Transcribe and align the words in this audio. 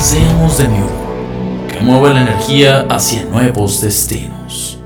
Seamos 0.00 0.56
de 0.56 0.66
nuevo, 0.66 1.68
que 1.68 1.78
mueva 1.80 2.14
la 2.14 2.22
energía 2.22 2.86
hacia 2.88 3.22
nuevos 3.26 3.82
destinos. 3.82 4.82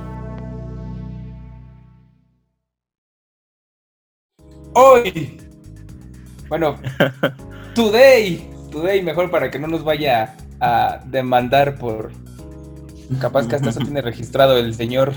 Hoy, 4.73 5.40
bueno, 6.48 6.77
today, 7.77 8.50
today 8.73 9.02
mejor 9.02 9.30
para 9.30 9.52
que 9.52 9.60
no 9.60 9.68
nos 9.68 9.84
vaya 9.84 10.34
a 10.59 11.00
demandar 11.06 11.78
por 11.78 12.10
capaz 13.20 13.46
que 13.46 13.54
hasta 13.54 13.70
se 13.70 13.84
tiene 13.84 14.02
registrado 14.02 14.59
el 14.59 14.74
señor 14.74 15.15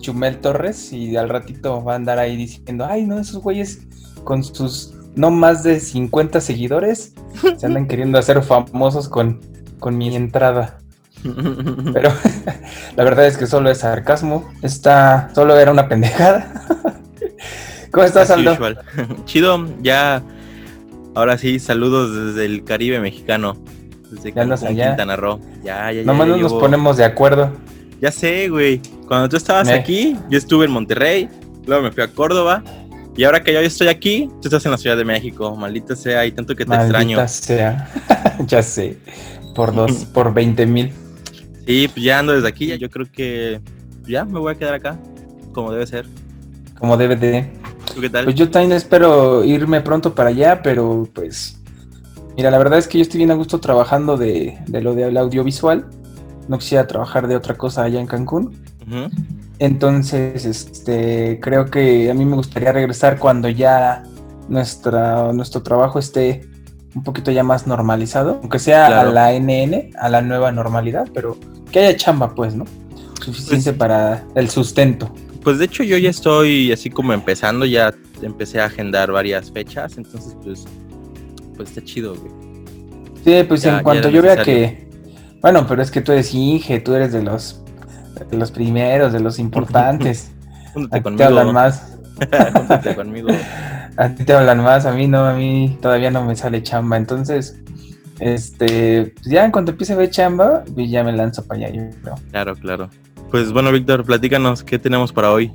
Chumel 0.00 0.36
Torres 0.38 0.92
y 0.92 1.16
al 1.16 1.30
ratito 1.30 1.82
va 1.82 1.94
a 1.94 1.96
andar 1.96 2.18
ahí 2.18 2.36
diciendo, 2.36 2.86
ay 2.86 3.06
no, 3.06 3.18
esos 3.18 3.42
güeyes 3.42 3.86
con 4.22 4.44
sus 4.44 4.94
no 5.14 5.30
más 5.30 5.62
de 5.62 5.80
50 5.80 6.40
seguidores 6.40 7.14
se 7.56 7.66
andan 7.66 7.86
queriendo 7.86 8.18
hacer 8.18 8.42
famosos 8.42 9.08
con, 9.08 9.40
con 9.78 9.96
mi 9.96 10.14
entrada. 10.14 10.78
Pero 11.92 12.10
la 12.96 13.04
verdad 13.04 13.26
es 13.26 13.36
que 13.36 13.46
solo 13.46 13.70
es 13.70 13.78
sarcasmo. 13.78 14.50
Está, 14.62 15.30
solo 15.34 15.56
era 15.56 15.70
una 15.70 15.88
pendejada. 15.88 16.52
¿Cómo 17.90 18.04
estás, 18.04 18.30
Aldo? 18.30 18.56
Chido, 19.26 19.66
ya. 19.82 20.22
Ahora 21.14 21.36
sí, 21.36 21.58
saludos 21.58 22.34
desde 22.34 22.46
el 22.46 22.64
Caribe 22.64 23.00
mexicano. 23.00 23.56
Desde 24.10 24.32
ya 24.32 24.42
allá. 24.42 24.88
Quintana 24.88 25.16
Roo. 25.16 25.40
Ya, 25.62 25.92
ya, 25.92 26.02
Nomás 26.02 26.26
no 26.26 26.36
nos 26.38 26.54
ponemos 26.54 26.96
de 26.96 27.04
acuerdo. 27.04 27.52
Ya 28.00 28.10
sé, 28.10 28.48
güey. 28.48 28.80
Cuando 29.06 29.28
tú 29.28 29.36
estabas 29.36 29.68
aquí, 29.68 30.16
yo 30.30 30.38
estuve 30.38 30.64
en 30.64 30.72
Monterrey. 30.72 31.28
Luego 31.66 31.82
me 31.82 31.92
fui 31.92 32.02
a 32.02 32.08
Córdoba. 32.08 32.64
Y 33.16 33.24
ahora 33.24 33.42
que 33.42 33.52
yo 33.52 33.60
estoy 33.60 33.88
aquí, 33.88 34.30
tú 34.40 34.48
estás 34.48 34.64
en 34.64 34.70
la 34.70 34.78
Ciudad 34.78 34.96
de 34.96 35.04
México. 35.04 35.54
Maldita 35.54 35.94
sea, 35.94 36.24
y 36.24 36.32
tanto 36.32 36.56
que 36.56 36.64
te 36.64 36.70
Maldita 36.70 37.02
extraño. 37.02 37.28
sea. 37.28 38.36
ya 38.46 38.62
sé. 38.62 38.96
Por 39.54 39.74
dos, 39.74 40.04
por 40.14 40.32
20 40.32 40.66
mil. 40.66 40.92
Sí, 41.66 41.88
pues 41.92 42.04
ya 42.04 42.18
ando 42.18 42.32
desde 42.32 42.48
aquí. 42.48 42.76
Yo 42.78 42.88
creo 42.88 43.06
que 43.10 43.60
ya 44.06 44.24
me 44.24 44.38
voy 44.38 44.52
a 44.52 44.58
quedar 44.58 44.74
acá, 44.74 44.98
como 45.52 45.72
debe 45.72 45.86
ser. 45.86 46.06
Como 46.78 46.96
debe 46.96 47.16
de. 47.16 47.50
¿Tú 47.94 48.00
qué 48.00 48.08
tal? 48.08 48.24
Pues 48.24 48.36
yo 48.36 48.50
también 48.50 48.72
espero 48.72 49.44
irme 49.44 49.80
pronto 49.82 50.14
para 50.14 50.30
allá, 50.30 50.62
pero 50.62 51.08
pues. 51.12 51.58
Mira, 52.34 52.50
la 52.50 52.56
verdad 52.56 52.78
es 52.78 52.88
que 52.88 52.96
yo 52.96 53.02
estoy 53.02 53.18
bien 53.18 53.30
a 53.30 53.34
gusto 53.34 53.60
trabajando 53.60 54.16
de, 54.16 54.58
de 54.66 54.80
lo 54.80 54.94
del 54.94 55.18
audiovisual. 55.18 55.84
No 56.48 56.58
quisiera 56.58 56.86
trabajar 56.86 57.28
de 57.28 57.36
otra 57.36 57.56
cosa 57.58 57.82
allá 57.82 58.00
en 58.00 58.06
Cancún. 58.06 58.56
Ujú. 58.86 59.10
Entonces, 59.66 60.44
este, 60.44 61.38
creo 61.40 61.66
que 61.66 62.10
a 62.10 62.14
mí 62.14 62.24
me 62.24 62.34
gustaría 62.34 62.72
regresar 62.72 63.20
cuando 63.20 63.48
ya 63.48 64.02
nuestra, 64.48 65.32
nuestro 65.32 65.62
trabajo 65.62 66.00
esté 66.00 66.48
un 66.96 67.04
poquito 67.04 67.30
ya 67.30 67.44
más 67.44 67.68
normalizado, 67.68 68.40
aunque 68.42 68.58
sea 68.58 68.88
Claro. 68.88 69.10
a 69.10 69.12
la 69.12 69.32
NN, 69.34 69.90
a 70.00 70.08
la 70.08 70.20
nueva 70.20 70.50
normalidad, 70.50 71.06
pero 71.14 71.38
que 71.70 71.78
haya 71.78 71.96
chamba, 71.96 72.34
pues, 72.34 72.56
¿no? 72.56 72.64
Suficiente 73.24 73.70
Pues- 73.72 73.78
para 73.78 74.24
el 74.34 74.50
sustento. 74.50 75.14
Pues 75.44 75.58
de 75.60 75.66
hecho 75.66 75.84
yo 75.84 75.96
ya 75.96 76.10
estoy 76.10 76.72
así 76.72 76.90
como 76.90 77.12
empezando, 77.12 77.64
ya 77.64 77.94
empecé 78.20 78.60
a 78.60 78.64
agendar 78.64 79.12
varias 79.12 79.52
fechas, 79.52 79.96
entonces 79.96 80.36
pues, 80.42 80.64
pues 81.56 81.68
está 81.68 81.84
chido, 81.84 82.16
güey. 82.16 82.32
Sí, 83.24 83.44
pues 83.46 83.62
Ya- 83.62 83.76
en 83.78 83.84
cuanto 83.84 84.08
yo 84.10 84.22
vea 84.22 84.42
que, 84.42 84.88
bueno, 85.40 85.64
pero 85.68 85.82
es 85.82 85.92
que 85.92 86.00
tú 86.00 86.10
eres 86.10 86.34
Inge, 86.34 86.80
tú 86.80 86.94
eres 86.94 87.12
de 87.12 87.22
los, 87.22 87.61
de 88.24 88.36
los 88.36 88.50
primeros, 88.50 89.12
de 89.12 89.20
los 89.20 89.38
importantes. 89.38 90.30
A 90.68 90.72
Júntate 90.72 90.96
ti 90.96 90.96
te 90.96 91.02
conmigo. 91.02 91.24
hablan 91.24 91.52
más. 91.52 91.98
Júntate 92.54 92.94
conmigo. 92.94 93.28
A 93.96 94.08
ti 94.08 94.24
te 94.24 94.32
hablan 94.32 94.62
más, 94.62 94.86
a 94.86 94.92
mí 94.92 95.06
no, 95.06 95.26
a 95.26 95.34
mí 95.34 95.76
todavía 95.82 96.10
no 96.10 96.24
me 96.24 96.34
sale 96.34 96.62
chamba. 96.62 96.96
Entonces, 96.96 97.60
este, 98.20 99.12
pues 99.14 99.26
ya 99.26 99.44
en 99.44 99.50
cuanto 99.50 99.72
empiece 99.72 99.92
a 99.92 99.96
ver 99.96 100.08
chamba, 100.08 100.64
pues 100.74 100.90
ya 100.90 101.04
me 101.04 101.12
lanzo 101.12 101.44
para 101.44 101.66
allá, 101.66 101.74
yo 101.74 101.82
creo. 102.00 102.14
Claro, 102.30 102.56
claro. 102.56 102.90
Pues 103.30 103.52
bueno, 103.52 103.70
Víctor, 103.70 104.02
platícanos, 104.04 104.62
¿qué 104.62 104.78
tenemos 104.78 105.12
para 105.12 105.30
hoy? 105.30 105.52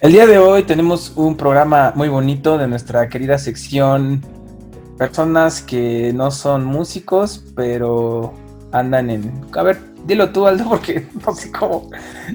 El 0.00 0.10
día 0.10 0.26
de 0.26 0.38
hoy 0.38 0.64
tenemos 0.64 1.12
un 1.14 1.36
programa 1.36 1.92
muy 1.94 2.08
bonito 2.08 2.58
de 2.58 2.66
nuestra 2.66 3.08
querida 3.08 3.38
sección 3.38 4.22
Personas 4.98 5.62
que 5.62 6.12
no 6.12 6.32
son 6.32 6.64
músicos, 6.64 7.44
pero 7.54 8.34
andan 8.72 9.10
en... 9.10 9.32
A 9.56 9.62
ver, 9.62 9.78
dilo 10.06 10.30
tú, 10.30 10.46
Aldo, 10.46 10.64
porque 10.68 11.06
no 11.26 11.34
sé 11.34 11.50
cómo... 11.52 11.90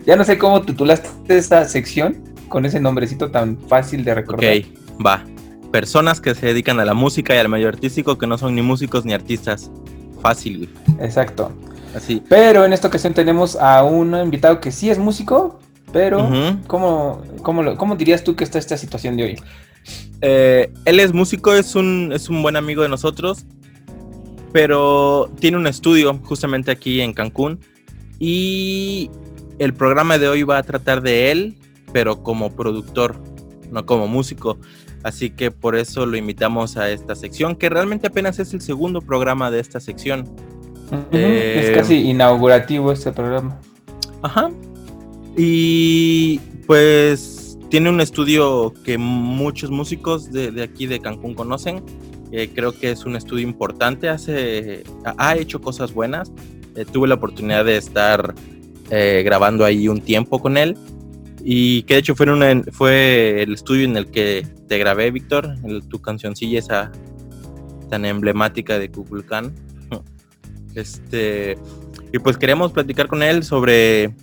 Ya 0.06 0.16
no 0.16 0.24
sé 0.24 0.38
cómo 0.38 0.62
titulaste 0.62 1.10
esta 1.38 1.68
sección 1.68 2.18
con 2.50 2.66
ese 2.66 2.80
nombrecito 2.80 3.32
tan 3.32 3.58
fácil 3.68 4.04
de 4.04 4.12
Ok, 4.12 4.18
recordar. 4.18 4.54
va. 5.06 5.24
Personas 5.72 6.22
que 6.22 6.36
se 6.36 6.46
dedican 6.48 6.80
a 6.80 6.86
la 6.86 6.94
música 6.94 7.34
y 7.36 7.40
al 7.40 7.50
medio 7.50 7.68
artístico 7.68 8.18
que 8.20 8.28
no 8.28 8.38
son 8.38 8.54
ni 8.54 8.62
músicos 8.62 9.06
ni 9.06 9.14
artistas. 9.14 9.72
Fácil, 10.22 10.70
güey. 10.88 11.00
Exacto. 11.06 11.52
Así. 11.96 12.22
Pero 12.30 12.64
en 12.64 12.74
esta 12.74 12.88
ocasión 12.90 13.14
tenemos 13.16 13.56
a 13.56 13.84
un 13.84 14.16
invitado 14.16 14.60
que 14.60 14.72
sí 14.72 14.90
es 14.92 15.00
músico, 15.00 15.60
pero. 15.92 16.30
¿cómo, 16.68 17.22
cómo, 17.42 17.64
lo- 17.64 17.76
cómo 17.76 17.96
dirías 17.96 18.24
tú 18.24 18.36
que 18.36 18.44
está 18.44 18.60
esta 18.60 18.78
situación 18.78 19.18
de 19.18 19.24
hoy? 19.24 19.36
Eh, 20.22 20.72
él 20.86 21.00
es 21.00 21.12
músico, 21.14 21.54
es 21.54 21.74
un, 21.76 22.12
es 22.14 22.30
un 22.30 22.42
buen 22.44 22.56
amigo 22.56 22.84
de 22.84 22.90
nosotros, 22.90 23.46
pero 24.54 25.30
tiene 25.40 25.58
un 25.58 25.68
estudio 25.68 26.18
justamente 26.24 26.72
aquí 26.72 27.02
en 27.02 27.12
Cancún 27.14 27.60
y 28.20 29.10
el 29.60 29.74
programa 29.74 30.18
de 30.18 30.30
hoy 30.30 30.44
va 30.44 30.60
a 30.60 30.64
tratar 30.64 31.02
de 31.02 31.32
él, 31.32 31.58
pero 31.92 32.24
como 32.24 32.56
productor, 32.56 33.16
no 33.72 33.86
como 33.86 34.08
músico. 34.08 34.58
Así 35.04 35.32
que 35.32 35.52
por 35.52 35.76
eso 35.76 36.06
lo 36.06 36.16
invitamos 36.16 36.78
a 36.78 36.90
esta 36.90 37.16
sección, 37.16 37.58
que 37.58 37.68
realmente 37.70 38.08
apenas 38.08 38.40
es 38.40 38.54
el 38.54 38.62
segundo 38.62 39.02
programa 39.02 39.52
de 39.52 39.60
esta 39.60 39.80
sección. 39.82 40.22
Ujú, 40.88 41.04
Eh, 41.12 41.72
Es 41.72 41.78
casi 41.78 41.96
inaugurativo 42.10 42.92
este 42.92 43.12
programa. 43.12 43.60
Ajá. 44.22 44.50
Y 45.36 46.40
pues 46.68 47.58
tiene 47.70 47.90
un 47.90 48.00
estudio 48.00 48.74
que 48.86 48.98
muchos 48.98 49.72
músicos 49.72 50.32
de, 50.32 50.52
de 50.52 50.64
aquí 50.64 50.86
de 50.86 51.00
Cancún 51.00 51.34
conocen. 51.34 51.84
Eh, 52.36 52.50
creo 52.54 52.72
que 52.78 52.90
es 52.90 53.06
un 53.06 53.16
estudio 53.16 53.48
importante. 53.48 54.10
Hace, 54.10 54.84
ha- 55.18 55.36
hecho 55.38 55.62
cosas 55.62 55.94
buenas. 55.94 56.32
Eh, 56.76 56.84
tuve 56.92 57.08
la 57.08 57.14
oportunidad 57.14 57.64
de 57.64 57.78
estar 57.78 58.34
eh, 58.90 59.22
grabando 59.24 59.64
ahí 59.64 59.88
un 59.88 60.02
tiempo 60.02 60.40
con 60.40 60.58
él. 60.58 60.76
Y 61.46 61.84
que 61.84 61.94
de 61.94 62.00
hecho 62.00 62.16
fue, 62.16 62.26
una- 62.32 62.64
fue 62.72 63.44
el 63.44 63.54
estudio 63.54 63.86
en 63.86 63.96
el 63.98 64.08
que 64.08 64.48
te 64.68 64.80
grabé, 64.80 65.12
Víctor, 65.12 65.56
tu 65.90 66.02
cancioncilla 66.02 66.58
esa 66.58 66.92
tan 67.90 68.04
emblemática 68.04 68.80
de 68.80 68.90
Kukulkan. 68.90 69.54
Este, 70.76 71.56
y 72.12 72.18
pues 72.18 72.36
queremos 72.38 72.72
platicar 72.72 73.08
con 73.08 73.22
él 73.22 73.44
sobre, 73.44 74.16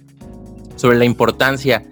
sobre 0.74 0.98
la 0.98 1.04
importancia 1.04 1.84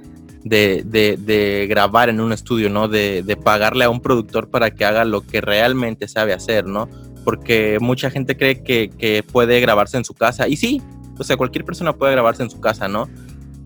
de, 0.44 0.82
de- 1.18 1.66
grabar 1.68 2.08
en 2.08 2.20
un 2.20 2.32
estudio, 2.32 2.70
¿no? 2.70 2.88
De, 2.88 3.22
de 3.22 3.36
pagarle 3.36 3.84
a 3.84 3.90
un 3.90 4.00
productor 4.00 4.48
para 4.50 4.70
que 4.70 4.84
haga 4.84 5.04
lo 5.04 5.20
que 5.22 5.40
realmente 5.40 6.08
sabe 6.08 6.32
hacer, 6.32 6.66
¿no? 6.66 6.88
Porque 7.24 7.78
mucha 7.80 8.10
gente 8.10 8.36
cree 8.36 8.62
que, 8.62 8.90
que 8.96 9.22
puede 9.22 9.60
grabarse 9.60 9.96
en 9.96 10.04
su 10.04 10.14
casa. 10.14 10.48
Y 10.48 10.56
sí, 10.56 10.80
o 11.18 11.24
sea, 11.24 11.36
cualquier 11.36 11.64
persona 11.64 11.92
puede 11.92 12.12
grabarse 12.12 12.42
en 12.42 12.50
su 12.50 12.60
casa, 12.60 12.88
¿no? 12.88 13.08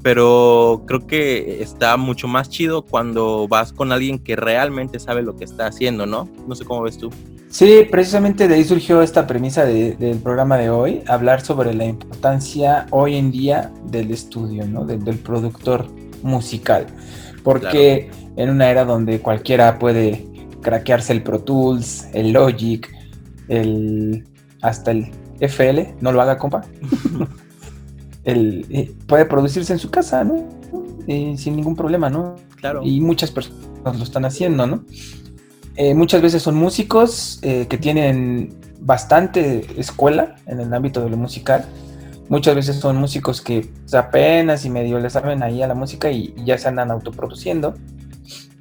Pero 0.02 0.82
creo 0.86 1.06
que 1.06 1.62
está 1.62 1.96
mucho 1.96 2.26
más 2.26 2.48
chido 2.50 2.82
cuando 2.82 3.46
vas 3.46 3.72
con 3.72 3.92
alguien 3.92 4.18
que 4.18 4.34
realmente 4.34 4.98
sabe 4.98 5.22
lo 5.22 5.36
que 5.36 5.44
está 5.44 5.66
haciendo, 5.66 6.06
¿no? 6.06 6.28
No 6.48 6.54
sé 6.56 6.64
cómo 6.64 6.82
ves 6.82 6.98
tú. 6.98 7.10
Sí, 7.48 7.86
precisamente 7.88 8.48
de 8.48 8.54
ahí 8.56 8.64
surgió 8.64 9.02
esta 9.02 9.26
premisa 9.26 9.64
de- 9.64 9.92
del 9.96 10.18
programa 10.18 10.56
de 10.56 10.70
hoy, 10.70 11.02
hablar 11.06 11.42
sobre 11.42 11.72
la 11.74 11.84
importancia 11.84 12.86
hoy 12.90 13.14
en 13.14 13.30
día 13.30 13.70
del 13.86 14.10
estudio, 14.10 14.66
¿no? 14.66 14.84
Del 14.86 15.18
productor 15.18 15.86
musical. 16.22 16.86
Porque 17.42 18.10
en 18.36 18.50
una 18.50 18.70
era 18.70 18.84
donde 18.84 19.20
cualquiera 19.20 19.78
puede 19.78 20.26
craquearse 20.60 21.12
el 21.12 21.22
Pro 21.22 21.40
Tools, 21.40 22.08
el 22.12 22.32
Logic, 22.32 22.88
el 23.48 24.24
hasta 24.62 24.92
el 24.92 25.10
FL, 25.40 25.94
no 26.00 26.12
lo 26.12 26.22
haga, 26.22 26.38
compa. 26.38 26.62
el, 28.24 28.66
eh, 28.70 28.94
puede 29.06 29.26
producirse 29.26 29.72
en 29.72 29.78
su 29.78 29.90
casa, 29.90 30.24
¿no? 30.24 30.48
Eh, 31.06 31.34
sin 31.36 31.56
ningún 31.56 31.76
problema, 31.76 32.08
¿no? 32.08 32.36
Claro. 32.56 32.82
y 32.84 33.00
muchas 33.00 33.32
personas 33.32 33.98
lo 33.98 34.04
están 34.04 34.24
haciendo, 34.24 34.68
¿no? 34.68 34.84
Eh, 35.74 35.94
muchas 35.96 36.22
veces 36.22 36.42
son 36.42 36.54
músicos 36.54 37.40
que 37.42 37.78
tienen 37.78 38.54
bastante 38.78 39.66
escuela 39.76 40.36
en 40.46 40.60
el 40.60 40.72
ámbito 40.72 41.02
de 41.02 41.10
lo 41.10 41.16
musical. 41.16 41.64
Muchas 42.28 42.54
veces 42.54 42.76
son 42.76 42.96
músicos 42.96 43.40
que 43.40 43.70
apenas 43.92 44.64
y 44.64 44.70
medio 44.70 44.98
le 44.98 45.10
saben 45.10 45.42
ahí 45.42 45.62
a 45.62 45.66
la 45.66 45.74
música 45.74 46.10
y, 46.10 46.34
ya 46.44 46.58
se 46.58 46.68
andan 46.68 46.90
autoproduciendo. 46.90 47.74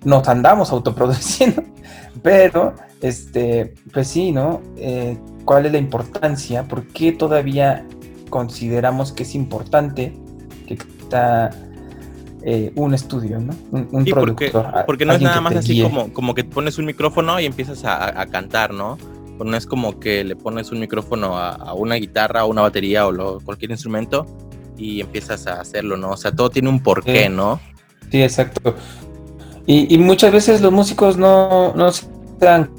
Nos 0.03 0.27
andamos 0.27 0.71
autoproduciendo, 0.71 1.63
pero 2.23 2.73
este, 3.01 3.73
pues 3.93 4.07
sí, 4.07 4.31
¿no? 4.31 4.61
Eh, 4.77 5.17
¿Cuál 5.45 5.65
es 5.67 5.71
la 5.71 5.77
importancia? 5.77 6.63
¿Por 6.63 6.87
qué 6.87 7.11
todavía 7.11 7.85
consideramos 8.29 9.11
que 9.11 9.23
es 9.23 9.35
importante 9.35 10.13
que 10.67 10.73
está 10.73 11.51
eh, 12.43 12.71
un 12.75 12.93
estudio, 12.95 13.39
¿no? 13.39 13.53
Un, 13.71 14.05
productor. 14.05 14.85
Porque, 14.87 15.05
no 15.05 15.13
es 15.13 15.21
nada 15.21 15.41
más 15.41 15.55
así 15.55 15.83
como, 15.83 16.11
como 16.11 16.33
que 16.33 16.43
pones 16.43 16.79
un 16.79 16.85
micrófono 16.85 17.39
y 17.39 17.45
empiezas 17.45 17.83
a, 17.85 18.25
cantar, 18.27 18.73
¿no? 18.73 18.97
No 19.43 19.57
es 19.57 19.65
como 19.65 19.99
que 19.99 20.23
le 20.23 20.35
pones 20.35 20.71
un 20.71 20.79
micrófono 20.79 21.37
a, 21.37 21.73
una 21.73 21.95
guitarra 21.95 22.45
o 22.45 22.49
una 22.49 22.61
batería 22.61 23.07
o 23.07 23.39
cualquier 23.39 23.71
instrumento 23.71 24.25
y 24.77 25.01
empiezas 25.01 25.47
a 25.47 25.61
hacerlo, 25.61 25.97
¿no? 25.97 26.11
O 26.11 26.17
sea, 26.17 26.31
todo 26.31 26.49
tiene 26.49 26.69
un 26.69 26.81
porqué, 26.81 27.29
¿no? 27.29 27.59
Sí, 28.11 28.21
exacto. 28.21 28.75
Y, 29.65 29.97
muchas 29.99 30.33
veces 30.33 30.61
los 30.61 30.71
músicos 30.71 31.17
no, 31.17 31.73
no 31.75 31.91
se 31.91 32.07
dan 32.39 32.69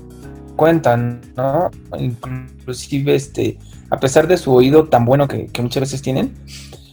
cuenta, 0.56 0.96
¿no? 0.96 1.70
Inclusive, 1.98 3.14
este, 3.14 3.58
a 3.90 3.98
pesar 3.98 4.26
de 4.26 4.36
su 4.36 4.52
oído 4.52 4.88
tan 4.88 5.04
bueno 5.04 5.28
que, 5.28 5.46
que 5.46 5.62
muchas 5.62 5.82
veces 5.82 6.02
tienen, 6.02 6.34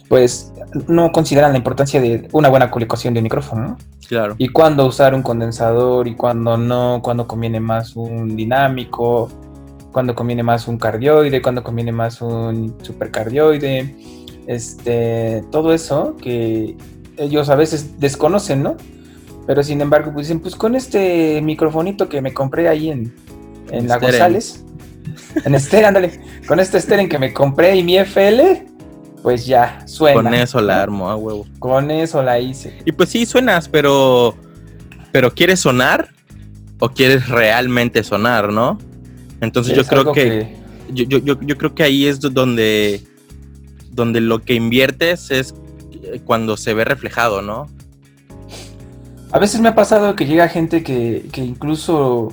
pues 0.07 0.53
no 0.87 1.11
consideran 1.11 1.51
la 1.51 1.57
importancia 1.57 1.99
de 1.99 2.27
una 2.31 2.49
buena 2.49 2.71
colocación 2.71 3.13
de 3.13 3.21
micrófono, 3.21 3.77
Claro. 4.09 4.33
Y 4.39 4.49
cuándo 4.49 4.87
usar 4.87 5.13
un 5.13 5.21
condensador 5.21 6.07
y 6.07 6.15
cuándo 6.15 6.57
no, 6.57 6.99
cuándo 7.03 7.27
conviene 7.27 7.59
más 7.59 7.95
un 7.95 8.35
dinámico, 8.35 9.29
cuándo 9.91 10.15
conviene 10.15 10.43
más 10.43 10.67
un 10.67 10.77
cardioide, 10.77 11.41
cuándo 11.41 11.63
conviene 11.63 11.91
más 11.91 12.21
un 12.21 12.75
supercardioide, 12.81 13.95
este, 14.47 15.43
todo 15.51 15.73
eso 15.73 16.15
que 16.21 16.75
ellos 17.17 17.49
a 17.49 17.55
veces 17.55 17.99
desconocen, 17.99 18.63
¿no? 18.63 18.77
Pero 19.45 19.63
sin 19.63 19.81
embargo, 19.81 20.13
pues 20.13 20.27
dicen, 20.27 20.41
pues 20.41 20.55
con 20.55 20.75
este 20.75 21.41
microfonito 21.41 22.07
que 22.07 22.21
me 22.21 22.33
compré 22.33 22.67
ahí 22.67 22.89
en, 22.89 23.13
en 23.71 23.87
La 23.87 23.97
González, 23.97 24.63
en 25.43 25.55
Esther, 25.55 25.85
ándale, 25.85 26.21
con 26.47 26.59
este 26.59 26.77
Esteren 26.77 27.09
que 27.09 27.19
me 27.19 27.33
compré 27.33 27.75
y 27.75 27.83
mi 27.83 27.97
FL, 27.97 28.65
pues 29.21 29.45
ya, 29.45 29.81
suena. 29.85 30.21
Con 30.21 30.33
eso 30.33 30.61
la 30.61 30.81
armo, 30.81 31.09
a 31.09 31.15
huevo. 31.15 31.45
Con 31.59 31.91
eso 31.91 32.23
la 32.23 32.39
hice. 32.39 32.77
Y 32.85 32.91
pues 32.91 33.09
sí, 33.09 33.25
suenas, 33.25 33.67
pero. 33.67 34.35
Pero 35.11 35.33
¿quieres 35.33 35.59
sonar? 35.59 36.09
¿O 36.79 36.89
quieres 36.89 37.27
realmente 37.27 38.03
sonar, 38.03 38.53
no? 38.53 38.77
Entonces 39.41 39.75
yo 39.75 39.85
creo 39.85 40.11
que, 40.11 40.55
Yo, 40.91 41.05
yo, 41.05 41.19
yo, 41.19 41.57
creo 41.57 41.75
que 41.75 41.83
ahí 41.83 42.05
es 42.05 42.19
donde. 42.19 43.03
Donde 43.91 44.21
lo 44.21 44.39
que 44.41 44.53
inviertes 44.53 45.31
es 45.31 45.53
cuando 46.25 46.57
se 46.57 46.73
ve 46.73 46.85
reflejado, 46.85 47.41
¿no? 47.41 47.67
A 49.31 49.39
veces 49.39 49.61
me 49.61 49.69
ha 49.69 49.75
pasado 49.75 50.15
que 50.15 50.25
llega 50.25 50.47
gente 50.47 50.83
que, 50.83 51.27
que 51.31 51.43
incluso 51.43 52.29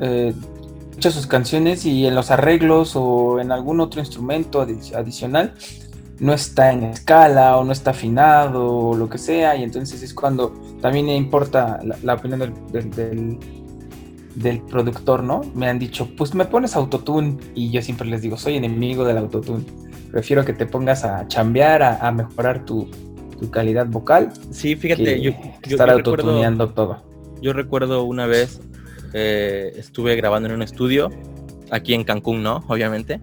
eh, 0.00 0.32
escucha 0.90 1.10
sus 1.10 1.26
canciones 1.26 1.84
y 1.84 2.06
en 2.06 2.14
los 2.14 2.30
arreglos 2.30 2.92
o 2.94 3.40
en 3.40 3.52
algún 3.52 3.80
otro 3.80 4.00
instrumento 4.00 4.60
adicional 4.60 5.54
no 6.20 6.32
está 6.32 6.72
en 6.72 6.84
escala 6.84 7.56
o 7.56 7.64
no 7.64 7.72
está 7.72 7.90
afinado 7.90 8.64
o 8.64 8.96
lo 8.96 9.08
que 9.08 9.18
sea, 9.18 9.56
y 9.56 9.64
entonces 9.64 10.02
es 10.02 10.14
cuando 10.14 10.52
también 10.80 11.08
importa 11.08 11.80
la, 12.02 12.14
opinión 12.14 12.38
del, 12.38 12.90
del, 12.90 13.38
productor, 14.68 15.22
¿no? 15.22 15.42
Me 15.54 15.68
han 15.68 15.78
dicho, 15.78 16.08
pues 16.16 16.34
me 16.34 16.44
pones 16.44 16.76
autotune, 16.76 17.38
y 17.54 17.70
yo 17.70 17.82
siempre 17.82 18.08
les 18.08 18.22
digo, 18.22 18.36
soy 18.36 18.56
enemigo 18.56 19.04
del 19.04 19.18
autotune. 19.18 19.64
Prefiero 20.10 20.44
que 20.44 20.52
te 20.52 20.66
pongas 20.66 21.04
a 21.04 21.26
chambear, 21.28 21.82
a, 21.82 22.10
mejorar 22.12 22.64
tu, 22.64 22.88
calidad 23.50 23.86
vocal. 23.86 24.32
Sí, 24.50 24.76
fíjate, 24.76 25.20
yo, 25.20 25.32
estar 25.62 25.90
autotuneando 25.90 26.68
todo. 26.70 27.02
Yo 27.40 27.52
recuerdo 27.52 28.04
una 28.04 28.26
vez, 28.26 28.60
eh, 29.14 29.72
estuve 29.76 30.14
grabando 30.14 30.48
en 30.48 30.54
un 30.54 30.62
estudio, 30.62 31.10
aquí 31.70 31.94
en 31.94 32.04
Cancún, 32.04 32.42
¿no? 32.42 32.62
Obviamente. 32.68 33.20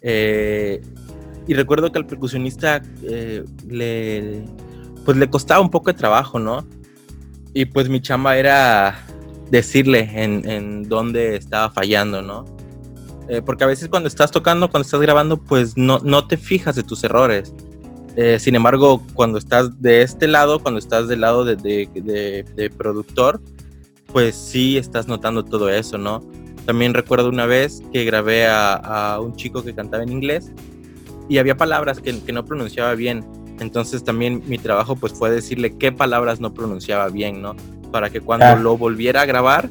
Eh, 0.00 0.80
y 1.46 1.54
recuerdo 1.54 1.90
que 1.92 1.98
al 1.98 2.06
percusionista 2.06 2.80
eh, 3.02 3.44
le, 3.68 4.44
pues 5.04 5.16
le 5.16 5.28
costaba 5.28 5.60
un 5.60 5.70
poco 5.70 5.92
de 5.92 5.98
trabajo, 5.98 6.38
¿no? 6.38 6.66
Y 7.52 7.66
pues 7.66 7.88
mi 7.88 8.00
chamba 8.00 8.36
era 8.36 9.04
decirle 9.52 10.08
en, 10.14 10.48
en 10.48 10.88
dónde 10.88 11.36
estaba 11.36 11.70
fallando, 11.70 12.22
¿no? 12.22 12.46
Eh, 13.28 13.42
porque 13.42 13.64
a 13.64 13.66
veces 13.66 13.90
cuando 13.90 14.08
estás 14.08 14.30
tocando, 14.30 14.70
cuando 14.70 14.86
estás 14.86 15.00
grabando, 15.00 15.36
pues 15.36 15.76
no, 15.76 15.98
no 15.98 16.26
te 16.26 16.38
fijas 16.38 16.74
de 16.74 16.82
tus 16.82 17.04
errores. 17.04 17.54
Eh, 18.16 18.38
sin 18.40 18.54
embargo, 18.54 19.02
cuando 19.12 19.36
estás 19.36 19.80
de 19.80 20.00
este 20.00 20.26
lado, 20.26 20.58
cuando 20.58 20.78
estás 20.78 21.06
del 21.06 21.20
lado 21.20 21.44
de, 21.44 21.56
de, 21.56 22.44
de, 22.56 22.70
productor, 22.70 23.42
pues 24.06 24.34
sí 24.34 24.78
estás 24.78 25.06
notando 25.06 25.44
todo 25.44 25.68
eso, 25.68 25.98
¿no? 25.98 26.22
También 26.64 26.94
recuerdo 26.94 27.28
una 27.28 27.44
vez 27.44 27.82
que 27.92 28.06
grabé 28.06 28.46
a, 28.46 28.72
a 28.74 29.20
un 29.20 29.36
chico 29.36 29.62
que 29.62 29.74
cantaba 29.74 30.02
en 30.02 30.12
inglés 30.12 30.50
y 31.28 31.36
había 31.36 31.58
palabras 31.58 32.00
que, 32.00 32.18
que, 32.20 32.32
no 32.32 32.46
pronunciaba 32.46 32.94
bien. 32.94 33.22
Entonces 33.60 34.02
también 34.02 34.42
mi 34.46 34.56
trabajo 34.56 34.96
pues 34.96 35.12
fue 35.12 35.30
decirle 35.30 35.76
qué 35.76 35.92
palabras 35.92 36.40
no 36.40 36.54
pronunciaba 36.54 37.08
bien, 37.10 37.42
¿no? 37.42 37.54
Para 37.92 38.10
que 38.10 38.20
cuando 38.20 38.46
ah. 38.46 38.56
lo 38.56 38.76
volviera 38.76 39.20
a 39.20 39.26
grabar, 39.26 39.68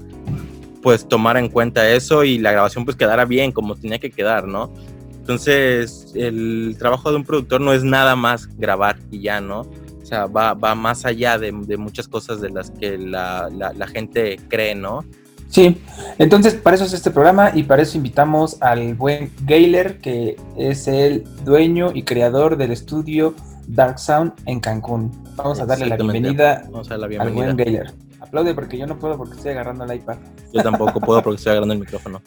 pues 0.81 1.07
tomara 1.07 1.39
en 1.39 1.49
cuenta 1.49 1.89
eso 1.89 2.23
y 2.23 2.37
la 2.37 2.51
grabación 2.51 2.85
pues 2.85 2.95
quedara 2.95 3.25
bien 3.25 3.51
como 3.51 3.75
tenía 3.75 3.99
que 3.99 4.11
quedar, 4.11 4.47
¿no? 4.47 4.71
Entonces 5.19 6.11
el 6.15 6.75
trabajo 6.79 7.11
de 7.11 7.17
un 7.17 7.23
productor 7.23 7.61
no 7.61 7.73
es 7.73 7.83
nada 7.83 8.15
más 8.15 8.47
grabar 8.57 8.97
y 9.11 9.21
ya, 9.21 9.41
¿no? 9.41 9.61
O 9.61 10.05
sea, 10.05 10.25
va, 10.25 10.53
va 10.53 10.75
más 10.75 11.05
allá 11.05 11.37
de, 11.37 11.51
de 11.51 11.77
muchas 11.77 12.07
cosas 12.07 12.41
de 12.41 12.49
las 12.49 12.71
que 12.71 12.97
la, 12.97 13.49
la, 13.55 13.73
la 13.73 13.87
gente 13.87 14.39
cree, 14.49 14.75
¿no? 14.75 15.05
Sí, 15.51 15.81
entonces 16.17 16.53
para 16.53 16.75
eso 16.75 16.85
es 16.85 16.93
este 16.93 17.11
programa 17.11 17.51
y 17.53 17.63
para 17.63 17.81
eso 17.81 17.97
invitamos 17.97 18.61
al 18.61 18.95
buen 18.95 19.31
Gayler, 19.45 19.99
que 19.99 20.37
es 20.57 20.87
el 20.87 21.25
dueño 21.43 21.91
y 21.93 22.03
creador 22.03 22.55
del 22.55 22.71
estudio 22.71 23.35
Dark 23.67 23.99
Sound 23.99 24.31
en 24.45 24.61
Cancún. 24.61 25.11
Vamos 25.35 25.59
a 25.59 25.65
darle 25.65 25.87
la 25.87 25.97
bienvenida, 25.97 26.63
al 26.89 27.31
buen 27.31 27.57
Gayler. 27.57 27.93
Aplaude 28.31 28.55
porque 28.55 28.77
yo 28.77 28.87
no 28.87 28.97
puedo 28.97 29.17
porque 29.17 29.35
estoy 29.35 29.51
agarrando 29.51 29.83
el 29.83 29.93
iPad. 29.93 30.15
Yo 30.53 30.63
tampoco 30.63 31.01
puedo 31.01 31.21
porque 31.21 31.35
estoy 31.35 31.51
agarrando 31.51 31.73
el 31.73 31.79
micrófono. 31.81 32.21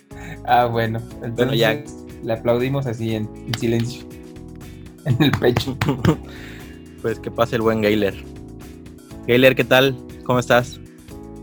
Ah, 0.44 0.66
bueno. 0.66 0.98
Entonces 0.98 1.34
bueno, 1.34 1.54
ya. 1.54 1.82
Le 2.22 2.32
aplaudimos 2.34 2.86
así 2.86 3.14
en, 3.14 3.26
silencio. 3.58 4.06
En 5.06 5.22
el 5.22 5.30
pecho. 5.30 5.74
pues 7.00 7.18
que 7.18 7.30
pase 7.30 7.56
el 7.56 7.62
buen 7.62 7.80
Gayler. 7.80 8.22
Gayler, 9.26 9.56
¿qué 9.56 9.64
tal? 9.64 9.96
¿Cómo 10.24 10.40
estás? 10.40 10.78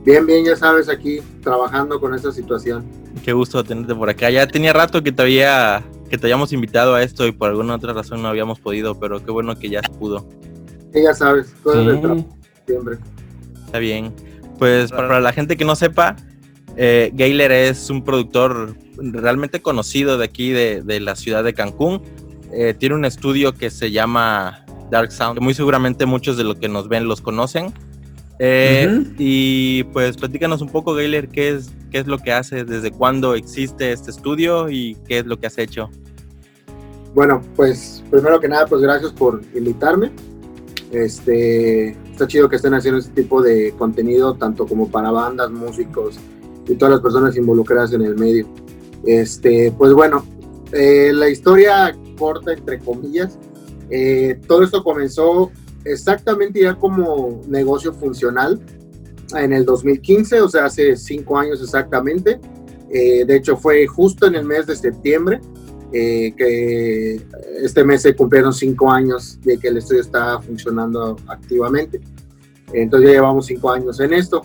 Bien, 0.06 0.28
bien, 0.28 0.46
ya 0.46 0.56
sabes, 0.56 0.90
aquí 0.90 1.22
trabajando 1.42 2.00
con 2.00 2.14
esta 2.14 2.32
situación. 2.32 2.86
Qué 3.26 3.34
gusto 3.34 3.64
tenerte 3.64 3.96
por 3.96 4.12
acá. 4.12 4.30
Ya 4.30 4.46
tenía 4.46 4.74
rato 4.74 5.02
que 5.02 5.12
te 5.12 5.24
había, 5.24 5.84
que 6.08 6.20
te 6.20 6.28
habíamos 6.28 6.54
invitado 6.54 6.94
a 6.94 7.02
esto 7.02 7.26
y 7.26 7.32
por 7.32 7.50
alguna 7.50 7.74
otra 7.74 7.94
razón 7.94 8.22
no 8.22 8.28
habíamos 8.28 8.60
podido, 8.60 8.94
pero 9.00 9.26
qué 9.26 9.32
bueno 9.32 9.58
que 9.58 9.70
ya 9.70 9.82
se 9.82 9.90
pudo. 9.90 10.24
Sí, 10.94 11.02
ya 11.02 11.16
sabes, 11.16 11.52
cosas 11.64 11.84
sí. 11.84 12.26
siempre. 12.68 13.00
Está 13.66 13.80
bien. 13.80 14.14
Pues 14.62 14.92
para 14.92 15.20
la 15.20 15.34
gente 15.34 15.58
que 15.58 15.66
no 15.66 15.76
sepa, 15.76 16.16
eh, 16.78 17.10
Gayler 17.16 17.52
es 17.52 17.90
un 17.90 18.04
productor 18.04 18.76
realmente 18.96 19.60
conocido 19.60 20.20
de 20.20 20.26
aquí, 20.26 20.52
de, 20.52 20.84
de 20.84 21.00
la 21.00 21.16
ciudad 21.16 21.44
de 21.44 21.56
Cancún. 21.56 22.04
Eh, 22.54 22.76
tiene 22.78 22.94
un 22.94 23.04
estudio 23.04 23.56
que 23.56 23.72
se 23.72 23.90
llama 23.90 24.64
Dark 24.92 25.12
Sound, 25.12 25.40
muy 25.40 25.56
seguramente 25.56 26.06
muchos 26.06 26.38
de 26.38 26.44
los 26.44 26.58
que 26.58 26.70
nos 26.70 26.90
ven 26.90 27.08
los 27.08 27.22
conocen. 27.22 27.74
Eh, 28.38 29.04
y 29.18 29.84
pues 29.86 30.16
platícanos 30.18 30.62
un 30.62 30.70
poco, 30.70 30.94
Gayler, 30.94 31.30
¿qué 31.30 31.50
es, 31.50 31.72
qué 31.90 31.98
es 31.98 32.06
lo 32.06 32.20
que 32.20 32.32
haces, 32.32 32.68
desde 32.68 32.92
cuándo 32.92 33.34
existe 33.34 33.92
este 33.92 34.12
estudio 34.12 34.70
y 34.70 34.96
qué 35.08 35.18
es 35.18 35.26
lo 35.26 35.40
que 35.40 35.48
has 35.48 35.58
hecho. 35.58 35.90
Bueno, 37.16 37.42
pues 37.56 38.04
primero 38.12 38.40
que 38.40 38.48
nada, 38.48 38.68
pues 38.68 38.84
gracias 38.84 39.12
por 39.12 39.42
invitarme. 39.56 40.12
Este, 40.92 41.98
está 42.22 42.32
chido 42.32 42.50
que 42.50 42.58
estén 42.58 42.76
haciendo 42.76 43.00
este 43.00 43.24
tipo 43.24 43.42
de 43.42 43.74
contenido, 43.80 44.36
tanto 44.36 44.68
como 44.68 44.92
para 44.92 45.10
bandas, 45.10 45.50
músicos 45.50 46.20
y 46.68 46.76
todas 46.76 46.94
las 46.94 47.02
personas 47.02 47.36
involucradas 47.36 47.94
en 47.94 48.04
el 48.04 48.16
medio. 48.16 48.48
Este, 49.04 49.74
pues 49.76 49.92
bueno, 49.94 50.24
eh, 50.72 51.12
la 51.16 51.30
historia 51.30 51.98
corta, 52.20 52.54
entre 52.54 52.78
comillas, 52.78 53.40
eh, 53.90 54.40
todo 54.46 54.62
esto 54.62 54.84
comenzó 54.84 55.50
exactamente 55.84 56.62
ya 56.62 56.76
como 56.76 57.42
negocio 57.48 57.92
funcional 57.92 58.62
en 59.36 59.54
el 59.54 59.66
2015, 59.66 60.42
o 60.42 60.50
sea, 60.50 60.66
hace 60.66 60.96
cinco 60.98 61.40
años 61.40 61.60
exactamente. 61.60 62.40
Eh, 62.92 63.26
de 63.26 63.36
hecho, 63.36 63.58
fue 63.58 63.88
justo 63.88 64.28
en 64.28 64.36
el 64.36 64.46
mes 64.46 64.68
de 64.68 64.76
septiembre 64.76 65.42
eh, 65.94 66.34
que 66.38 67.22
este 67.62 67.84
mes 67.84 68.02
se 68.02 68.16
cumplieron 68.16 68.54
cinco 68.54 68.90
años 68.90 69.40
de 69.42 69.58
que 69.58 69.68
el 69.68 69.78
estudio 69.78 70.02
está 70.02 70.42
funcionando 70.42 71.18
activamente. 71.28 72.00
Entonces 72.74 73.10
ya 73.10 73.16
llevamos 73.16 73.46
cinco 73.48 73.72
años 73.72 74.00
en 74.00 74.14
esto. 74.14 74.42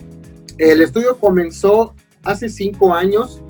El 0.57 0.81
estudio 0.81 1.17
comenzó 1.17 1.93
hace 2.23 2.49
cinco 2.49 2.93
años 2.93 3.41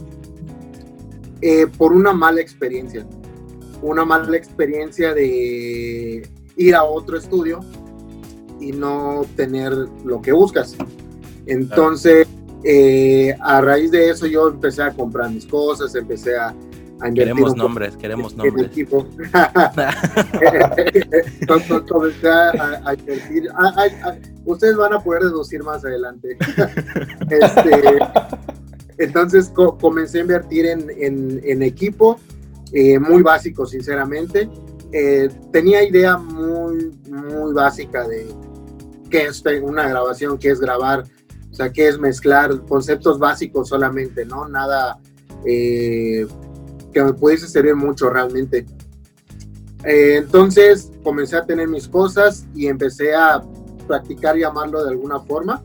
eh, 1.42 1.66
por 1.78 1.94
una 1.94 2.14
mala 2.14 2.42
experiencia. 2.42 3.06
Una 3.82 4.06
mala 4.06 4.38
experiencia 4.38 5.14
de 5.14 6.30
ir 6.56 6.76
a 6.76 6.84
otro 6.84 7.18
estudio 7.18 7.62
y 8.60 8.72
no 8.72 9.26
tener 9.36 9.74
lo 10.04 10.22
que 10.22 10.32
buscas. 10.32 10.76
Entonces, 11.46 12.28
eh, 12.64 13.36
a 13.40 13.62
raíz 13.62 13.92
de 13.92 14.10
eso 14.10 14.28
yo 14.28 14.50
empecé 14.50 14.84
a 14.84 14.94
comprar 14.94 15.32
mis 15.32 15.46
cosas, 15.46 15.96
empecé 15.96 16.36
a, 16.36 16.54
a 17.02 17.12
Queremos 17.12 17.56
nombres, 17.56 17.96
queremos 17.98 18.36
nombres. 18.36 18.68
equipo. 18.68 19.08
Comencé 21.88 22.30
a, 22.30 22.82
a 22.86 22.94
invertir. 22.94 23.50
Ah, 23.56 23.74
ah, 23.76 23.88
ah, 24.04 24.16
ustedes 24.46 24.76
van 24.76 24.94
a 24.94 25.00
poder 25.00 25.24
deducir 25.24 25.64
más 25.64 25.84
adelante. 25.86 26.38
Este, 27.30 28.00
entonces 28.98 29.50
co- 29.50 29.78
comencé 29.78 30.20
a 30.20 30.22
invertir 30.22 30.66
en, 30.66 30.90
en- 30.98 31.42
en 31.44 31.62
equipo, 31.62 32.20
eh, 32.74 32.98
muy 33.00 33.22
básico, 33.22 33.66
sinceramente. 33.66 34.50
Eh, 34.94 35.30
tenía 35.52 35.84
idea 35.84 36.18
muy, 36.18 36.98
muy 37.10 37.54
básica 37.54 38.08
de 38.08 38.28
qué 39.10 39.26
es 39.26 39.44
una 39.62 39.88
grabación, 39.90 40.38
qué 40.38 40.52
es 40.52 40.60
grabar, 40.62 41.04
o 41.52 41.54
sea, 41.54 41.70
qué 41.72 41.90
es 41.90 42.00
mezclar 42.00 42.62
conceptos 42.66 43.20
básicos 43.20 43.68
solamente, 43.70 44.26
¿no? 44.26 44.48
Nada 44.48 44.98
eh, 45.46 46.26
que 46.98 47.04
me 47.04 47.14
pudiese 47.14 47.48
servir 47.48 47.76
mucho 47.76 48.10
realmente. 48.10 48.66
Eh, 49.84 50.16
entonces 50.18 50.92
comencé 51.04 51.38
a 51.38 51.46
tener 51.46 51.68
mis 51.68 51.88
cosas 51.88 52.48
y 52.56 52.66
empecé 52.66 53.14
a 53.14 53.44
practicar 53.88 54.36
llamarlo 54.36 54.84
de 54.84 54.90
alguna 54.90 55.20
forma 55.20 55.64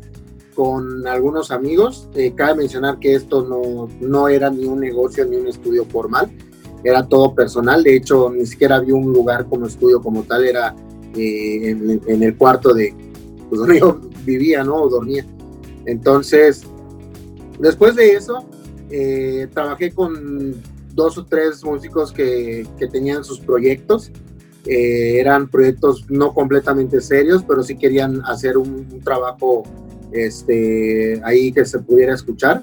con 0.55 1.07
algunos 1.07 1.51
amigos. 1.51 2.09
Eh, 2.15 2.35
cabe 2.35 2.57
mencionar 2.57 2.99
que 2.99 3.15
esto 3.15 3.43
no, 3.43 3.89
no 4.01 4.29
era 4.29 4.51
ni 4.51 4.67
un 4.67 4.81
negocio 4.81 5.25
ni 5.25 5.37
un 5.37 5.49
estudio 5.49 5.87
formal, 5.87 6.31
era 6.85 7.09
todo 7.09 7.35
personal. 7.35 7.83
De 7.83 7.97
hecho, 7.97 8.31
ni 8.31 8.45
siquiera 8.45 8.77
había 8.77 8.95
un 8.95 9.11
lugar 9.11 9.47
como 9.47 9.67
estudio 9.67 10.03
como 10.03 10.25
tal, 10.25 10.45
era 10.45 10.77
eh, 11.17 11.71
en, 11.71 12.01
en 12.07 12.23
el 12.23 12.37
cuarto 12.37 12.75
de 12.75 12.95
pues, 13.49 13.59
donde 13.59 13.81
yo 13.81 13.99
vivía, 14.27 14.63
¿no? 14.65 14.83
O 14.83 14.91
dormía. 14.91 15.25
Entonces, 15.87 16.63
después 17.59 17.97
de 17.97 18.13
eso, 18.13 18.45
eh, 18.95 19.49
trabajé 19.55 19.91
con 19.91 20.55
dos 20.95 21.19
o 21.19 21.25
tres 21.25 21.65
músicos 21.65 22.13
que, 22.13 22.67
que 22.79 22.87
tenían 22.87 23.25
sus 23.25 23.41
proyectos. 23.41 24.11
Eh, 24.65 25.19
eran 25.19 25.49
proyectos 25.49 26.05
no 26.09 26.33
completamente 26.33 27.01
serios, 27.01 27.43
pero 27.43 27.63
sí 27.63 27.77
querían 27.77 28.23
hacer 28.27 28.57
un, 28.57 28.87
un 28.93 29.01
trabajo 29.01 29.65
este, 30.13 31.21
ahí 31.25 31.53
que 31.53 31.65
se 31.65 31.79
pudiera 31.81 32.15
escuchar. 32.15 32.63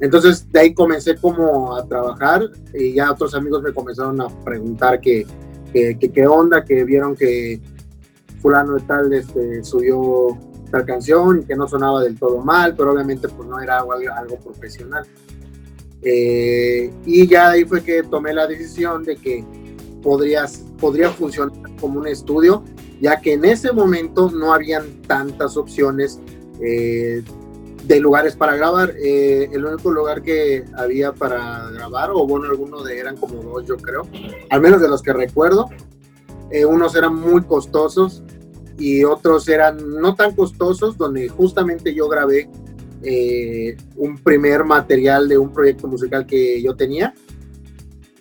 Entonces 0.00 0.46
de 0.52 0.60
ahí 0.60 0.74
comencé 0.74 1.16
como 1.16 1.74
a 1.74 1.86
trabajar 1.86 2.42
y 2.74 2.94
ya 2.94 3.10
otros 3.10 3.34
amigos 3.34 3.62
me 3.62 3.72
comenzaron 3.72 4.20
a 4.20 4.28
preguntar 4.44 5.00
que 5.00 5.26
que- 5.72 5.98
que 5.98 6.10
qué 6.12 6.26
onda, 6.26 6.64
que 6.64 6.84
vieron 6.84 7.14
que 7.16 7.60
fulano 8.40 8.74
de 8.74 8.80
tal 8.82 9.12
este, 9.12 9.64
subió 9.64 10.38
tal 10.70 10.84
canción 10.86 11.40
y 11.40 11.44
que 11.44 11.56
no 11.56 11.66
sonaba 11.66 12.02
del 12.02 12.18
todo 12.18 12.38
mal, 12.38 12.74
pero 12.76 12.92
obviamente 12.92 13.28
pues 13.28 13.48
no 13.48 13.60
era 13.60 13.78
algo, 13.80 13.92
algo 13.92 14.36
profesional. 14.38 15.04
Eh, 16.02 16.92
y 17.04 17.26
ya 17.26 17.50
ahí 17.50 17.64
fue 17.64 17.82
que 17.82 18.02
tomé 18.02 18.32
la 18.32 18.46
decisión 18.46 19.02
de 19.04 19.16
que 19.16 19.44
podrías, 20.02 20.64
podría 20.78 21.10
funcionar 21.10 21.52
como 21.80 22.00
un 22.00 22.06
estudio, 22.06 22.62
ya 23.00 23.20
que 23.20 23.34
en 23.34 23.44
ese 23.44 23.72
momento 23.72 24.30
no 24.30 24.52
habían 24.52 25.02
tantas 25.02 25.56
opciones 25.56 26.20
eh, 26.60 27.22
de 27.84 28.00
lugares 28.00 28.36
para 28.36 28.56
grabar. 28.56 28.94
Eh, 29.02 29.48
el 29.52 29.64
único 29.64 29.90
lugar 29.90 30.22
que 30.22 30.64
había 30.76 31.12
para 31.12 31.70
grabar, 31.70 32.10
o 32.12 32.26
bueno, 32.26 32.46
algunos 32.46 32.84
de 32.84 32.98
eran 32.98 33.16
como 33.16 33.42
dos, 33.42 33.66
yo 33.66 33.76
creo, 33.76 34.02
al 34.50 34.60
menos 34.60 34.80
de 34.80 34.88
los 34.88 35.02
que 35.02 35.12
recuerdo, 35.12 35.68
unos 36.68 36.94
eran 36.94 37.16
muy 37.16 37.42
costosos 37.42 38.22
y 38.78 39.02
otros 39.02 39.48
eran 39.48 39.78
no 40.00 40.14
tan 40.14 40.34
costosos, 40.34 40.96
donde 40.96 41.28
justamente 41.28 41.92
yo 41.92 42.08
grabé 42.08 42.48
eh, 43.02 43.76
un 43.96 44.18
primer 44.18 44.64
material 44.64 45.28
de 45.28 45.38
un 45.38 45.52
proyecto 45.52 45.86
musical 45.88 46.26
que 46.26 46.62
yo 46.62 46.74
tenía. 46.76 47.14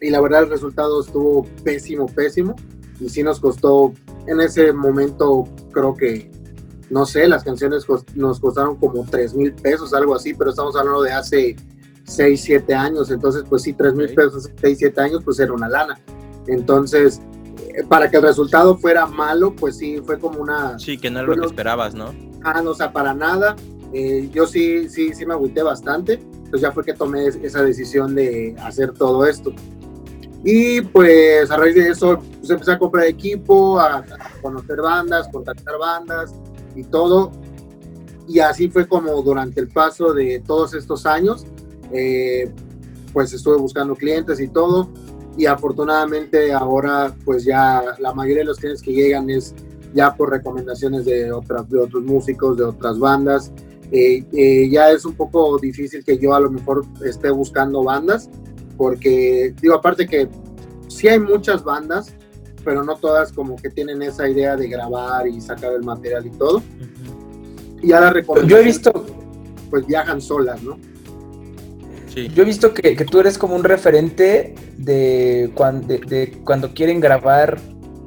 Y 0.01 0.10
la 0.10 0.22
verdad 0.22 0.44
el 0.44 0.50
resultado 0.50 1.01
estuvo 1.01 1.46
pésimo, 1.63 2.05
pésimo. 2.08 2.55
Y 3.00 3.10
sí 3.10 3.24
nos 3.24 3.39
costó, 3.39 3.94
en 4.27 4.39
ese 4.41 4.72
momento 4.72 5.46
creo 5.72 5.94
que, 5.96 6.32
no 6.89 7.05
sé, 7.05 7.27
las 7.27 7.44
canciones 7.44 7.86
nos 8.15 8.39
costaron 8.39 8.77
como 8.77 9.05
3 9.05 9.34
mil 9.36 9.53
pesos, 9.53 9.94
algo 9.94 10.15
así, 10.15 10.34
pero 10.34 10.51
estamos 10.51 10.75
hablando 10.75 11.01
de 11.01 11.12
hace 11.12 11.55
6, 12.03 12.41
7 12.41 12.74
años. 12.74 13.12
Entonces, 13.12 13.44
pues 13.50 13.63
sí, 13.63 13.74
3 13.74 13.96
mil 13.96 14.13
pesos, 14.13 14.50
6, 14.62 14.77
7 14.77 15.01
años, 15.01 15.22
pues 15.24 15.39
era 15.39 15.51
una 15.53 15.67
lana. 15.67 16.00
Entonces, 16.48 17.20
eh, 17.74 17.84
para 17.89 18.10
que 18.10 18.17
el 18.17 18.24
resultado 18.24 18.77
fuera 18.77 19.05
malo, 19.08 19.55
pues 19.55 19.77
sí, 19.77 20.00
fue 20.05 20.20
como 20.20 20.39
una... 20.41 20.77
Sí, 20.79 20.98
que 20.98 21.10
no 21.10 21.20
era 21.20 21.24
lo 21.27 21.32
Bueno. 21.32 21.41
que 21.44 21.48
esperabas, 21.48 21.96
¿no? 21.96 22.13
Ah, 22.44 22.62
no, 22.62 22.72
o 22.72 22.75
sea, 22.75 22.94
para 22.94 23.13
nada. 23.13 23.55
Eh, 23.98 24.30
yo 24.34 24.46
sí, 24.46 24.90
sí, 24.90 25.14
sí 25.14 25.25
me 25.25 25.34
agüité 25.34 25.64
bastante. 25.64 26.14
Entonces 26.16 26.62
ya 26.62 26.72
fue 26.74 26.84
que 26.84 26.94
tomé 26.94 27.28
es- 27.28 27.38
esa 27.42 27.64
decisión 27.64 28.14
de 28.14 28.54
hacer 28.62 28.92
todo 28.92 29.25
esto. 29.25 29.54
Y 30.44 30.82
pues 30.82 31.50
a 31.50 31.56
raíz 31.58 31.75
de 31.75 31.88
eso, 31.90 32.20
pues 32.40 32.50
empecé 32.50 32.74
a 32.74 32.78
comprar 32.78 33.06
equipo, 33.08 33.80
a, 33.80 34.00
a 34.00 34.06
conocer 34.42 34.82
bandas, 34.82 35.30
contactar 35.30 35.78
bandas 35.80 36.34
y 36.75 36.84
todo. 36.84 37.32
Y 38.28 38.40
así 38.40 38.70
fue 38.70 38.86
como 38.86 39.22
durante 39.22 39.62
el 39.62 39.70
paso 39.70 40.14
de 40.14 40.44
todos 40.46 40.74
estos 40.74 41.06
años, 41.06 41.46
eh, 41.92 42.52
pues 43.14 43.32
estuve 43.34 43.58
buscando 43.58 43.96
clientes 43.96 44.40
y 44.42 44.50
todo. 44.50 44.90
Y 45.38 45.46
afortunadamente 45.46 46.52
ahora, 46.54 47.16
pues 47.24 47.46
ya 47.46 47.82
la 48.00 48.14
mayoría 48.14 48.40
de 48.42 48.46
los 48.46 48.58
clientes 48.60 48.82
que 48.82 48.92
llegan 48.94 49.30
es 49.30 49.56
ya 49.94 50.14
por 50.16 50.30
recomendaciones 50.30 51.06
de, 51.06 51.32
otras, 51.32 51.70
de 51.70 51.80
otros 51.80 52.04
músicos, 52.04 52.58
de 52.58 52.66
otras 52.66 53.00
bandas. 53.00 53.52
Eh, 53.92 54.24
eh, 54.34 54.70
ya 54.70 54.92
es 54.92 55.06
un 55.06 55.13
poco 55.13 55.58
difícil 55.60 56.04
que 56.04 56.18
yo 56.18 56.34
a 56.34 56.39
lo 56.39 56.50
mejor 56.50 56.86
esté 57.06 57.30
buscando 57.30 57.84
bandas, 57.84 58.30
porque 58.77 59.54
digo, 59.62 59.75
aparte 59.75 60.08
que 60.08 60.27
sí 60.88 61.08
hay 61.08 61.20
muchas 61.20 61.63
bandas, 61.63 62.13
pero 62.63 62.84
no 62.84 62.96
todas 62.96 63.32
como 63.32 63.56
que 63.58 63.70
tienen 63.70 64.01
esa 64.01 64.27
idea 64.27 64.56
de 64.56 64.68
grabar 64.68 65.27
y 65.27 65.39
sacar 65.39 65.72
el 65.74 65.84
material 65.84 66.25
y 66.25 66.32
todo. 66.32 66.62
Y 67.82 67.89
ya 67.89 68.01
la 68.01 68.22
Yo 68.48 68.58
he 68.58 68.63
visto, 68.63 68.92
pues 69.70 69.86
viajan 69.86 70.20
solas, 70.22 70.62
¿no? 70.63 70.77
Sí. 72.13 72.30
yo 72.34 72.44
he 72.44 72.46
visto 72.46 72.74
que, 72.74 72.96
que 72.96 73.04
tú 73.04 73.20
eres 73.20 73.38
como 73.38 73.56
un 73.58 73.63
referente 73.65 74.56
de, 74.77 75.51
cuan- 75.54 75.86
de- 75.86 76.00
de 76.00 76.32
cuando 76.46 76.74
quieren 76.74 77.01
grabar 77.01 77.60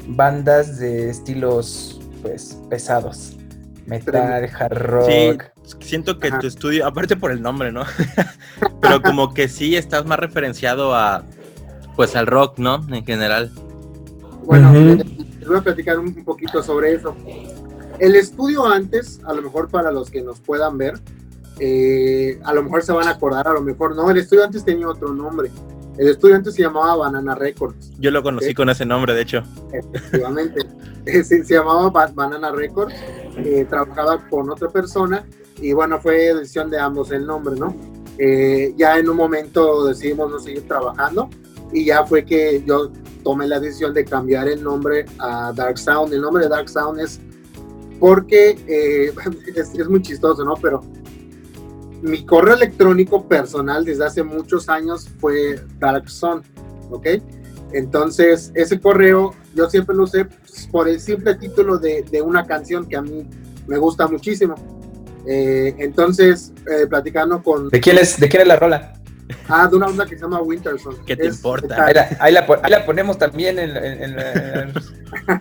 bandas 0.08 0.78
de 0.78 1.10
estilos 1.10 2.00
pues 2.22 2.58
pesados. 2.70 3.36
Metal, 3.84 4.44
hard 4.58 4.78
rock. 4.78 5.08
Sí, 5.10 5.38
siento 5.80 6.18
que 6.18 6.28
Ajá. 6.28 6.38
tu 6.38 6.46
estudio, 6.46 6.86
aparte 6.86 7.16
por 7.16 7.30
el 7.30 7.42
nombre, 7.42 7.72
¿no? 7.72 7.82
Pero 8.80 9.02
como 9.02 9.34
que 9.34 9.48
sí 9.48 9.76
estás 9.76 10.06
más 10.06 10.18
referenciado 10.18 10.94
a, 10.94 11.24
pues 11.96 12.16
al 12.16 12.26
rock, 12.26 12.58
¿no? 12.58 12.86
En 12.90 13.04
general. 13.04 13.50
Bueno, 14.44 14.72
les 14.72 15.46
voy 15.48 15.56
a 15.58 15.60
platicar 15.62 15.98
un, 15.98 16.14
poquito 16.24 16.62
sobre 16.62 16.94
eso. 16.94 17.14
El 17.98 18.14
estudio 18.16 18.66
antes, 18.66 19.20
a 19.24 19.32
lo 19.32 19.42
mejor 19.42 19.68
para 19.68 19.90
los 19.90 20.10
que 20.10 20.22
nos 20.22 20.40
puedan 20.40 20.78
ver, 20.78 20.98
eh, 21.60 22.38
a 22.44 22.54
lo 22.54 22.62
mejor 22.62 22.82
se 22.82 22.92
van 22.92 23.08
a 23.08 23.10
acordar, 23.12 23.48
a 23.48 23.52
lo 23.52 23.60
mejor 23.62 23.94
no. 23.96 24.10
El 24.10 24.18
estudio 24.18 24.44
antes 24.44 24.64
tenía 24.64 24.88
otro 24.88 25.12
nombre. 25.12 25.50
El 25.98 26.08
estudio 26.08 26.36
antes 26.36 26.54
se 26.54 26.62
llamaba 26.62 26.94
Banana 26.94 27.34
Records, 27.34 27.90
Yo 27.98 28.12
lo 28.12 28.22
conocí 28.22 28.54
con 28.54 28.70
ese 28.70 28.86
nombre, 28.86 29.14
de 29.14 29.22
hecho. 29.22 29.42
efectivamente. 29.72 30.66
Eh, 31.06 31.24
se, 31.24 31.42
se 31.42 31.54
llamaba 31.54 31.88
Ba- 31.88 32.12
Banana 32.12 32.50
Records. 32.52 32.92
eh, 33.38 33.64
trabajaba 33.66 34.28
con 34.28 34.50
otra 34.50 34.68
persona 34.68 35.24
y 35.60 35.72
bueno, 35.72 36.00
fue 36.00 36.34
decisión 36.34 36.70
de 36.70 36.78
ambos 36.78 37.10
el 37.10 37.26
nombre, 37.26 37.56
¿no? 37.56 37.74
Eh, 38.18 38.74
ya 38.76 38.98
en 38.98 39.08
un 39.08 39.16
momento 39.16 39.86
decidimos 39.86 40.30
no 40.30 40.38
seguir 40.38 40.66
trabajando 40.66 41.28
y 41.72 41.84
ya 41.84 42.04
fue 42.04 42.24
que 42.24 42.62
yo 42.66 42.90
tomé 43.22 43.46
la 43.46 43.60
decisión 43.60 43.94
de 43.94 44.04
cambiar 44.04 44.48
el 44.48 44.62
nombre 44.62 45.04
a 45.18 45.52
Dark 45.54 45.78
Sound. 45.78 46.12
El 46.12 46.22
nombre 46.22 46.44
de 46.44 46.48
Dark 46.48 46.68
Sound 46.68 47.00
es 47.00 47.20
porque 48.00 48.58
eh, 48.66 49.12
es, 49.54 49.74
es 49.74 49.88
muy 49.88 50.02
chistoso, 50.02 50.44
¿no? 50.44 50.54
Pero 50.54 50.82
mi 52.02 52.24
correo 52.24 52.54
electrónico 52.54 53.26
personal 53.26 53.84
desde 53.84 54.04
hace 54.04 54.22
muchos 54.22 54.68
años 54.68 55.08
fue 55.20 55.60
Dark 55.78 56.08
Sun, 56.08 56.42
¿ok? 56.90 57.06
Entonces, 57.72 58.50
ese 58.54 58.80
correo 58.80 59.34
yo 59.54 59.68
siempre 59.68 59.94
lo 59.94 60.04
usé 60.04 60.26
por 60.70 60.88
el 60.88 61.00
simple 61.00 61.34
título 61.34 61.78
de, 61.78 62.02
de 62.02 62.22
una 62.22 62.46
canción 62.46 62.86
que 62.86 62.96
a 62.96 63.02
mí 63.02 63.28
me 63.66 63.76
gusta 63.78 64.06
muchísimo. 64.06 64.54
Eh, 65.30 65.74
entonces, 65.78 66.52
eh, 66.70 66.86
platicando 66.86 67.42
con... 67.42 67.68
¿De 67.68 67.80
quién 67.80 67.98
es, 67.98 68.18
de 68.18 68.28
quién 68.30 68.40
es 68.42 68.48
la 68.48 68.56
rola? 68.56 68.94
Ah, 69.46 69.66
de 69.68 69.76
una 69.76 69.84
banda 69.86 70.06
que 70.06 70.16
se 70.16 70.22
llama 70.22 70.40
Winterson. 70.40 71.04
¿Qué 71.04 71.16
te 71.16 71.26
Es- 71.26 71.34
importa? 71.36 71.84
Ahí 71.84 71.92
la, 71.92 72.08
ahí 72.18 72.32
la 72.32 72.46
pon- 72.46 72.60
ahí 72.62 72.70
la 72.70 72.86
ponemos 72.86 73.18
también 73.18 73.58
en, 73.58 73.76
en- 73.76 74.02
en 74.04 74.16
la, 74.16 74.32
en 74.62 74.72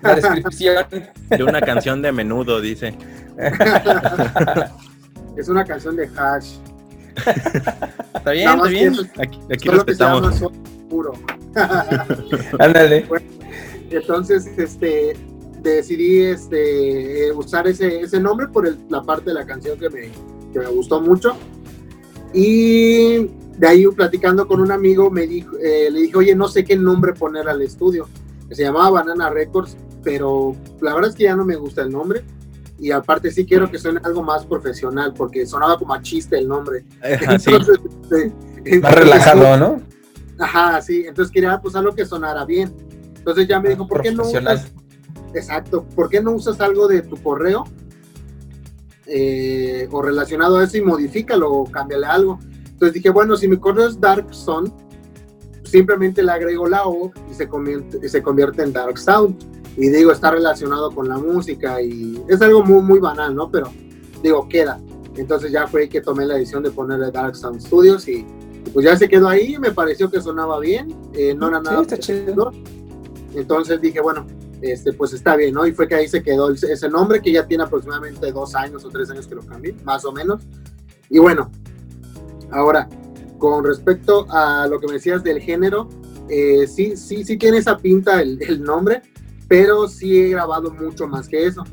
la 0.03 0.15
descripción. 0.15 0.85
De 1.29 1.41
una 1.43 1.61
canción 1.61 2.01
de 2.01 2.11
menudo, 2.11 2.59
dice. 2.59 2.97
es 5.37 5.47
una 5.47 5.63
canción 5.63 5.95
de 5.95 6.09
Hash. 6.17 6.55
está 8.13 8.31
bien, 8.31 8.49
está 8.49 8.67
bien. 8.67 8.93
Aquí, 9.19 9.39
aquí 9.53 9.69
respetamos. 9.69 10.43
puro. 10.89 11.13
Ándale. 12.59 13.05
entonces, 13.89 14.47
este, 14.57 15.13
decidí 15.61 16.21
este, 16.21 17.31
usar 17.33 17.67
ese, 17.67 18.01
ese 18.01 18.19
nombre 18.19 18.47
por 18.47 18.67
la 18.89 19.01
parte 19.03 19.31
de 19.31 19.33
la 19.33 19.45
canción 19.45 19.77
que 19.77 19.89
me, 19.89 20.11
que 20.53 20.59
me 20.59 20.67
gustó 20.67 21.01
mucho. 21.01 21.35
Y 22.33 23.27
de 23.57 23.67
ahí 23.67 23.87
platicando 23.87 24.47
con 24.47 24.61
un 24.61 24.71
amigo 24.71 25.09
me 25.09 25.25
dijo, 25.25 25.57
eh, 25.57 25.89
le 25.91 26.01
dije, 26.01 26.17
oye, 26.17 26.35
no 26.35 26.47
sé 26.47 26.63
qué 26.63 26.75
nombre 26.75 27.13
poner 27.13 27.47
al 27.49 27.61
estudio. 27.61 28.07
Se 28.51 28.63
llamaba 28.63 29.01
Banana 29.01 29.29
Records, 29.29 29.75
pero 30.03 30.55
la 30.81 30.93
verdad 30.93 31.09
es 31.09 31.15
que 31.15 31.23
ya 31.23 31.35
no 31.35 31.45
me 31.45 31.55
gusta 31.55 31.81
el 31.81 31.89
nombre. 31.89 32.23
Y 32.79 32.91
aparte 32.91 33.31
sí 33.31 33.45
quiero 33.45 33.71
que 33.71 33.79
suene 33.79 33.99
algo 34.03 34.21
más 34.21 34.45
profesional, 34.45 35.13
porque 35.13 35.45
sonaba 35.47 35.79
como 35.79 35.93
a 35.93 36.01
chiste 36.01 36.37
el 36.37 36.47
nombre. 36.47 36.85
entonces, 37.01 37.79
este, 38.63 38.79
más 38.79 38.93
relajado, 38.93 39.57
¿no? 39.57 39.81
Ajá, 40.37 40.81
sí. 40.81 41.05
Entonces 41.07 41.31
quería 41.31 41.59
pues 41.59 41.75
algo 41.75 41.95
que 41.95 42.05
sonara 42.05 42.45
bien. 42.45 42.71
Entonces 43.17 43.47
ya 43.47 43.59
me 43.59 43.69
dijo, 43.69 43.87
¿por 43.87 44.01
qué 44.01 44.11
no 44.11 44.23
usas? 44.23 44.71
Exacto. 45.33 45.85
¿Por 45.95 46.09
qué 46.09 46.21
no 46.21 46.31
usas 46.31 46.59
algo 46.61 46.87
de 46.87 47.01
tu 47.01 47.17
correo? 47.17 47.65
Eh, 49.05 49.87
o 49.91 50.01
relacionado 50.01 50.57
a 50.57 50.65
eso 50.65 50.77
y 50.77 50.81
modifícalo 50.81 51.51
o 51.51 51.65
cámbiale 51.65 52.05
algo. 52.05 52.39
Entonces 52.65 52.93
dije, 52.93 53.09
bueno, 53.09 53.35
si 53.35 53.47
mi 53.47 53.57
correo 53.57 53.87
es 53.87 53.99
Dark 53.99 54.33
Sun, 54.33 54.71
simplemente 55.63 56.21
le 56.21 56.31
agrego 56.31 56.67
la 56.67 56.85
O 56.85 57.11
y 57.29 57.33
se 57.33 57.47
convierte, 57.47 58.07
se 58.07 58.21
convierte 58.21 58.63
en 58.63 58.73
Dark 58.73 58.97
Sound. 58.97 59.37
Y 59.77 59.89
digo, 59.89 60.11
está 60.11 60.31
relacionado 60.31 60.91
con 60.91 61.07
la 61.07 61.17
música 61.17 61.81
y 61.81 62.21
es 62.27 62.41
algo 62.41 62.63
muy, 62.63 62.81
muy 62.81 62.99
banal, 62.99 63.35
¿no? 63.35 63.49
Pero 63.49 63.71
digo, 64.23 64.47
queda. 64.49 64.79
Entonces 65.15 65.51
ya 65.51 65.67
fue 65.67 65.87
que 65.87 66.01
tomé 66.01 66.25
la 66.25 66.35
decisión 66.35 66.63
de 66.63 66.71
ponerle 66.71 67.11
Dark 67.11 67.35
Sound 67.35 67.61
Studios 67.61 68.07
y 68.07 68.25
pues 68.73 68.85
ya 68.85 68.95
se 68.97 69.07
quedó 69.07 69.29
ahí, 69.29 69.57
me 69.57 69.71
pareció 69.71 70.09
que 70.09 70.21
sonaba 70.21 70.59
bien, 70.59 70.93
eh, 71.13 71.33
no 71.33 71.47
era 71.47 71.61
nada. 71.61 71.85
Entonces 73.33 73.81
dije, 73.81 74.01
bueno, 74.01 74.25
este, 74.61 74.93
pues 74.93 75.13
está 75.13 75.35
bien, 75.35 75.53
¿no? 75.53 75.65
Y 75.65 75.73
fue 75.73 75.87
que 75.87 75.95
ahí 75.95 76.07
se 76.07 76.23
quedó 76.23 76.51
ese 76.51 76.89
nombre 76.89 77.21
que 77.21 77.31
ya 77.31 77.45
tiene 77.45 77.63
aproximadamente 77.63 78.31
dos 78.31 78.55
años 78.55 78.83
o 78.85 78.89
tres 78.89 79.09
años 79.09 79.27
que 79.27 79.35
lo 79.35 79.45
cambié, 79.45 79.75
más 79.83 80.05
o 80.05 80.11
menos. 80.11 80.41
Y 81.09 81.19
bueno, 81.19 81.49
Ahora, 82.51 82.87
con 83.37 83.63
respecto 83.63 84.25
a 84.29 84.67
lo 84.67 84.79
que 84.79 84.87
me 84.87 84.93
decías 84.93 85.23
del 85.23 85.39
género, 85.39 85.89
eh, 86.29 86.67
sí, 86.67 86.95
sí, 86.95 87.23
sí 87.23 87.37
tiene 87.37 87.57
esa 87.57 87.77
pinta 87.77 88.21
el, 88.21 88.39
nombre, 88.63 89.01
pero 89.47 89.87
sí 89.87 90.17
he 90.17 90.29
grabado 90.29 90.71
mucho 90.71 91.07
más 91.07 91.27
que 91.27 91.45
eso. 91.45 91.63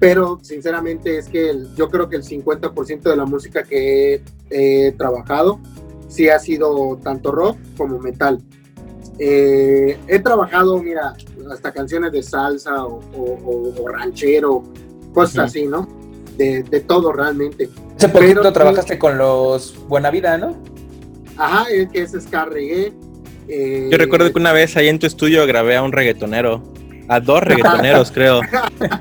Pero 0.00 0.38
sinceramente 0.42 1.18
es 1.18 1.28
que 1.28 1.64
yo 1.74 1.88
creo 1.88 2.08
que 2.08 2.16
el 2.16 2.22
50% 2.22 3.02
de 3.02 3.16
la 3.16 3.26
música 3.26 3.64
que 3.64 4.22
he, 4.48 4.92
trabajado 4.92 5.60
sí 6.06 6.28
ha 6.28 6.38
sido 6.38 6.98
tanto 7.02 7.32
rock 7.32 7.58
como 7.76 7.98
metal. 7.98 8.40
Eh, 9.18 9.98
he 10.06 10.18
trabajado, 10.20 10.80
mira, 10.80 11.14
hasta 11.52 11.72
canciones 11.72 12.12
de 12.12 12.22
salsa 12.22 12.84
o, 12.84 13.84
ranchero, 13.88 14.62
cosas 15.12 15.46
así, 15.46 15.66
¿no? 15.66 15.88
De, 16.36 16.62
de, 16.62 16.80
todo 16.80 17.12
realmente. 17.12 17.68
Hace 17.96 18.08
poquito 18.08 18.52
trabajaste 18.52 18.98
con 18.98 19.18
los 19.18 19.74
Buena 19.88 20.10
Vida, 20.10 20.38
¿no? 20.38 20.56
Ajá, 21.36 21.66
es 21.70 21.88
que 21.88 22.02
es 22.02 22.12
ska 22.12 22.44
reggae. 22.44 22.92
Eh, 23.48 23.88
Yo 23.90 23.98
recuerdo 23.98 24.30
que 24.32 24.38
una 24.38 24.52
vez 24.52 24.76
ahí 24.76 24.88
en 24.88 24.98
tu 24.98 25.06
estudio 25.06 25.46
grabé 25.46 25.76
a 25.76 25.82
un 25.82 25.92
reggaetonero. 25.92 26.62
A 27.08 27.20
dos 27.20 27.42
reggaetoneros, 27.42 28.10
creo. 28.14 28.40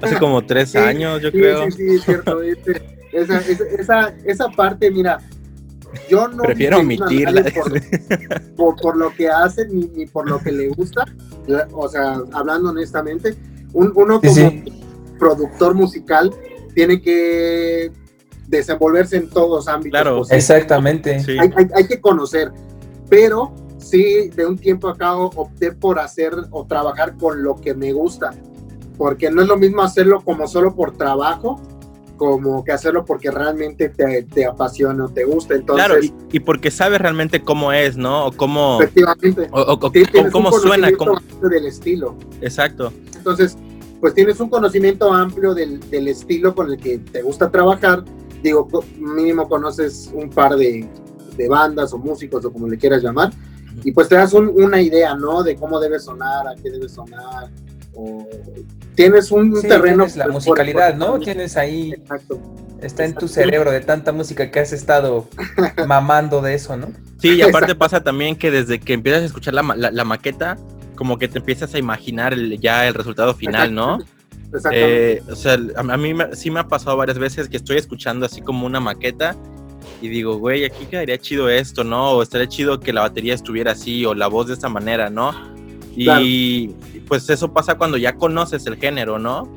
Hace 0.02 0.18
como 0.18 0.46
tres 0.46 0.76
años, 0.76 1.22
yo 1.22 1.32
creo. 1.32 1.70
Sí, 1.70 1.78
sí, 1.78 1.96
es 1.96 2.04
cierto. 2.04 2.42
Este, 2.42 2.82
esa, 3.12 3.40
esa, 3.40 4.16
esa, 4.26 4.50
parte, 4.50 4.90
mira, 4.90 5.20
yo 6.10 6.28
no 6.28 6.44
prefiero 6.44 6.80
omitirla. 6.80 7.44
por, 8.56 8.76
por, 8.76 8.98
lo 8.98 9.14
que 9.14 9.30
hace 9.30 9.68
ni, 9.68 10.06
por 10.06 10.30
lo 10.30 10.40
que 10.40 10.52
le 10.52 10.70
gusta. 10.70 11.06
O 11.72 11.88
sea 11.88 12.22
hablando 12.34 12.72
honestamente 12.72 13.36
uno 13.74 14.20
como 14.22 14.64
productor 15.20 15.74
musical 15.74 16.34
tiene 16.74 17.02
que 17.02 17.92
desenvolverse 18.48 19.18
en 19.18 19.30
todos 19.30 19.50
los 19.50 19.68
ámbitos. 19.68 20.00
Claro, 20.00 20.22
exactamente. 20.30 21.24
Hay, 21.76 21.88
que 21.88 22.00
conocer, 22.00 22.52
pero 23.10 23.54
sí, 23.78 24.30
de 24.30 24.46
un 24.46 24.58
tiempo 24.58 24.88
acá 24.88 25.16
opté 25.16 25.72
por 25.72 26.00
hacer 26.00 26.34
o 26.52 26.66
trabajar 26.66 27.18
con 27.18 27.44
lo 27.44 27.56
que 27.56 27.74
me 27.74 27.94
gusta, 27.94 28.34
porque 28.98 29.30
no 29.30 29.42
es 29.42 29.48
lo 29.48 29.58
mismo 29.58 29.82
hacerlo 29.82 30.22
como 30.24 30.48
solo 30.48 30.76
por 30.76 30.96
trabajo, 30.96 31.62
como 32.18 32.64
que 32.64 32.72
hacerlo 32.72 33.06
porque 33.06 33.32
realmente 33.32 33.90
te, 33.90 34.24
te 34.24 34.46
apasiona 34.46 35.06
o 35.06 35.10
te 35.10 35.24
gusta. 35.24 35.56
Entonces, 35.56 35.86
claro, 35.86 36.02
y, 36.32 36.40
porque 36.42 36.72
sabes 36.72 37.00
realmente 37.00 37.42
cómo 37.42 37.72
es, 37.72 37.96
¿no? 37.96 38.28
O 38.28 38.32
cómo, 38.32 38.80
efectivamente. 38.82 39.48
O, 39.52 39.80
cómo 40.32 40.52
suena. 40.52 40.92
Cómo... 40.92 41.20
Del 41.42 41.66
estilo. 41.66 42.16
Exacto. 42.42 42.92
Entonces, 43.16 43.58
pues 44.02 44.14
tienes 44.14 44.40
un 44.40 44.50
conocimiento 44.50 45.14
amplio 45.14 45.54
del, 45.54 45.80
del 45.90 46.08
estilo 46.08 46.54
con 46.54 46.72
el 46.72 46.78
que 46.78 46.98
te 46.98 47.22
gusta 47.22 47.50
trabajar 47.50 48.04
digo, 48.42 48.68
mínimo 48.98 49.48
conoces 49.48 50.12
un 50.14 50.30
par 50.30 50.56
de, 50.56 50.88
bandas 51.50 51.94
o 51.94 51.98
músicos 51.98 52.44
o 52.46 52.52
como 52.52 52.68
le 52.68 52.78
quieras 52.78 53.04
llamar, 53.04 53.32
y 53.84 53.92
pues 53.92 54.10
te 54.10 54.16
das 54.16 54.34
una 54.34 54.82
idea, 54.82 55.14
¿no? 55.14 55.44
De 55.44 55.56
cómo 55.56 55.80
debe 55.80 56.00
sonar, 56.00 56.48
a 56.48 56.56
qué 56.56 56.72
debe 56.72 56.90
sonar, 56.90 57.50
o 57.98 58.28
tienes 58.96 59.32
un 59.32 59.60
terreno. 59.62 60.06
Tienes 60.06 60.16
la 60.18 60.28
musicalidad, 60.28 60.96
¿no? 60.96 61.20
Tienes 61.20 61.58
ahí. 61.58 61.94
Exacto. 61.94 62.40
Está 62.82 63.06
en 63.06 63.16
tu 63.16 63.28
cerebro 63.28 63.72
de 63.72 63.80
tanta 63.80 64.12
música 64.12 64.52
que 64.52 64.60
has 64.60 64.72
estado 64.72 65.28
mamando 65.88 66.42
de 66.42 66.54
eso, 66.54 66.78
¿no? 66.78 66.92
Sí, 67.20 67.36
y 67.36 67.42
aparte 67.42 67.74
pasa 67.74 68.04
también 68.04 68.36
que 68.36 68.52
desde 68.52 68.80
que 68.80 68.94
empiezas 68.94 69.24
a 69.24 69.26
escuchar 69.26 69.56
la, 69.56 69.64
la, 69.64 70.04
maqueta, 70.04 70.58
como 70.96 71.18
que 71.18 71.28
te 71.28 71.40
empiezas 71.40 71.74
a 71.74 71.80
imaginar 71.80 72.38
ya 72.38 72.88
el 72.88 72.94
resultado 72.94 73.34
final, 73.34 73.74
¿no? 73.74 73.98
Eh, 74.72 75.24
o 75.28 75.36
sea, 75.36 75.58
a, 75.76 75.98
mí 75.98 76.14
sí 76.34 76.52
me 76.52 76.60
ha 76.60 76.68
pasado 76.68 76.96
varias 76.98 77.18
veces 77.18 77.50
que 77.50 77.58
estoy 77.58 77.78
escuchando 77.78 78.28
así 78.28 78.42
como 78.42 78.68
una 78.68 78.80
maqueta 78.80 79.36
y 80.02 80.10
digo, 80.10 80.38
güey, 80.38 80.64
aquí 80.64 80.86
quedaría 80.86 81.18
chido 81.18 81.50
esto, 81.50 81.84
¿no? 81.84 82.12
O 82.12 82.22
estaría 82.22 82.48
chido 82.48 82.80
que 82.80 82.94
la 82.94 83.02
batería 83.02 83.34
estuviera 83.34 83.72
así 83.72 84.06
o 84.06 84.14
la 84.14 84.28
voz 84.28 84.48
de 84.48 84.54
esta 84.54 84.70
manera, 84.70 85.10
¿no? 85.10 85.34
Y 85.96 86.70
pues 87.08 87.30
eso 87.30 87.54
pasa 87.54 87.76
cuando 87.76 87.98
ya 87.98 88.16
conoces 88.16 88.66
el 88.68 88.78
género, 88.78 89.20
¿no? 89.20 89.48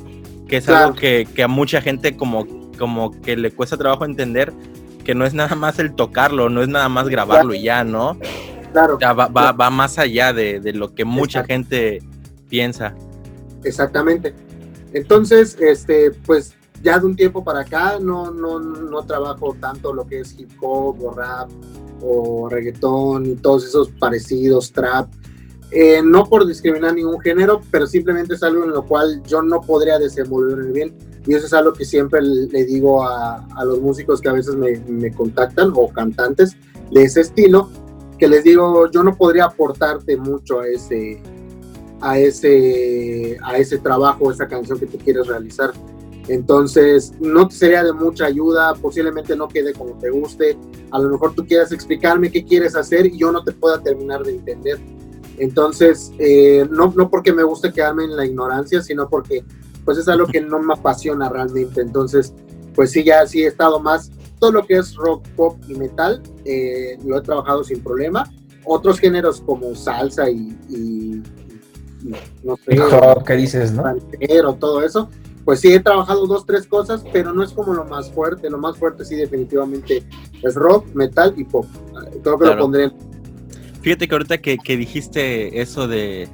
Que 0.49 0.59
es 0.59 0.69
algo 0.69 0.95
que, 0.95 1.27
a 1.43 1.49
mucha 1.49 1.81
gente 1.81 2.17
como, 2.17 2.47
como 2.79 3.11
que 3.21 3.37
le 3.37 3.51
cuesta 3.51 3.77
trabajo 3.77 4.05
entender 4.05 4.53
que 5.05 5.15
no 5.15 5.25
es 5.25 5.35
nada 5.35 5.55
más 5.57 5.79
el 5.79 5.95
tocarlo, 5.95 6.49
no 6.49 6.63
es 6.63 6.69
nada 6.69 6.89
más 6.89 7.09
grabarlo 7.09 7.55
y 7.55 7.63
ya, 7.63 7.85
¿no? 7.85 8.19
Claro. 8.73 8.99
va, 9.01 9.71
más 9.71 9.99
allá 9.99 10.33
de, 10.33 10.61
lo 10.75 10.95
que 10.95 11.05
mucha 11.05 11.45
gente 11.45 12.03
piensa. 12.49 12.95
Exactamente. 13.65 14.35
Entonces, 14.93 15.57
este, 15.61 16.11
pues 16.11 16.55
ya 16.83 16.99
de 16.99 17.07
un 17.07 17.17
tiempo 17.17 17.45
para 17.45 17.61
acá 17.61 17.99
no, 18.01 18.31
no, 18.31 18.59
no 18.59 19.03
trabajo 19.05 19.57
tanto 19.61 19.93
lo 19.93 20.07
que 20.07 20.21
es 20.21 20.39
hip 20.39 20.51
hop 20.61 21.03
o 21.05 21.13
rap 21.13 21.51
o 22.03 22.49
reggaetón 22.49 23.27
y 23.27 23.37
todos 23.37 23.67
esos 23.67 23.91
parecidos, 23.91 24.73
trap. 24.73 25.09
Eh, 25.73 26.03
no 26.03 26.25
por 26.25 26.47
discriminar 26.47 26.95
ningún 26.95 27.21
género, 27.21 27.61
pero 27.71 27.87
simplemente 27.87 28.35
es 28.35 28.43
algo 28.43 28.65
en 28.65 28.71
lo 28.71 28.85
cual 28.85 29.23
yo 29.25 29.41
no 29.43 29.61
podría 29.61 29.99
desenvolverme 29.99 30.73
bien. 30.73 30.95
Y 31.27 31.35
eso 31.35 31.47
es 31.47 31.53
algo 31.53 31.73
que 31.73 31.85
siempre 31.85 32.21
le 32.23 32.65
digo 32.65 33.05
a, 33.05 33.47
a 33.57 33.65
los 33.65 33.81
músicos 33.81 34.21
que 34.21 34.29
a 34.29 34.33
veces 34.33 34.57
me, 34.57 34.79
me, 34.89 35.13
contactan 35.13 35.73
o 35.75 35.89
cantantes 35.89 36.57
de 36.91 37.03
ese 37.03 37.21
estilo, 37.21 37.69
que 38.19 38.27
les 38.27 38.43
digo, 38.43 38.91
yo 38.91 39.05
no 39.05 39.17
podría 39.17 39.45
aportarte 39.45 40.17
mucho 40.17 40.61
a 40.61 40.67
ese, 40.67 41.23
a 42.01 42.19
ese, 42.19 43.39
a 43.45 43.59
ese 43.59 43.79
trabajo, 43.79 44.33
esa 44.33 44.49
canción 44.49 44.79
que 44.79 44.87
tú 44.87 44.99
quieres 44.99 45.27
realizar. 45.27 45.73
Entonces, 46.29 47.13
no 47.21 47.49
te 47.49 47.55
sería 47.55 47.85
de 47.85 47.93
mucha 47.93 48.27
ayuda, 48.27 48.75
posiblemente 48.75 49.37
no 49.37 49.49
quede 49.49 49.73
como 49.73 49.99
te 49.99 50.11
guste, 50.11 50.57
a 50.91 50.99
lo 50.99 51.11
mejor 51.11 51.35
tú 51.35 51.47
quieras 51.47 51.73
explicarme 51.73 52.31
qué 52.31 52.45
quieres 52.45 52.77
hacer 52.77 53.07
y 53.07 53.17
yo 53.17 53.31
no 53.33 53.43
te 53.43 53.53
pueda 53.53 53.81
terminar 53.81 54.23
de 54.23 54.33
entender. 54.33 54.79
Entonces, 55.41 56.13
eh, 56.19 56.67
no, 56.71 56.93
no 56.95 57.11
porque 57.11 57.33
me 57.33 57.43
guste 57.43 57.73
quedarme 57.73 58.05
en 58.05 58.17
la 58.17 58.27
ignorancia, 58.27 58.83
sino 58.83 59.09
porque 59.09 59.45
pues 59.85 59.99
es 59.99 60.07
algo 60.09 60.27
que 60.27 60.41
no 60.41 60.61
me 60.61 60.75
apasiona 60.75 61.29
realmente. 61.29 61.81
Entonces, 61.81 62.33
pues 62.75 62.93
sí, 62.93 63.03
ya 63.03 63.27
sí 63.27 63.43
he 63.43 63.47
estado 63.47 63.81
más, 63.81 64.11
todo 64.39 64.53
lo 64.53 64.67
que 64.67 64.75
es 64.77 64.95
rock, 64.95 65.27
pop 65.37 65.57
y 65.67 65.75
metal, 65.75 66.23
eh, 66.45 66.99
lo 67.05 67.19
he 67.19 67.23
trabajado 67.23 67.65
sin 67.65 67.83
problema. 67.83 68.31
Otros 68.65 69.01
géneros 69.01 69.41
como 69.41 69.75
salsa 69.75 70.31
y 70.31 71.23
no 72.43 72.57
sé, 72.57 72.81
¿qué 73.27 73.37
dices, 73.37 73.73
no? 73.73 74.55
todo 74.55 74.83
eso. 74.83 75.09
Pues 75.45 75.61
sí, 75.61 75.73
he 75.73 75.81
trabajado 75.81 76.27
dos, 76.27 76.45
tres 76.47 76.67
cosas, 76.67 77.03
pero 77.13 77.33
no 77.33 77.43
es 77.43 77.51
como 77.53 77.73
lo 77.73 77.85
más 77.85 78.11
fuerte. 78.11 78.51
Lo 78.51 78.59
más 78.59 78.77
fuerte 78.77 79.05
sí 79.05 79.17
definitivamente 79.17 80.07
es 80.43 80.55
rock, 80.55 80.87
metal 80.95 81.35
y 81.37 81.45
pop. 81.45 81.67
Creo 82.23 82.39
que 82.39 82.47
lo 82.47 82.59
pondré. 82.59 82.93
Fíjate 83.83 84.09
que 84.09 84.15
ahorita 84.15 84.39
que, 84.39 84.77
dijiste 84.77 85.61
eso 85.61 85.89
de, 85.89 86.29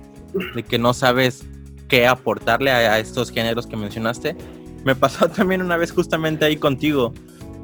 que 0.69 0.79
no 0.79 0.95
sabes 0.95 1.45
qué 1.89 2.07
aportarle 2.07 2.71
a, 2.71 2.99
estos 2.99 3.31
géneros 3.31 3.67
que 3.67 3.77
mencionaste, 3.77 4.37
me 4.85 4.95
pasó 4.95 5.29
también 5.31 5.63
una 5.63 5.77
vez 5.77 5.93
justamente 5.93 6.45
ahí 6.45 6.57
contigo. 6.57 7.15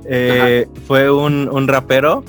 Eh, 0.04 0.66
fue 0.86 1.10
un, 1.10 1.48
un, 1.48 1.68
rapero. 1.68 2.24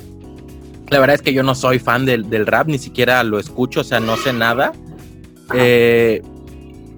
La 0.90 0.98
verdad 1.00 1.14
es 1.14 1.22
que 1.22 1.32
yo 1.32 1.42
no 1.42 1.54
soy 1.54 1.78
fan 1.78 2.04
del, 2.06 2.28
del, 2.28 2.46
rap, 2.46 2.68
ni 2.68 2.78
siquiera 2.78 3.22
lo 3.24 3.38
escucho, 3.38 3.80
o 3.80 3.84
sea, 3.84 4.00
no 4.00 4.16
sé 4.16 4.32
nada. 4.32 4.72
Eh, 5.54 6.22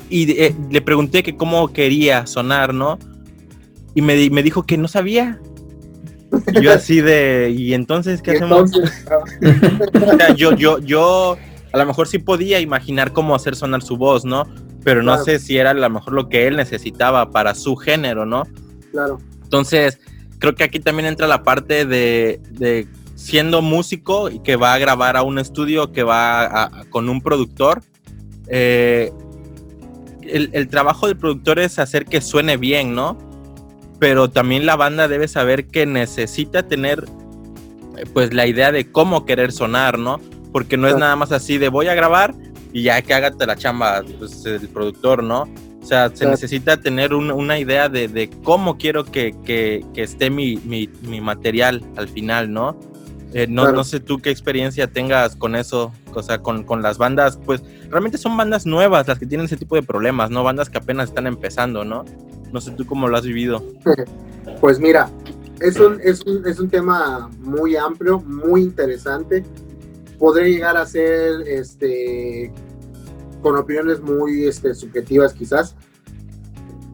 y 0.08 0.30
eh, 0.32 0.54
le 0.70 0.80
pregunté 0.80 1.22
que 1.22 1.36
cómo 1.36 1.72
quería 1.72 2.26
sonar, 2.26 2.72
¿no? 2.72 2.98
Y 3.94 4.02
me, 4.02 4.30
me 4.30 4.42
dijo 4.42 4.64
que 4.64 4.76
no 4.76 4.88
sabía. 4.88 5.40
Y 6.52 6.62
yo 6.62 6.72
así 6.72 7.00
de, 7.00 7.54
¿y 7.56 7.74
entonces 7.74 8.22
qué 8.22 8.32
hacemos? 8.32 8.70
o 8.74 10.16
sea, 10.16 10.34
yo, 10.34 10.54
yo, 10.54 10.78
yo 10.78 11.36
a 11.72 11.78
lo 11.78 11.86
mejor 11.86 12.08
sí 12.08 12.18
podía 12.18 12.60
imaginar 12.60 13.12
cómo 13.12 13.34
hacer 13.34 13.56
sonar 13.56 13.82
su 13.82 13.96
voz, 13.96 14.24
¿no? 14.24 14.46
Pero 14.84 15.02
no 15.02 15.22
sé 15.22 15.38
si 15.38 15.58
era 15.58 15.70
a 15.70 15.74
lo 15.74 15.90
mejor 15.90 16.12
lo 16.12 16.28
que 16.28 16.46
él 16.46 16.56
necesitaba 16.56 17.30
para 17.30 17.54
su 17.54 17.76
género, 17.76 18.24
¿no? 18.24 18.44
Claro. 18.92 19.18
Entonces, 19.42 19.98
creo 20.38 20.54
que 20.54 20.64
aquí 20.64 20.80
también 20.80 21.06
entra 21.06 21.26
la 21.26 21.42
parte 21.42 21.84
de, 21.84 22.40
de 22.52 22.86
siendo 23.14 23.62
músico 23.62 24.30
y 24.30 24.38
que 24.40 24.56
va 24.56 24.74
a 24.74 24.78
grabar 24.78 25.16
a 25.16 25.22
un 25.22 25.38
estudio, 25.38 25.92
que 25.92 26.02
va 26.02 26.44
a, 26.44 26.84
con 26.90 27.08
un 27.08 27.20
productor. 27.20 27.82
Eh, 28.48 29.10
el, 30.22 30.50
el, 30.52 30.68
trabajo 30.68 31.06
del 31.08 31.16
productor 31.16 31.58
es 31.58 31.78
hacer 31.78 32.04
que 32.04 32.20
suene 32.20 32.56
bien, 32.56 32.94
¿no? 32.94 33.18
Pero 33.98 34.30
también 34.30 34.66
la 34.66 34.76
banda 34.76 35.08
debe 35.08 35.28
saber 35.28 35.66
que 35.66 35.86
necesita 35.86 36.62
tener 36.64 37.04
pues 38.12 38.34
la 38.34 38.46
idea 38.46 38.72
de 38.72 38.90
cómo 38.90 39.24
querer 39.24 39.52
sonar, 39.52 39.98
¿no? 39.98 40.20
Porque 40.52 40.76
no 40.76 40.88
es 40.88 40.96
nada 40.96 41.16
más 41.16 41.32
así 41.32 41.58
de 41.58 41.68
voy 41.68 41.88
a 41.88 41.94
grabar 41.94 42.34
y 42.72 42.82
ya 42.82 43.00
que 43.02 43.14
hágate 43.14 43.46
la 43.46 43.56
chamba 43.56 44.02
pues, 44.18 44.44
el 44.44 44.68
productor, 44.68 45.22
¿no? 45.22 45.48
O 45.82 45.88
sea, 45.88 46.10
se 46.12 46.26
necesita 46.26 46.78
tener 46.78 47.14
un, 47.14 47.30
una 47.30 47.58
idea 47.58 47.88
de, 47.88 48.08
de, 48.08 48.28
cómo 48.42 48.76
quiero 48.76 49.04
que, 49.04 49.34
que, 49.44 49.84
que 49.94 50.02
esté 50.02 50.30
mi, 50.30 50.56
mi, 50.56 50.90
mi, 51.02 51.20
material 51.20 51.80
al 51.96 52.08
final, 52.08 52.52
¿no? 52.52 52.76
Eh, 53.32 53.46
no, 53.48 53.62
claro. 53.62 53.76
no, 53.76 53.84
sé 53.84 54.00
tú 54.00 54.18
qué 54.18 54.30
experiencia 54.30 54.88
tengas 54.88 55.36
con 55.36 55.54
eso, 55.54 55.92
o 56.12 56.22
sea, 56.24 56.38
con, 56.38 56.64
con, 56.64 56.82
las 56.82 56.98
bandas, 56.98 57.38
pues 57.44 57.62
realmente 57.88 58.18
son 58.18 58.36
bandas 58.36 58.66
nuevas 58.66 59.06
las 59.06 59.18
que 59.20 59.26
tienen 59.26 59.44
ese 59.44 59.56
tipo 59.56 59.76
de 59.76 59.84
problemas, 59.84 60.30
¿no? 60.30 60.42
Bandas 60.42 60.70
que 60.70 60.78
apenas 60.78 61.10
están 61.10 61.28
empezando, 61.28 61.84
¿no? 61.84 62.04
No 62.52 62.60
sé 62.60 62.72
tú 62.72 62.86
cómo 62.86 63.08
lo 63.08 63.16
has 63.16 63.24
vivido. 63.24 63.62
Pues 64.60 64.78
mira, 64.78 65.10
es 65.60 65.78
un, 65.78 66.00
es 66.02 66.22
un, 66.22 66.46
es 66.46 66.60
un 66.60 66.68
tema 66.68 67.28
muy 67.40 67.76
amplio, 67.76 68.20
muy 68.20 68.62
interesante. 68.62 69.44
Podría 70.18 70.48
llegar 70.48 70.76
a 70.76 70.86
ser 70.86 71.42
este, 71.46 72.52
con 73.42 73.56
opiniones 73.56 74.00
muy 74.00 74.44
este, 74.44 74.74
subjetivas 74.74 75.34
quizás. 75.34 75.74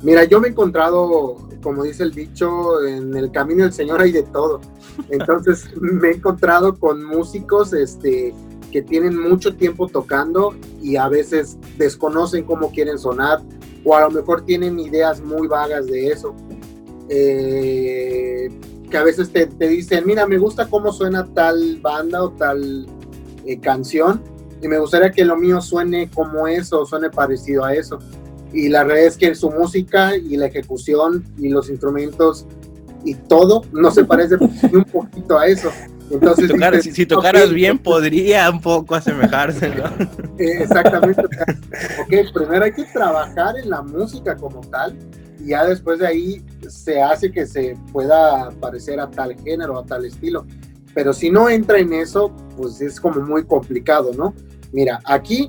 Mira, 0.02 0.24
yo 0.24 0.40
me 0.40 0.48
he 0.48 0.50
encontrado, 0.50 1.48
como 1.62 1.84
dice 1.84 2.02
el 2.02 2.12
dicho, 2.12 2.84
en 2.84 3.16
el 3.16 3.30
camino 3.30 3.64
del 3.64 3.72
Señor 3.72 4.00
hay 4.00 4.12
de 4.12 4.24
todo. 4.24 4.60
Entonces 5.10 5.68
me 5.80 6.08
he 6.08 6.14
encontrado 6.14 6.78
con 6.78 7.04
músicos 7.04 7.72
este, 7.72 8.34
que 8.72 8.82
tienen 8.82 9.16
mucho 9.16 9.54
tiempo 9.54 9.86
tocando 9.86 10.54
y 10.80 10.96
a 10.96 11.08
veces 11.08 11.58
desconocen 11.78 12.44
cómo 12.44 12.72
quieren 12.72 12.98
sonar 12.98 13.40
o 13.84 13.94
a 13.94 14.00
lo 14.00 14.10
mejor 14.10 14.44
tienen 14.44 14.80
ideas 14.80 15.20
muy 15.20 15.46
vagas 15.46 15.86
de 15.86 16.08
eso. 16.08 16.34
Eh, 17.08 18.48
que 18.90 18.96
a 18.96 19.04
veces 19.04 19.30
te, 19.30 19.46
te, 19.46 19.68
dicen, 19.68 20.04
mira, 20.06 20.26
me 20.26 20.38
gusta 20.38 20.68
cómo 20.68 20.92
suena 20.92 21.26
tal 21.34 21.78
banda 21.80 22.22
o 22.22 22.30
tal 22.30 22.86
eh, 23.44 23.58
canción 23.60 24.22
y 24.62 24.68
me 24.68 24.78
gustaría 24.78 25.10
que 25.10 25.24
lo 25.24 25.36
mío 25.36 25.60
suene 25.60 26.08
como 26.10 26.46
eso, 26.46 26.86
suene 26.86 27.10
parecido 27.10 27.64
a 27.64 27.74
eso. 27.74 27.98
Y 28.52 28.68
la 28.68 28.84
realidad 28.84 29.08
es 29.08 29.16
que 29.16 29.34
su 29.34 29.50
música 29.50 30.16
y 30.16 30.36
la 30.36 30.46
ejecución 30.46 31.24
y 31.38 31.48
los 31.48 31.68
instrumentos 31.68 32.46
y 33.04 33.14
todo 33.14 33.62
no 33.72 33.90
se 33.90 34.04
parece 34.04 34.36
ni 34.70 34.76
un 34.76 34.84
poquito 34.84 35.38
a 35.38 35.46
eso. 35.46 35.70
Entonces, 36.12 36.46
si, 36.46 36.52
tocaras, 36.52 36.78
dices, 36.78 36.94
si, 36.94 37.02
si 37.02 37.06
tocaras 37.06 37.42
okay, 37.44 37.54
bien, 37.54 37.78
podría 37.78 38.50
un 38.50 38.60
poco 38.60 38.94
asemejarse, 38.94 39.70
¿no? 39.70 39.84
Eh, 40.38 40.62
exactamente. 40.62 41.22
ok, 41.22 42.32
primero 42.34 42.64
hay 42.64 42.72
que 42.72 42.84
trabajar 42.84 43.56
en 43.56 43.70
la 43.70 43.82
música 43.82 44.36
como 44.36 44.60
tal, 44.62 44.96
y 45.38 45.48
ya 45.48 45.64
después 45.64 45.98
de 46.00 46.06
ahí 46.06 46.44
se 46.68 47.00
hace 47.00 47.30
que 47.30 47.46
se 47.46 47.76
pueda 47.92 48.50
parecer 48.60 48.98
a 49.00 49.10
tal 49.10 49.36
género, 49.42 49.78
a 49.78 49.84
tal 49.84 50.04
estilo. 50.04 50.46
Pero 50.94 51.12
si 51.12 51.30
no 51.30 51.48
entra 51.48 51.78
en 51.78 51.92
eso, 51.92 52.34
pues 52.56 52.80
es 52.80 53.00
como 53.00 53.20
muy 53.20 53.44
complicado, 53.44 54.10
¿no? 54.16 54.34
Mira, 54.72 55.00
aquí 55.04 55.48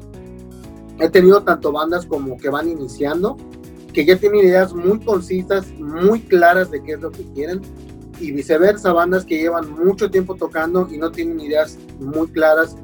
he 0.99 1.09
tenido 1.09 1.43
tanto 1.43 1.71
bandas 1.71 2.05
como 2.05 2.37
que 2.37 2.49
van 2.49 2.69
iniciando, 2.69 3.37
que 3.93 4.05
ya 4.05 4.17
tienen 4.17 4.41
ideas 4.41 4.73
muy 4.73 4.99
concisas, 4.99 5.67
muy 5.77 6.21
claras 6.21 6.71
de 6.71 6.81
qué 6.83 6.93
es 6.93 7.01
lo 7.01 7.11
que 7.11 7.23
quieren, 7.33 7.61
y 8.23 8.31
viceversa, 8.31 8.93
bandas 8.93 9.25
que 9.25 9.37
llevan 9.37 9.69
mucho 9.71 10.09
tiempo 10.09 10.35
tocando 10.35 10.87
y 10.89 10.97
no 10.97 11.11
tienen 11.11 11.39
ideas 11.39 11.77
muy 11.99 12.27
claras, 12.27 12.75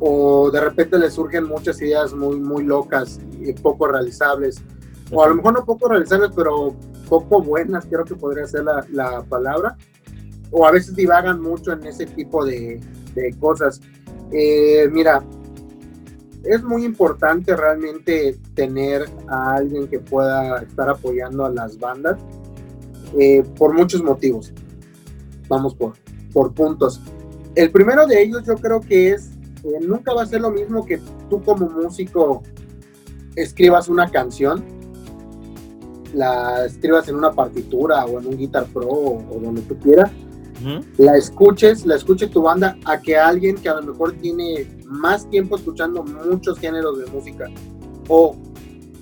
o 0.00 0.50
de 0.50 0.60
repente 0.60 0.98
les 0.98 1.14
surgen 1.14 1.44
muchas 1.44 1.80
ideas 1.80 2.12
muy, 2.12 2.40
muy 2.40 2.64
locas 2.64 3.20
y 3.40 3.52
poco 3.52 3.86
realizables, 3.86 4.60
o 5.12 5.22
a 5.22 5.28
lo 5.28 5.36
mejor 5.36 5.54
no 5.54 5.64
poco 5.64 5.88
realizables, 5.88 6.30
pero 6.34 6.74
poco 7.08 7.40
buenas, 7.40 7.86
creo 7.86 8.04
que 8.04 8.16
podría 8.16 8.46
ser 8.46 8.64
la, 8.64 8.84
la 8.90 9.22
palabra, 9.22 9.76
o 10.50 10.66
a 10.66 10.72
veces 10.72 10.94
divagan 10.96 11.40
mucho 11.40 11.72
en 11.72 11.86
ese 11.86 12.06
tipo 12.06 12.44
de, 12.44 12.80
de 13.14 13.32
cosas. 13.38 13.80
Eh, 14.32 14.88
mira, 14.90 15.22
es 16.42 16.62
muy 16.62 16.84
importante 16.84 17.56
realmente 17.56 18.38
tener 18.54 19.08
a 19.28 19.54
alguien 19.54 19.88
que 19.88 20.00
pueda 20.00 20.58
estar 20.58 20.88
apoyando 20.88 21.44
a 21.44 21.50
las 21.50 21.78
bandas 21.78 22.18
eh, 23.18 23.42
por 23.56 23.74
muchos 23.74 24.02
motivos. 24.02 24.52
Vamos 25.48 25.74
por, 25.74 25.94
por 26.32 26.52
puntos. 26.52 27.00
El 27.54 27.70
primero 27.70 28.06
de 28.06 28.22
ellos 28.22 28.44
yo 28.44 28.56
creo 28.56 28.80
que 28.80 29.12
es, 29.12 29.30
eh, 29.64 29.80
nunca 29.80 30.12
va 30.12 30.22
a 30.22 30.26
ser 30.26 30.40
lo 30.40 30.50
mismo 30.50 30.84
que 30.84 31.00
tú 31.30 31.42
como 31.42 31.68
músico 31.68 32.42
escribas 33.34 33.88
una 33.88 34.10
canción, 34.10 34.64
la 36.14 36.64
escribas 36.66 37.08
en 37.08 37.16
una 37.16 37.32
partitura 37.32 38.04
o 38.06 38.18
en 38.20 38.26
un 38.26 38.36
Guitar 38.36 38.66
Pro 38.66 38.86
o, 38.86 39.36
o 39.36 39.40
donde 39.40 39.62
tú 39.62 39.76
quieras, 39.78 40.10
la 40.96 41.16
escuches, 41.16 41.84
la 41.84 41.96
escuche 41.96 42.26
tu 42.28 42.42
banda, 42.42 42.76
a 42.84 43.00
que 43.00 43.16
alguien 43.16 43.56
que 43.56 43.68
a 43.68 43.74
lo 43.74 43.92
mejor 43.92 44.12
tiene 44.14 44.66
más 44.86 45.28
tiempo 45.28 45.56
escuchando 45.56 46.02
muchos 46.02 46.58
géneros 46.58 46.98
de 46.98 47.06
música 47.06 47.46
o 48.08 48.34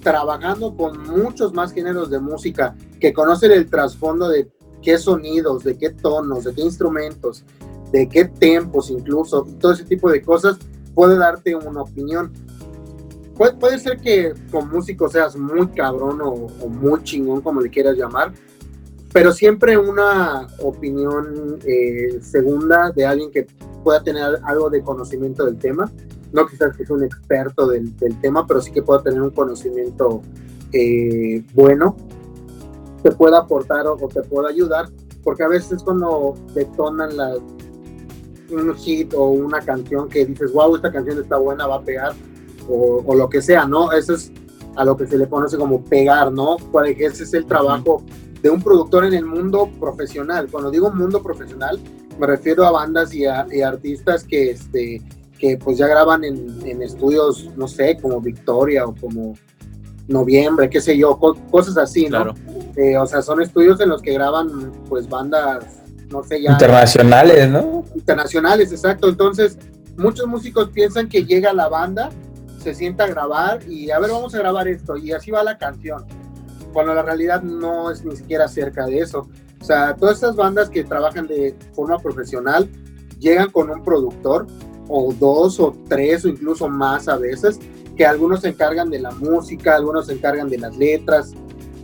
trabajando 0.05 0.77
con 0.77 1.03
muchos 1.03 1.53
más 1.53 1.73
géneros 1.73 2.11
de 2.11 2.21
música, 2.21 2.77
que 3.01 3.13
conocen 3.13 3.51
el 3.51 3.69
trasfondo 3.69 4.29
de 4.29 4.49
qué 4.81 4.99
sonidos, 4.99 5.65
de 5.65 5.77
qué 5.77 5.91
tonos, 5.91 6.45
de 6.45 6.55
qué 6.55 6.63
instrumentos, 6.63 7.43
de 7.91 8.09
qué 8.09 8.27
tempos 8.27 8.91
incluso, 8.91 9.45
todo 9.59 9.73
ese 9.73 9.85
tipo 9.85 10.09
de 10.11 10.23
cosas, 10.23 10.59
puede 10.95 11.17
darte 11.17 11.57
una 11.57 11.83
opinión. 11.83 12.33
Puede, 13.37 13.81
ser 13.81 13.99
que 13.99 14.33
con 14.53 14.71
músico 14.71 15.09
seas 15.09 15.35
muy 15.35 15.67
cabrón 15.69 16.21
o, 16.21 16.31
o 16.31 16.69
muy 16.69 17.03
chingón, 17.03 17.41
como 17.41 17.61
le 17.61 17.69
quieras 17.69 17.97
llamar, 17.97 18.33
pero 19.13 19.33
siempre 19.33 19.77
una 19.79 20.47
opinión 20.61 21.59
eh, 21.67 22.21
segunda 22.21 22.91
de 22.91 23.07
alguien 23.07 23.31
que 23.33 23.47
pueda 23.83 24.03
tener 24.03 24.41
algo 24.45 24.71
de 24.71 24.83
conocimiento 24.83 25.45
del 25.45 25.57
tema, 25.57 25.91
no 26.35 26.47
quizás 26.47 26.77
que 26.77 26.85
sea 26.85 26.97
un 26.97 27.05
experto 27.05 27.69
del, 27.69 27.97
del 27.97 28.21
tema, 28.21 28.47
pero 28.47 28.61
sí 28.61 28.73
que 28.73 28.83
pueda 28.83 29.03
tener 29.03 29.23
un 29.23 29.31
conocimiento 29.31 30.21
eh, 30.73 31.43
bueno, 31.55 31.97
te 33.03 33.13
pueda 33.13 33.39
aportar 33.39 33.87
o, 33.87 33.95
o, 33.95 34.09
te 34.09 34.23
pueda 34.23 34.49
ayudar, 34.49 34.89
porque 35.23 35.45
a 35.45 35.49
veces 35.49 35.83
cuando 35.83 36.35
detonan 36.53 37.17
la, 37.17 37.37
un 38.51 38.75
hit 38.75 39.15
o 39.15 39.29
una 39.29 39.61
canción 39.61 40.09
que 40.09 40.27
dices, 40.27 40.53
wow, 40.53 40.75
esta 40.75 40.91
canción 40.91 41.21
está 41.21 41.37
buena, 41.37 41.69
va 41.69 41.77
a 41.77 41.83
pegar, 41.83 42.13
o, 42.69 43.03
o 43.07 43.15
lo 43.15 43.29
que 43.29 43.41
sea, 43.41 43.67
¿no? 43.67 43.93
Eso 43.93 44.15
es 44.15 44.33
a 44.77 44.85
lo 44.85 44.97
que 44.97 45.07
se 45.07 45.17
le 45.17 45.29
conoce 45.29 45.57
como 45.57 45.85
pegar, 45.85 46.33
¿no? 46.33 46.57
Porque 46.73 47.07
ese 47.07 47.23
es 47.23 47.35
el 47.35 47.47
trabajo 47.47 48.03
de 48.43 48.51
un 48.51 48.61
productor 48.61 49.05
en 49.05 49.15
el 49.15 49.25
mundo 49.25 49.71
profesional. 49.79 50.49
Cuando 50.51 50.73
digo 50.73 50.91
mundo 50.91 51.23
profesional, 51.23 51.79
me 52.19 52.27
refiero 52.27 52.65
a 52.65 52.73
bandas 52.73 53.15
y, 53.15 53.25
a, 53.25 53.47
y 53.51 53.63
artistas 53.63 54.25
que, 54.25 54.51
este, 54.51 55.01
que 55.39 55.59
pues 55.59 55.79
ya 55.79 55.87
graban 55.87 56.25
en, 56.25 56.59
en, 56.65 56.83
estudios, 56.83 57.51
no 57.57 57.69
sé, 57.69 57.99
como 58.01 58.21
Victoria 58.21 58.87
o 58.87 58.95
como 58.95 59.35
Noviembre, 60.07 60.69
qué 60.69 60.81
sé 60.81 60.97
yo, 60.97 61.19
co 61.19 61.35
cosas 61.51 61.77
así, 61.77 62.05
¿no? 62.05 62.23
Claro. 62.23 62.35
Eh, 62.77 62.97
o 62.97 63.07
sea, 63.07 63.23
son 63.23 63.41
estudios 63.41 63.81
en 63.81 63.89
los 63.89 64.03
que 64.03 64.13
graban 64.13 64.73
pues 64.89 65.09
bandas, 65.09 65.65
no 66.11 66.23
sé, 66.23 66.43
ya... 66.43 66.53
Internacionales, 66.53 67.49
¿no? 67.49 67.85
Internacionales, 67.95 68.73
exacto. 68.73 69.09
Entonces, 69.09 69.59
muchos 69.97 70.27
músicos 70.27 70.71
piensan 70.71 71.09
que 71.09 71.25
llega 71.25 71.53
la 71.53 71.69
banda, 71.69 72.11
se 72.63 72.75
sienta 72.75 73.05
a 73.05 73.09
grabar 73.09 73.61
y 73.69 73.91
a 73.91 73.99
ver, 73.99 74.11
vamos 74.11 74.35
a 74.35 74.39
grabar 74.39 74.69
esto 74.69 74.97
y 74.97 75.13
así 75.13 75.31
va 75.31 75.43
la 75.43 75.59
canción 75.59 76.05
cuando 76.75 76.93
la 76.93 77.03
realidad 77.03 77.43
no 77.43 77.91
es 77.91 78.05
ni 78.05 78.15
siquiera 78.17 78.47
cerca 78.49 78.85
de 78.85 78.99
eso. 78.99 79.29
O 79.61 79.65
sea, 79.65 79.95
todas 79.95 80.17
estas 80.17 80.37
bandas 80.37 80.69
que 80.69 80.85
trabajan 80.85 81.27
de 81.27 81.57
forma 81.73 81.99
profesional 81.99 82.69
llegan 83.19 83.51
con 83.51 83.71
un 83.71 83.83
productor 83.83 84.47
o 84.89 85.13
dos 85.13 85.61
o 85.61 85.77
tres 85.89 86.25
o 86.25 86.29
incluso 86.29 86.69
más 86.69 87.09
a 87.09 87.17
veces, 87.17 87.59
que 87.97 88.05
algunos 88.05 88.41
se 88.41 88.49
encargan 88.49 88.91
de 88.91 88.99
la 88.99 89.11
música, 89.13 89.77
algunos 89.77 90.07
se 90.07 90.15
encargan 90.15 90.49
de 90.49 90.59
las 90.59 90.77
letras 90.77 91.33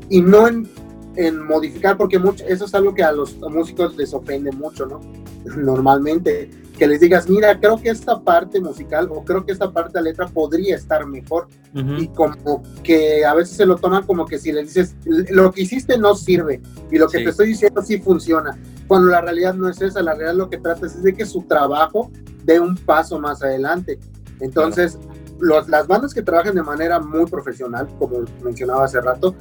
y 0.08 0.20
no 0.20 0.48
en 0.48 0.68
en 1.16 1.44
modificar, 1.44 1.96
porque 1.96 2.18
mucho, 2.18 2.44
eso 2.46 2.64
es 2.64 2.74
algo 2.74 2.94
que 2.94 3.02
a 3.02 3.12
los 3.12 3.36
músicos 3.38 3.96
les 3.96 4.14
ofende 4.14 4.52
mucho, 4.52 4.86
¿no? 4.86 5.00
Normalmente, 5.56 6.50
que 6.78 6.86
les 6.86 7.00
digas, 7.00 7.28
mira, 7.28 7.58
creo 7.58 7.76
que 7.80 7.90
esta 7.90 8.20
parte 8.20 8.60
musical 8.60 9.08
o 9.10 9.24
creo 9.24 9.44
que 9.44 9.52
esta 9.52 9.70
parte 9.70 9.98
de 9.98 10.04
letra 10.04 10.26
podría 10.28 10.76
estar 10.76 11.06
mejor. 11.06 11.48
Y 11.72 12.08
como 12.08 12.62
que 12.82 13.24
a 13.24 13.32
veces 13.34 13.56
se 13.56 13.66
lo 13.66 13.76
toman 13.76 14.04
como 14.04 14.26
que 14.26 14.38
si 14.38 14.50
les 14.50 14.74
dices, 14.74 14.96
lo 15.04 15.52
que 15.52 15.62
hiciste 15.62 15.96
no 15.98 16.16
sirve 16.16 16.60
y 16.90 16.98
lo 16.98 17.06
que 17.08 17.18
te 17.18 17.30
estoy 17.30 17.48
diciendo 17.48 17.80
sí 17.82 17.98
funciona. 18.00 18.58
Cuando 18.90 19.06
la 19.06 19.20
realidad 19.20 19.54
no 19.54 19.68
es 19.68 19.80
esa, 19.80 20.02
la 20.02 20.14
realidad 20.14 20.34
lo 20.34 20.50
que 20.50 20.58
trata 20.58 20.86
es 20.86 21.00
de 21.00 21.14
que 21.14 21.24
su 21.24 21.42
trabajo 21.42 22.10
dé 22.42 22.58
un 22.58 22.74
paso 22.74 23.20
más 23.20 23.40
adelante. 23.40 24.00
Entonces, 24.40 24.98
las 25.38 25.86
bandas 25.86 26.12
que 26.12 26.22
trabajan 26.22 26.56
de 26.56 26.62
manera 26.64 26.98
muy 26.98 27.24
profesional, 27.26 27.86
como 28.00 28.24
mencionaba 28.42 28.86
hace 28.86 29.00
rato, 29.00 29.36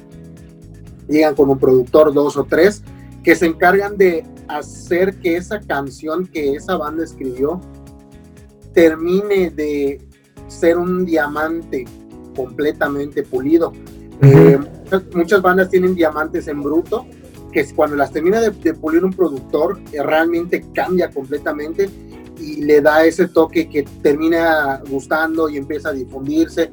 llegan 1.08 1.34
con 1.34 1.50
un 1.50 1.58
productor, 1.58 2.14
dos 2.14 2.36
o 2.36 2.44
tres, 2.44 2.84
que 3.24 3.34
se 3.34 3.46
encargan 3.46 3.96
de 3.96 4.24
hacer 4.46 5.16
que 5.18 5.36
esa 5.36 5.58
canción 5.58 6.28
que 6.28 6.54
esa 6.54 6.76
banda 6.76 7.02
escribió 7.02 7.60
termine 8.72 9.50
de 9.50 10.00
ser 10.46 10.78
un 10.78 11.04
diamante 11.04 11.86
completamente 12.36 13.24
pulido. 13.24 13.72
Eh, 14.22 14.60
muchas, 15.12 15.42
bandas 15.42 15.70
tienen 15.70 15.96
diamantes 15.96 16.46
en 16.46 16.62
bruto, 16.62 17.04
que 17.50 17.64
cuando 17.74 17.96
las 17.96 18.12
termina 18.12 18.40
de, 18.40 18.50
pulir 18.74 19.04
un 19.04 19.12
productor, 19.12 19.78
eh, 19.92 20.02
realmente 20.02 20.64
cambia 20.74 21.10
completamente 21.10 21.88
y 22.38 22.62
le 22.62 22.80
da 22.80 23.04
ese 23.04 23.28
toque 23.28 23.68
que 23.68 23.82
termina 24.02 24.80
gustando 24.88 25.48
y 25.48 25.56
empieza 25.56 25.90
a 25.90 25.92
difundirse 25.92 26.70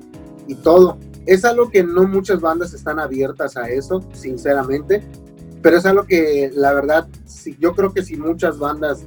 y 0.47 0.55
todo. 0.55 0.97
Es 1.25 1.43
algo 1.43 1.69
que 1.69 1.83
no 1.83 2.07
muchas 2.07 2.39
bandas 2.39 2.73
están 2.73 2.99
abiertas 2.99 3.57
a 3.57 3.69
eso, 3.69 4.01
sinceramente, 4.13 5.03
pero 5.61 5.77
es 5.77 5.85
algo 5.85 6.05
que 6.05 6.51
la 6.53 6.73
verdad, 6.73 7.07
yo 7.59 7.73
creo 7.73 7.93
que 7.93 8.03
si 8.03 8.15
muchas 8.15 8.57
bandas 8.57 9.05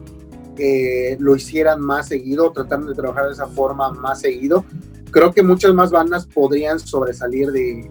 eh, 0.59 1.17
lo 1.19 1.35
hicieran 1.35 1.81
más 1.81 2.09
seguido, 2.09 2.53
tratando 2.53 2.89
de 2.89 2.95
trabajar 2.95 3.27
de 3.27 3.33
esa 3.33 3.47
forma 3.47 3.91
más 3.93 4.21
seguido, 4.21 4.65
creo 5.11 5.33
que 5.33 5.43
muchas 5.43 5.73
más 5.73 5.91
bandas 5.91 6.27
podrían 6.27 6.79
sobresalir 6.79 7.51
de, 7.53 7.91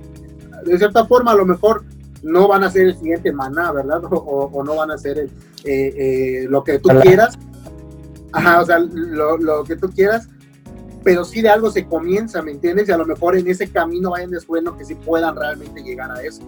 de 0.66 0.78
cierta 0.78 1.06
forma, 1.06 1.32
a 1.32 1.36
lo 1.36 1.46
mejor 1.46 1.84
no 2.24 2.48
van 2.48 2.64
a 2.64 2.72
ser 2.72 2.88
el 2.88 2.98
siguiente 2.98 3.32
maná, 3.32 3.72
¿verdad? 3.72 4.02
O, 4.12 4.64
no 4.64 4.76
van 4.76 4.92
a 4.92 4.98
ser 4.98 5.20
el, 5.20 5.28
eh, 5.66 5.94
eh, 5.96 6.46
lo 6.50 6.64
que 6.64 6.80
tú 6.80 6.90
quieras, 7.02 7.38
Ajá, 8.32 8.62
o 8.62 8.66
sea, 8.66 8.80
lo, 8.80 9.38
lo, 9.38 9.64
que 9.64 9.76
tú 9.76 9.90
quieras, 9.90 10.28
pero 11.04 11.24
sí 11.26 11.42
de 11.42 11.50
algo 11.50 11.72
se 11.72 11.86
comienza, 11.86 12.42
¿me 12.42 12.52
entiendes? 12.52 12.90
Y 12.90 12.92
a 12.92 12.98
lo 12.98 13.06
mejor 13.06 13.36
en 13.36 13.48
ese 13.48 13.68
camino 13.70 14.12
vayan 14.12 14.30
descubriendo 14.30 14.78
que 14.78 14.86
sí 14.86 14.96
puedan 14.96 15.36
realmente 15.36 15.82
llegar 15.82 16.12
a 16.12 16.22
eso. 16.22 16.42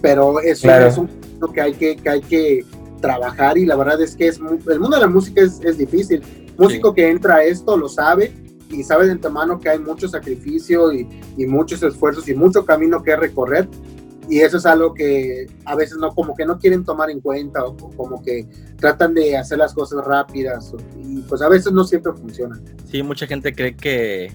Pero 0.00 0.40
eso 0.40 0.70
es 0.70 0.98
un 0.98 1.06
camino 1.06 1.52
que 1.52 1.60
hay 1.60 1.74
que, 1.74 1.96
que 1.96 2.08
hay 2.08 2.20
que 2.20 2.64
trabajar 3.00 3.58
y 3.58 3.66
la 3.66 3.76
verdad 3.76 4.00
es 4.00 4.16
que 4.16 4.28
es 4.28 4.38
el 4.38 4.80
mundo 4.80 4.96
de 4.96 5.00
la 5.00 5.08
música 5.08 5.42
es, 5.42 5.60
es 5.62 5.76
difícil. 5.76 6.22
Músico 6.56 6.94
que 6.94 7.10
entra 7.10 7.36
a 7.36 7.44
esto 7.44 7.76
lo 7.76 7.88
sabe 7.88 8.32
y 8.70 8.82
sabe 8.82 9.06
de 9.06 9.12
antemano 9.12 9.60
que 9.60 9.68
hay 9.68 9.78
mucho 9.78 10.08
sacrificio 10.08 10.92
y, 10.92 11.06
y 11.36 11.46
muchos 11.46 11.82
esfuerzos 11.82 12.28
y 12.28 12.34
mucho 12.34 12.64
camino 12.64 13.02
que 13.02 13.14
recorrer, 13.14 13.68
y 14.28 14.40
eso 14.40 14.56
es 14.56 14.66
algo 14.66 14.92
que 14.92 15.46
a 15.64 15.76
veces 15.76 15.98
no 15.98 16.14
como 16.14 16.34
que 16.34 16.44
no 16.44 16.58
quieren 16.58 16.84
tomar 16.84 17.10
en 17.10 17.20
cuenta 17.20 17.64
o 17.64 17.76
como 17.76 18.22
que 18.22 18.46
tratan 18.76 19.14
de 19.14 19.36
hacer 19.36 19.58
las 19.58 19.72
cosas 19.72 20.04
rápidas 20.04 20.72
y 20.96 21.20
pues 21.22 21.42
a 21.42 21.48
veces 21.48 21.72
no 21.72 21.84
siempre 21.84 22.12
funciona. 22.12 22.60
Sí, 22.90 23.02
mucha 23.02 23.26
gente 23.26 23.54
cree 23.54 23.76
que 23.76 24.32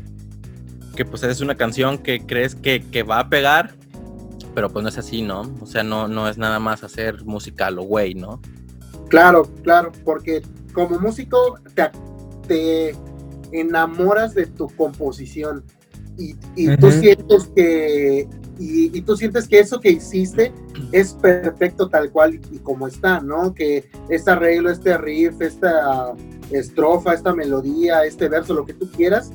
que 0.96 1.06
pues 1.06 1.24
es 1.24 1.42
una 1.42 1.56
canción 1.56 1.98
que 1.98 2.26
crees 2.26 2.56
que, 2.56 2.82
que 2.82 3.04
va 3.04 3.20
a 3.20 3.30
pegar, 3.30 3.76
pero 4.54 4.70
pues 4.70 4.84
no 4.84 4.90
es 4.90 4.98
así, 4.98 5.22
¿no? 5.22 5.42
O 5.62 5.66
sea, 5.66 5.84
no, 5.84 6.08
no 6.08 6.28
es 6.28 6.38
nada 6.38 6.60
más 6.60 6.84
hacer 6.84 7.24
música 7.24 7.72
lo 7.72 7.84
güey, 7.84 8.14
¿no? 8.14 8.42
Claro, 9.10 9.50
claro, 9.64 9.92
porque 10.04 10.42
como 10.74 11.00
músico 11.00 11.60
te, 11.74 11.92
te 12.48 12.96
enamoras 13.52 14.34
de 14.34 14.46
tu 14.46 14.68
composición 14.76 15.64
y, 16.18 16.36
y 16.56 16.76
tú 16.78 16.92
sientes 16.92 17.50
que 17.56 18.28
y, 18.64 19.02
tú 19.02 19.18
sientes 19.18 19.48
que 19.48 19.60
eso 19.60 19.80
que 19.80 19.90
hiciste 19.90 20.54
es 20.92 21.14
perfecto 21.14 21.90
tal 21.90 22.12
cual 22.12 22.40
y, 22.52 22.60
como 22.60 22.88
está, 22.88 23.20
¿no? 23.20 23.56
Que 23.56 23.90
este 24.10 24.32
arreglo, 24.32 24.70
este 24.70 24.98
riff, 24.98 25.42
esta 25.42 26.14
estrofa, 26.52 27.14
esta 27.14 27.34
melodía, 27.34 28.06
este 28.06 28.30
verso, 28.30 28.54
lo 28.54 28.66
que 28.66 28.74
tú 28.74 28.90
quieras, 28.92 29.32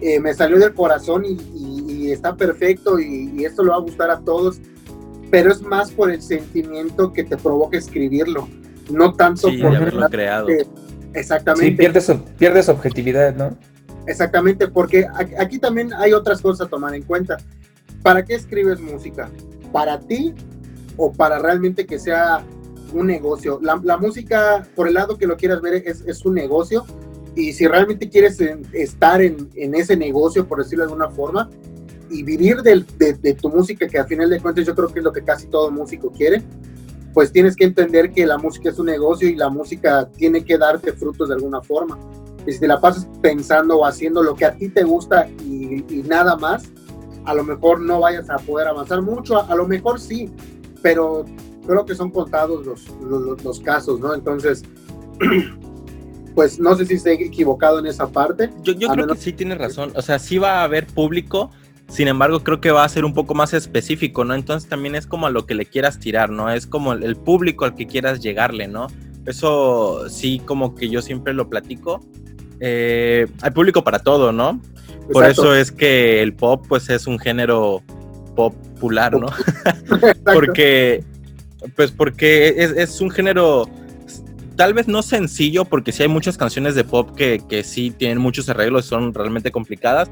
eh, 0.00 0.20
me 0.20 0.32
salió 0.32 0.58
del 0.58 0.72
corazón 0.72 1.24
y, 1.26 2.10
está 2.10 2.36
perfecto 2.36 3.00
y, 3.00 3.44
esto 3.44 3.62
le 3.62 3.70
va 3.70 3.76
a 3.76 3.80
gustar 3.80 4.10
a 4.10 4.20
todos, 4.20 4.58
pero 5.30 5.52
es 5.52 5.60
más 5.60 5.90
por 5.90 6.10
el 6.10 6.22
sentimiento 6.22 7.12
que 7.12 7.24
te 7.24 7.36
provoca 7.36 7.76
escribirlo, 7.76 8.48
no 8.90 9.12
tanto 9.12 9.48
por 9.60 9.74
haberlo 9.74 10.08
creado. 10.08 10.48
exactamente. 11.12 11.66
Sí, 11.66 11.72
pierdes, 11.72 12.12
pierdes 12.38 12.68
objetividad, 12.68 13.34
¿no? 13.34 13.56
Exactamente, 14.06 14.68
porque 14.68 15.04
aquí 15.38 15.58
también 15.58 15.92
hay 15.94 16.12
otras 16.12 16.40
cosas 16.40 16.68
a 16.68 16.70
tomar 16.70 16.94
en 16.94 17.02
cuenta. 17.02 17.38
¿Para 18.06 18.24
qué 18.24 18.36
escribes 18.36 18.80
música? 18.80 19.28
¿Para 19.72 19.98
ti 19.98 20.32
o 20.96 21.12
para 21.12 21.40
realmente 21.40 21.86
que 21.86 21.98
sea 21.98 22.46
un 22.94 23.08
negocio? 23.08 23.58
La, 23.60 23.96
música, 23.96 24.64
por 24.76 24.86
el 24.86 24.94
lado 24.94 25.18
que 25.18 25.26
lo 25.26 25.36
quieras 25.36 25.60
ver, 25.60 25.82
es, 25.84 26.24
un 26.24 26.34
negocio. 26.34 26.84
Y 27.34 27.52
si 27.52 27.66
realmente 27.66 28.08
quieres 28.08 28.40
estar 28.72 29.20
en, 29.20 29.50
ese 29.56 29.96
negocio, 29.96 30.46
por 30.46 30.58
decirlo 30.58 30.84
de 30.84 30.92
alguna 30.92 31.10
forma, 31.10 31.50
y 32.08 32.22
vivir 32.22 32.58
de, 32.62 33.34
tu 33.34 33.48
música, 33.48 33.88
que 33.88 33.98
al 33.98 34.06
final 34.06 34.30
de 34.30 34.38
cuentas 34.38 34.64
yo 34.64 34.76
creo 34.76 34.86
que 34.86 35.00
es 35.00 35.04
lo 35.04 35.12
que 35.12 35.24
casi 35.24 35.48
todo 35.48 35.72
músico 35.72 36.12
quiere, 36.12 36.44
pues 37.12 37.32
tienes 37.32 37.56
que 37.56 37.64
entender 37.64 38.12
que 38.12 38.24
la 38.24 38.38
música 38.38 38.70
es 38.70 38.78
un 38.78 38.86
negocio 38.86 39.28
y 39.28 39.34
la 39.34 39.48
música 39.48 40.08
tiene 40.16 40.44
que 40.44 40.56
darte 40.56 40.92
frutos 40.92 41.28
de 41.30 41.34
alguna 41.34 41.60
forma. 41.60 41.98
Y 42.46 42.52
si 42.52 42.60
te 42.60 42.68
la 42.68 42.80
pasas 42.80 43.08
pensando 43.20 43.78
o 43.78 43.84
haciendo 43.84 44.22
lo 44.22 44.36
que 44.36 44.44
a 44.44 44.54
ti 44.54 44.68
te 44.68 44.84
gusta 44.84 45.28
y 45.40 46.04
nada 46.06 46.36
más, 46.36 46.70
a 47.26 47.34
lo 47.34 47.44
mejor 47.44 47.80
no 47.80 48.00
vayas 48.00 48.30
a 48.30 48.36
poder 48.38 48.68
avanzar 48.68 49.02
mucho, 49.02 49.38
a, 49.38 49.54
lo 49.54 49.66
mejor 49.66 50.00
sí, 50.00 50.30
pero 50.82 51.24
creo 51.66 51.84
que 51.84 51.94
son 51.94 52.10
contados 52.10 52.64
los, 52.64 53.42
los, 53.42 53.60
casos, 53.60 54.00
¿no? 54.00 54.14
Entonces, 54.14 54.62
pues 56.34 56.58
no 56.58 56.76
sé 56.76 56.86
si 56.86 56.94
estoy 56.94 57.14
equivocado 57.14 57.80
en 57.80 57.86
esa 57.86 58.08
parte. 58.08 58.50
Yo, 58.62 58.72
yo 58.72 58.88
creo 58.88 59.06
que 59.08 59.16
sí 59.16 59.32
tienes 59.32 59.58
razón, 59.58 59.92
o 59.96 60.02
sea, 60.02 60.18
sí 60.18 60.38
va 60.38 60.60
a 60.60 60.64
haber 60.64 60.86
público, 60.86 61.50
sin 61.88 62.08
embargo, 62.08 62.40
creo 62.40 62.60
que 62.60 62.70
va 62.70 62.84
a 62.84 62.88
ser 62.88 63.04
un 63.04 63.14
poco 63.14 63.34
más 63.34 63.54
específico, 63.54 64.24
¿no? 64.24 64.34
Entonces 64.34 64.68
también 64.68 64.94
es 64.94 65.06
como 65.06 65.26
a 65.26 65.30
lo 65.30 65.46
que 65.46 65.54
le 65.54 65.66
quieras 65.66 65.98
tirar, 65.98 66.30
¿no? 66.30 66.50
Es 66.50 66.66
como 66.66 66.92
el, 66.92 67.16
público 67.16 67.64
al 67.64 67.74
que 67.74 67.86
quieras 67.86 68.20
llegarle, 68.20 68.66
¿no? 68.66 68.88
Eso 69.24 70.08
sí, 70.08 70.40
como 70.44 70.74
que 70.74 70.88
yo 70.88 71.00
siempre 71.00 71.32
lo 71.32 71.48
platico. 71.48 72.00
Eh, 72.58 73.26
hay 73.40 73.50
público 73.50 73.84
para 73.84 74.00
todo, 74.00 74.32
¿no? 74.32 74.60
Por 75.12 75.24
eso 75.24 75.54
es 75.54 75.70
que 75.70 76.22
el 76.22 76.34
pop, 76.34 76.64
pues, 76.68 76.88
es 76.90 77.06
un 77.06 77.18
género 77.18 77.82
popular, 78.34 79.18
¿no? 79.18 79.26
porque, 80.24 81.02
pues, 81.74 81.90
porque 81.90 82.54
es, 82.76 83.00
un 83.00 83.10
género 83.10 83.68
tal 84.56 84.72
vez 84.72 84.88
no 84.88 85.02
sencillo, 85.02 85.64
porque 85.64 85.92
sí 85.92 86.02
hay 86.02 86.08
muchas 86.08 86.38
canciones 86.38 86.74
de 86.74 86.84
pop 86.84 87.14
que, 87.14 87.42
que 87.48 87.62
sí 87.62 87.90
tienen 87.90 88.18
muchos 88.18 88.48
arreglos, 88.48 88.86
son 88.86 89.12
realmente 89.12 89.50
complicadas, 89.50 90.08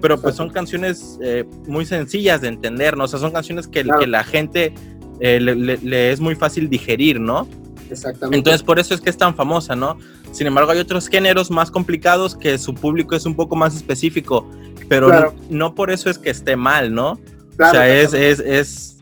pero 0.00 0.20
pues 0.20 0.34
son 0.34 0.50
canciones 0.50 1.18
eh, 1.22 1.44
muy 1.66 1.86
sencillas 1.86 2.40
de 2.40 2.48
entender, 2.48 2.96
¿no? 2.96 3.04
O 3.04 3.08
sea, 3.08 3.18
son 3.18 3.30
canciones 3.30 3.66
que, 3.66 3.84
que 3.84 4.06
la 4.06 4.24
gente 4.24 4.74
eh, 5.20 5.40
le, 5.40 6.12
es 6.12 6.20
muy 6.20 6.34
fácil 6.34 6.68
digerir, 6.68 7.20
¿no? 7.20 7.48
Exactamente. 7.90 8.38
Entonces, 8.38 8.62
por 8.62 8.78
eso 8.78 8.94
es 8.94 9.00
que 9.00 9.10
es 9.10 9.16
tan 9.16 9.34
famosa, 9.34 9.76
¿no? 9.76 9.98
Sin 10.32 10.46
embargo, 10.46 10.70
hay 10.72 10.78
otros 10.78 11.08
géneros 11.08 11.50
más 11.50 11.70
complicados 11.70 12.36
que 12.36 12.58
su 12.58 12.74
público 12.74 13.14
es 13.14 13.26
un 13.26 13.36
poco 13.36 13.56
más 13.56 13.76
específico, 13.76 14.48
pero 14.88 15.34
no, 15.48 15.74
por 15.74 15.90
eso 15.90 16.10
es 16.10 16.18
que 16.18 16.30
esté 16.30 16.56
mal, 16.56 16.92
¿no? 16.92 17.12
o 17.12 17.70
sea, 17.70 17.88
es, 17.88 18.12
es, 18.14 18.40
es, 18.40 18.96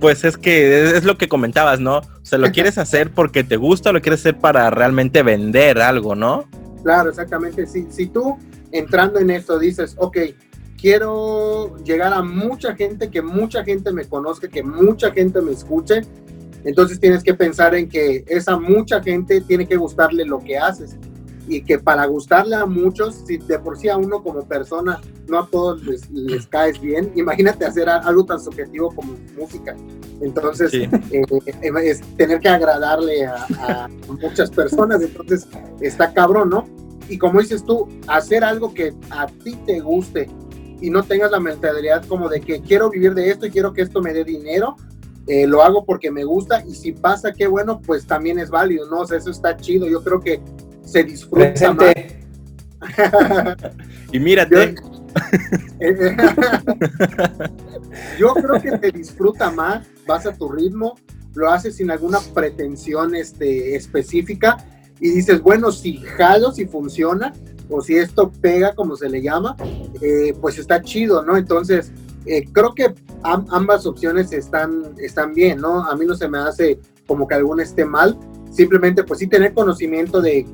pues 0.00 0.24
es 0.24 0.38
que 0.38 0.96
es, 0.96 1.04
lo 1.04 1.18
que 1.18 1.28
comentabas, 1.28 1.78
¿no? 1.78 1.98
O 1.98 2.04
sea, 2.22 2.38
lo 2.38 2.50
quieres 2.50 2.78
hacer 2.78 3.10
porque 3.10 3.44
te 3.44 3.56
gusta, 3.56 3.92
lo 3.92 4.00
quieres 4.00 4.20
hacer 4.20 4.38
para 4.38 4.70
realmente 4.70 5.22
vender 5.22 5.78
algo, 5.78 6.14
¿no? 6.14 6.46
Claro, 6.82 7.10
exactamente. 7.10 7.66
Si, 7.66 7.86
si 7.90 8.06
tú 8.06 8.38
entrando 8.72 9.18
en 9.18 9.30
esto 9.30 9.58
dices, 9.58 9.94
ok, 9.98 10.16
quiero 10.80 11.76
llegar 11.84 12.12
a 12.12 12.22
mucha 12.22 12.74
gente, 12.74 13.10
que 13.10 13.20
mucha 13.20 13.62
gente 13.64 13.92
me 13.92 14.06
conozca, 14.06 14.48
que 14.48 14.62
mucha 14.62 15.10
gente 15.12 15.42
me 15.42 15.52
escuche, 15.52 16.02
entonces 16.64 17.00
tienes 17.00 17.22
que 17.22 17.34
pensar 17.34 17.74
en 17.74 17.88
que 17.88 18.24
esa 18.28 18.58
mucha 18.58 19.02
gente 19.02 19.40
tiene 19.40 19.66
que 19.66 19.76
gustarle 19.76 20.24
lo 20.24 20.38
que 20.40 20.58
haces 20.58 20.96
y 21.50 21.62
que 21.62 21.78
para 21.78 22.06
gustarle 22.06 22.54
a 22.54 22.64
muchos, 22.64 23.24
si 23.26 23.36
de 23.38 23.58
por 23.58 23.76
sí 23.76 23.88
a 23.88 23.96
uno 23.96 24.22
como 24.22 24.46
persona 24.46 25.00
no 25.26 25.40
a 25.40 25.46
todos 25.48 25.82
les, 26.12 26.46
caes 26.46 26.80
bien, 26.80 27.12
imagínate 27.16 27.64
hacer 27.64 27.88
algo 27.88 28.24
tan 28.24 28.40
subjetivo 28.40 28.90
como 28.94 29.16
música. 29.36 29.76
Entonces, 30.20 30.72
eh, 30.74 30.88
es 31.82 32.00
tener 32.16 32.40
que 32.40 32.48
agradarle 32.48 33.26
a, 33.26 33.88
muchas 34.22 34.50
personas, 34.50 35.02
entonces 35.02 35.48
está 35.80 36.12
cabrón, 36.12 36.50
¿no? 36.50 36.68
Y 37.08 37.18
como 37.18 37.40
dices 37.40 37.64
tú, 37.64 37.88
hacer 38.06 38.44
algo 38.44 38.72
que 38.72 38.94
a 39.10 39.26
ti 39.26 39.56
te 39.66 39.80
guste 39.80 40.28
y 40.80 40.90
no 40.90 41.02
tengas 41.02 41.32
la 41.32 41.40
mentalidad 41.40 42.04
como 42.06 42.28
de 42.28 42.40
que 42.40 42.60
quiero 42.60 42.90
vivir 42.90 43.14
de 43.14 43.30
esto 43.30 43.46
y 43.46 43.50
quiero 43.50 43.72
que 43.72 43.82
esto 43.82 44.00
me 44.00 44.12
dé 44.12 44.24
dinero, 44.24 44.76
eh, 45.26 45.46
lo 45.46 45.62
hago 45.62 45.84
porque 45.84 46.10
me 46.10 46.24
gusta 46.24 46.64
y 46.66 46.74
si 46.74 46.92
pasa, 46.92 47.32
qué 47.32 47.46
bueno, 47.46 47.80
pues 47.80 48.06
también 48.06 48.38
es 48.38 48.50
válido, 48.50 48.88
¿no? 48.88 49.00
O 49.00 49.06
sea, 49.06 49.18
eso 49.18 49.30
está 49.30 49.56
chido, 49.56 49.88
yo 49.88 50.02
creo 50.02 50.20
que 50.20 50.40
se 50.84 51.04
disfruta 51.04 51.72
más. 51.72 51.94
y 54.12 54.18
mírate. 54.18 54.74
Yo, 58.18 58.32
creo 58.34 58.60
que 58.60 58.78
te 58.78 58.92
disfruta 58.92 59.50
más, 59.50 59.86
vas 60.06 60.24
a 60.26 60.32
tu 60.32 60.48
ritmo, 60.48 60.94
lo 61.34 61.50
haces 61.50 61.76
sin 61.76 61.90
alguna 61.90 62.20
pretensión 62.32 63.14
este, 63.16 63.74
específica 63.74 64.56
y 65.00 65.10
dices, 65.10 65.40
bueno, 65.40 65.72
si 65.72 65.96
jalo, 65.96 66.52
si 66.52 66.66
funciona, 66.66 67.32
o 67.70 67.80
si 67.80 67.96
esto 67.96 68.30
pega, 68.40 68.74
como 68.74 68.96
se 68.96 69.08
le 69.08 69.22
llama, 69.22 69.56
eh, 70.00 70.34
pues 70.40 70.58
está 70.58 70.82
chido, 70.82 71.22
¿no? 71.22 71.36
Entonces, 71.36 71.92
eh, 72.30 72.48
creo 72.52 72.72
que 72.76 72.94
ambas 73.24 73.86
opciones 73.86 74.32
están, 74.32 74.94
están 74.98 75.34
bien, 75.34 75.60
¿no? 75.60 75.84
A 75.84 75.96
mí 75.96 76.06
no 76.06 76.14
se 76.14 76.28
me 76.28 76.38
hace 76.38 76.78
como 77.08 77.26
que 77.26 77.34
alguna 77.34 77.64
esté 77.64 77.84
mal, 77.84 78.16
simplemente 78.52 79.02
pues 79.02 79.18
sí 79.18 79.26
tener 79.26 79.52
conocimiento 79.52 80.20
de 80.20 80.46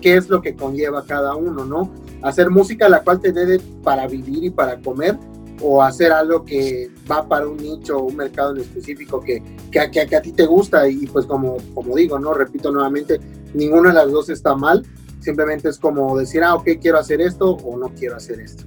qué 0.00 0.16
es 0.16 0.28
lo 0.28 0.42
que 0.42 0.56
conlleva 0.56 1.04
cada 1.04 1.36
uno, 1.36 1.64
¿no? 1.64 1.94
Hacer 2.22 2.50
música 2.50 2.88
la 2.88 3.04
cual 3.04 3.20
te 3.20 3.30
dé 3.30 3.60
para 3.84 4.08
vivir 4.08 4.42
y 4.42 4.50
para 4.50 4.80
comer, 4.80 5.16
o 5.62 5.80
hacer 5.80 6.10
algo 6.10 6.44
que 6.44 6.90
va 7.08 7.28
para 7.28 7.46
un 7.46 7.58
nicho 7.58 7.98
o 7.98 8.02
un 8.06 8.16
mercado 8.16 8.56
en 8.56 8.62
específico 8.62 9.20
que, 9.20 9.40
que, 9.70 9.88
que, 10.08 10.16
a 10.16 10.22
ti 10.22 10.32
te 10.32 10.46
gusta 10.46 10.88
y 10.88 11.06
pues 11.06 11.26
como, 11.26 11.58
como 11.74 11.94
digo, 11.94 12.18
¿no? 12.18 12.34
Repito 12.34 12.72
nuevamente, 12.72 13.20
ninguna 13.54 13.90
de 13.90 13.94
las 13.94 14.10
dos 14.10 14.30
está 14.30 14.56
mal, 14.56 14.84
simplemente 15.20 15.68
es 15.68 15.78
como 15.78 16.18
decir, 16.18 16.42
ah, 16.42 16.56
ok, 16.56 16.70
quiero 16.80 16.98
hacer 16.98 17.20
esto 17.20 17.52
o 17.52 17.76
no 17.76 17.94
quiero 17.94 18.16
hacer 18.16 18.40
esto. 18.40 18.64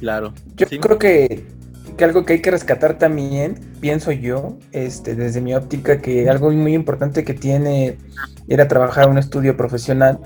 Claro. 0.00 0.32
Yo 0.56 0.66
creo 0.80 0.98
que, 0.98 1.57
que, 1.98 2.04
algo 2.04 2.24
que 2.24 2.34
hay 2.34 2.40
que 2.40 2.50
rescatar 2.50 2.96
también, 2.96 3.56
pienso 3.80 4.12
yo, 4.12 4.56
este, 4.72 5.14
desde 5.14 5.42
mi 5.42 5.54
óptica, 5.54 6.00
que 6.00 6.30
algo 6.30 6.50
muy 6.50 6.72
importante 6.72 7.24
que 7.24 7.34
tiene 7.34 7.98
ir 8.46 8.60
a 8.62 8.68
trabajar 8.68 9.04
en 9.04 9.10
un 9.10 9.18
estudio 9.18 9.56
profesional, 9.56 10.18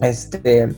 este, 0.00 0.68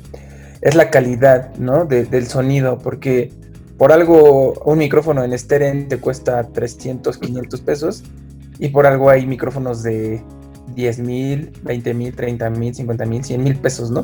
es 0.61 0.75
la 0.75 0.91
calidad, 0.91 1.55
¿no? 1.57 1.85
del 1.85 2.27
sonido, 2.27 2.79
porque 2.79 3.31
por 3.79 3.93
algo 3.93 4.55
un 4.65 4.79
micrófono 4.79 5.23
en 5.23 5.39
Steren 5.39 5.87
te 5.87 5.99
cuesta 5.99 6.43
300, 6.49 7.19
500 7.19 7.61
pesos 7.61 8.03
y 8.59 8.69
por 8.71 8.87
algo 8.87 9.11
hay 9.11 9.27
micrófonos 9.27 9.83
de 9.83 10.25
10 10.75 10.99
mil, 11.01 11.53
20 11.63 11.95
mil, 11.95 12.15
30 12.15 12.51
mil, 12.51 12.75
50 12.75 13.05
mil, 13.05 13.23
100 13.23 13.45
mil 13.45 13.57
pesos, 13.57 13.91
¿no? 13.91 14.03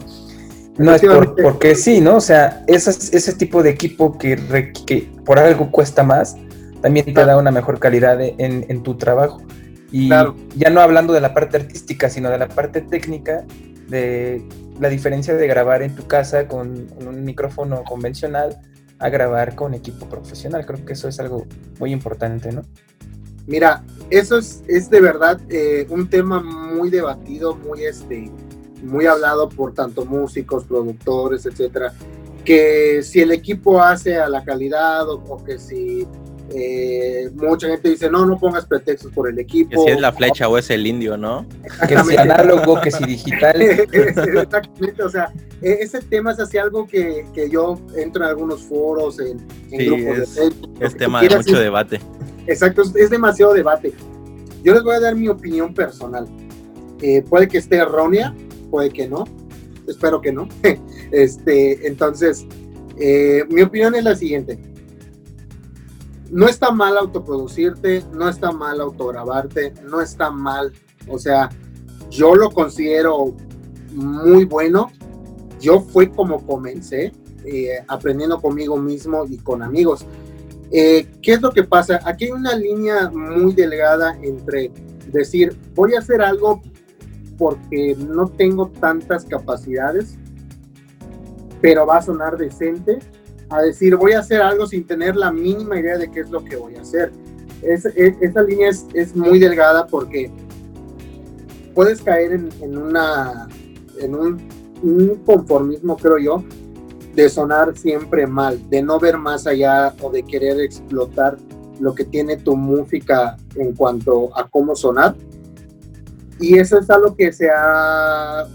No 0.79 0.95
es 0.95 1.03
porque 1.43 1.75
sí, 1.75 2.01
¿no? 2.01 2.17
O 2.17 2.21
sea, 2.21 2.65
ese 2.67 3.33
tipo 3.35 3.63
de 3.63 3.71
equipo 3.71 4.17
que, 4.17 4.73
que 4.87 5.11
por 5.25 5.39
algo 5.39 5.71
cuesta 5.71 6.03
más, 6.03 6.37
también 6.81 7.07
te 7.07 7.25
da 7.25 7.37
una 7.37 7.51
mejor 7.51 7.79
calidad 7.79 8.19
en, 8.21 8.83
tu 8.83 8.97
trabajo. 8.97 9.43
Y 9.91 10.09
ya 10.09 10.71
no 10.71 10.81
hablando 10.81 11.13
de 11.13 11.21
la 11.21 11.35
parte 11.35 11.59
artística, 11.59 12.09
sino 12.09 12.31
de 12.31 12.39
la 12.39 12.49
parte 12.49 12.81
técnica, 12.81 13.45
de 13.89 14.43
la 14.81 14.89
diferencia 14.89 15.35
de 15.35 15.47
grabar 15.47 15.83
en 15.83 15.95
tu 15.95 16.07
casa 16.07 16.49
con, 16.49 16.89
un 17.07 17.25
micrófono 17.25 17.85
convencional 17.85 18.59
a 18.99 19.11
grabar 19.11 19.55
con 19.55 19.75
equipo 19.75 20.09
profesional. 20.09 20.65
Creo 20.65 20.85
que 20.85 20.95
eso 20.95 21.09
es 21.09 21.21
algo 21.21 21.47
muy 21.79 21.93
importante, 21.93 22.51
¿no? 22.51 22.63
Mira, 23.47 23.85
eso 24.09 24.39
es, 24.39 24.63
es 24.69 24.89
de 24.89 25.01
verdad 25.01 25.41
eh, 25.49 25.87
un 25.91 26.09
tema 26.09 26.41
muy 26.41 26.91
debatido, 26.91 27.57
muy, 27.57 27.85
este, 27.85 28.31
muy 28.83 29.07
hablado 29.07 29.49
por 29.49 29.75
tanto 29.75 30.05
músicos, 30.05 30.65
productores, 30.65 31.47
etcétera, 31.47 31.93
que 32.45 33.03
si 33.03 33.21
el 33.21 33.31
equipo 33.31 33.81
hace 33.81 34.17
a 34.17 34.29
la 34.29 34.45
calidad 34.45 35.09
o, 35.09 35.43
que 35.45 35.59
si 35.59 36.07
eh, 36.51 37.31
mucha 37.35 37.69
gente 37.69 37.89
dice, 37.89 38.11
no, 38.11 38.27
no 38.27 38.39
pongas 38.39 38.67
pretextos 38.67 39.13
por 39.13 39.29
el 39.29 39.39
equipo. 39.39 39.71
Que 39.71 39.79
si 39.79 39.97
es 39.97 40.01
la 40.01 40.13
flecha 40.13 40.49
o 40.49 40.59
es 40.59 40.71
el 40.71 40.87
indio, 40.87 41.17
¿no? 41.17 41.47
Que 41.89 41.99
si 41.99 42.17
análogo, 42.17 42.81
que 42.81 42.91
si 42.91 43.05
digital. 43.05 43.63
Exactamente, 43.63 45.03
o 45.03 45.09
sea, 45.09 45.33
e, 45.63 45.79
ese 45.81 46.01
tema 46.03 46.33
es 46.33 46.41
así 46.41 46.59
algo 46.59 46.87
que, 46.87 47.25
que 47.33 47.49
yo 47.49 47.79
entro 47.97 48.25
en 48.25 48.31
algunos 48.31 48.63
foros, 48.63 49.19
en, 49.21 49.39
grupos 49.71 50.19
es, 50.19 50.35
de 50.35 50.53
Es 50.81 50.97
tema 50.97 51.23
de 51.23 51.37
mucho 51.37 51.59
debate. 51.59 52.01
Exacto, 52.47 52.83
es, 52.83 53.11
demasiado 53.11 53.55
debate. 53.55 53.95
Yo 54.63 54.75
les 54.75 54.83
voy 54.83 54.97
a 54.97 55.01
dar 55.01 55.15
mi 55.15 55.29
opinión 55.29 55.73
personal. 55.73 56.27
Eh, 57.01 57.23
puede 57.29 57.49
que 57.49 57.59
esté 57.59 57.77
errónea, 57.77 58.35
puede 58.73 58.91
que 58.91 59.07
no. 59.07 59.25
Espero 59.87 60.21
que 60.23 60.33
no. 60.33 60.49
este, 61.13 61.87
entonces, 61.87 62.47
eh, 62.97 63.45
mi 63.51 63.61
opinión 63.61 63.95
es 63.95 64.03
la 64.03 64.17
siguiente. 64.17 64.59
No 66.31 66.49
está 66.49 66.71
mal 66.71 66.97
autoproducirte, 66.97 68.03
no 68.15 68.31
está 68.31 68.51
mal 68.51 68.81
autograbarte, 68.81 69.75
no 69.85 70.01
está 70.01 70.31
mal. 70.31 70.73
O 71.07 71.19
sea, 71.19 71.51
yo 72.11 72.35
lo 72.35 72.51
considero 72.51 73.35
muy 73.93 74.47
bueno. 74.47 74.91
Yo 75.61 75.81
fue 75.81 76.11
como 76.11 76.45
comencé, 76.47 77.13
eh, 77.45 77.85
aprendiendo 77.87 78.41
conmigo 78.41 78.79
mismo 78.79 79.27
y 79.29 79.37
con 79.37 79.63
amigos. 79.63 80.07
Eh, 80.71 81.07
¿Qué 81.21 81.35
es 81.35 81.43
lo 81.43 81.51
que 81.51 81.65
pasa? 81.65 82.01
Aquí 82.05 82.25
hay 82.25 82.31
una 82.31 82.57
línea 82.57 83.11
muy 83.11 83.53
delgada 83.53 84.17
entre 84.23 84.73
decir, 85.09 85.55
voy 85.75 85.95
a 85.95 85.99
hacer 85.99 86.23
algo 86.23 86.63
porque 87.43 87.97
no 87.99 88.29
tengo 88.29 88.69
tantas 88.69 89.25
capacidades, 89.25 90.17
pero 91.61 91.85
va 91.85 91.97
a 91.97 92.03
sonar 92.03 92.37
decente, 92.37 93.01
a 93.51 93.63
decir, 93.63 93.97
voy 93.97 94.13
a 94.13 94.21
hacer 94.21 94.41
algo 94.41 94.65
sin 94.65 94.87
tener 94.87 95.17
la 95.17 95.33
mínima 95.33 95.81
idea 95.81 95.99
de 95.99 96.09
qué 96.09 96.21
es 96.21 96.31
lo 96.31 96.45
que 96.45 96.55
voy 96.55 96.77
a 96.77 96.83
hacer. 96.83 97.11
Es, 97.61 97.85
esa 97.85 98.43
línea 98.45 98.69
es, 98.69 99.17
muy 99.17 99.41
delgada 99.41 99.89
porque 99.89 100.31
puedes 101.75 102.01
caer 102.01 102.33
en 102.61 104.15
un 104.15 105.19
conformismo, 105.27 105.97
creo 105.97 106.19
yo, 106.19 106.45
de 107.17 107.29
sonar 107.29 107.77
siempre 107.77 108.29
mal, 108.29 108.71
de 108.71 108.83
no 108.83 109.01
ver 109.01 109.19
más 109.19 109.49
allá 109.49 109.93
o 110.01 110.11
de 110.11 110.23
querer 110.23 110.61
explotar 110.61 111.39
lo 111.81 111.93
que 111.93 112.05
tiene 112.05 112.37
tu 112.37 112.55
música 112.55 113.37
en 113.57 113.75
cuanto 113.75 114.31
a 114.39 114.47
cómo 114.47 114.77
sonar. 114.77 115.17
Y 116.43 116.59
eso 116.59 116.79
es 116.79 116.91
algo 116.91 117.17
que 117.17 117.33
se 117.33 117.49
ha, 117.51 118.47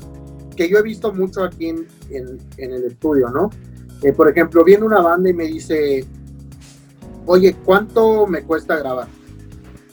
que 0.55 0.69
yo 0.69 0.77
he 0.77 0.83
visto 0.83 1.13
mucho 1.13 1.43
aquí 1.43 1.69
en, 1.69 1.87
en, 2.09 2.71
el 2.71 2.83
estudio, 2.83 3.29
¿no? 3.29 3.49
Eh, 4.03 4.13
por 4.13 4.29
ejemplo, 4.29 4.63
viene 4.63 4.85
una 4.85 5.01
banda 5.01 5.29
y 5.29 5.33
me 5.33 5.45
dice, 5.45 6.05
oye, 7.25 7.55
¿cuánto 7.65 8.27
me 8.27 8.43
cuesta 8.43 8.75
grabar? 8.77 9.07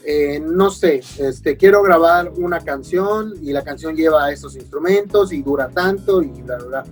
Eh, 0.03 0.39
no 0.39 0.69
sé, 0.69 1.01
este, 1.17 1.57
quiero 1.57 1.81
grabar 1.81 2.31
una 2.37 2.59
canción 2.59 3.33
y 3.41 3.51
la 3.51 3.63
canción 3.63 3.95
lleva 3.95 4.31
esos 4.31 4.55
instrumentos 4.55 5.33
y 5.33 5.41
dura 5.41 5.69
tanto 5.69 6.21
y 6.21 6.43
bla, 6.43 6.57
bla, 6.57 6.67
bla 6.67 6.83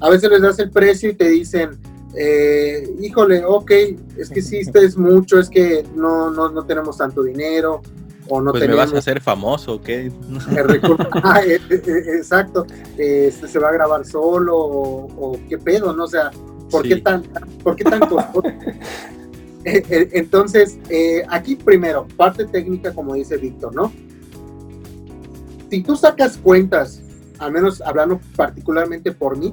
a 0.00 0.08
veces 0.08 0.30
les 0.30 0.40
das 0.40 0.58
el 0.58 0.70
precio 0.70 1.10
y 1.10 1.14
te 1.14 1.28
dicen, 1.28 1.78
eh, 2.16 2.96
híjole, 3.00 3.44
ok, 3.44 3.70
es 4.16 4.30
que 4.30 4.42
sí, 4.42 4.58
este 4.60 4.84
es 4.84 4.96
mucho, 4.96 5.38
es 5.38 5.48
que 5.48 5.84
no, 5.94 6.30
no, 6.30 6.50
no 6.50 6.64
tenemos 6.64 6.96
tanto 6.96 7.22
dinero, 7.22 7.82
o 8.30 8.40
no 8.40 8.52
pues 8.52 8.66
me 8.66 8.74
vas 8.74 8.92
a 8.94 8.98
hacer 8.98 9.20
famoso, 9.20 9.74
¿ok? 9.74 9.88
Ah, 11.22 11.42
eh, 11.44 11.60
eh, 11.70 12.02
exacto, 12.16 12.66
este, 12.96 13.48
se 13.48 13.58
va 13.58 13.68
a 13.68 13.72
grabar 13.72 14.06
solo, 14.06 14.56
o, 14.56 15.38
qué 15.48 15.58
pedo, 15.58 15.92
¿no? 15.92 16.04
O 16.04 16.08
sea, 16.08 16.30
¿por 16.70 16.82
qué 16.82 16.96
tan, 16.96 17.22
¿por 17.62 17.76
qué 17.76 17.84
tan 17.84 18.00
costoso? 18.00 18.42
Entonces, 19.64 20.78
aquí 21.28 21.56
primero, 21.56 22.06
parte 22.16 22.46
técnica, 22.46 22.94
como 22.94 23.14
dice 23.14 23.36
Víctor, 23.36 23.74
¿no? 23.74 23.92
Si 25.70 25.82
tú 25.82 25.94
sacas 25.96 26.38
cuentas, 26.38 27.02
al 27.38 27.52
menos 27.52 27.80
hablando 27.82 28.20
particularmente 28.36 29.12
por 29.12 29.36
mí, 29.36 29.52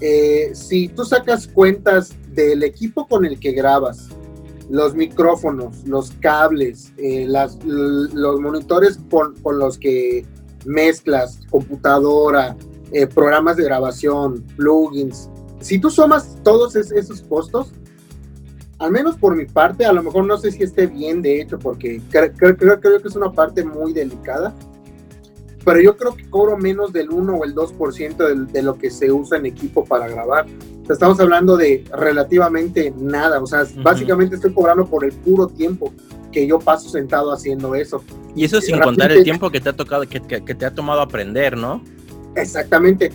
eh, 0.00 0.50
si 0.54 0.88
tú 0.88 1.04
sacas 1.04 1.46
cuentas 1.46 2.14
del 2.34 2.62
equipo 2.62 3.06
con 3.06 3.24
el 3.24 3.40
que 3.40 3.52
grabas, 3.52 4.08
los 4.68 4.94
micrófonos, 4.94 5.86
los 5.86 6.10
cables, 6.20 6.92
eh, 6.96 7.26
los 7.28 8.40
monitores 8.40 8.98
con, 9.10 9.34
los 9.58 9.78
que 9.78 10.26
mezclas, 10.64 11.40
computadora, 11.50 12.56
eh, 12.92 13.06
programas 13.06 13.56
de 13.56 13.64
grabación, 13.64 14.42
plugins, 14.56 15.28
si 15.60 15.78
tú 15.78 15.90
sumas 15.90 16.36
todos 16.42 16.76
esos 16.76 17.22
costos, 17.22 17.72
al 18.78 18.90
menos 18.90 19.16
por 19.16 19.34
mi 19.34 19.46
parte, 19.46 19.86
a 19.86 19.92
lo 19.92 20.02
mejor 20.02 20.24
no 20.26 20.36
sé 20.36 20.52
si 20.52 20.62
esté 20.62 20.86
bien 20.86 21.22
de 21.22 21.40
hecho, 21.40 21.58
porque 21.58 22.00
creo, 22.10 22.56
creo 22.56 22.80
que 22.80 23.08
es 23.08 23.16
una 23.16 23.32
parte 23.32 23.64
muy 23.64 23.92
delicada, 23.92 24.54
pero 25.66 25.80
yo 25.80 25.96
creo 25.96 26.14
que 26.14 26.30
cobro 26.30 26.56
menos 26.56 26.92
del 26.92 27.10
1 27.10 27.34
o 27.34 27.44
el 27.44 27.52
2% 27.52 28.16
de, 28.16 28.52
de 28.52 28.62
lo 28.62 28.78
que 28.78 28.88
se 28.88 29.10
usa 29.10 29.36
en 29.36 29.46
equipo 29.46 29.84
para 29.84 30.06
grabar. 30.06 30.46
estamos 30.88 31.18
hablando 31.18 31.56
de 31.56 31.84
relativamente 31.92 32.94
nada, 32.96 33.42
o 33.42 33.46
sea, 33.48 33.66
básicamente 33.82 34.36
estoy 34.36 34.54
cobrando 34.54 34.86
por 34.86 35.04
el 35.04 35.10
puro 35.12 35.48
tiempo 35.48 35.92
que 36.30 36.46
yo 36.46 36.60
paso 36.60 36.88
sentado 36.88 37.32
haciendo 37.32 37.74
eso. 37.74 38.04
Y 38.36 38.44
eso 38.44 38.60
sin 38.60 38.78
contar 38.78 39.10
el 39.10 39.24
tiempo 39.24 39.50
que 39.50 39.60
te 39.60 39.70
ha 39.70 39.72
tocado, 39.72 40.06
que, 40.06 40.20
que, 40.20 40.54
te 40.54 40.64
ha 40.64 40.72
tomado 40.72 41.00
aprender, 41.00 41.56
¿no? 41.56 41.82
Exactamente. 42.36 43.10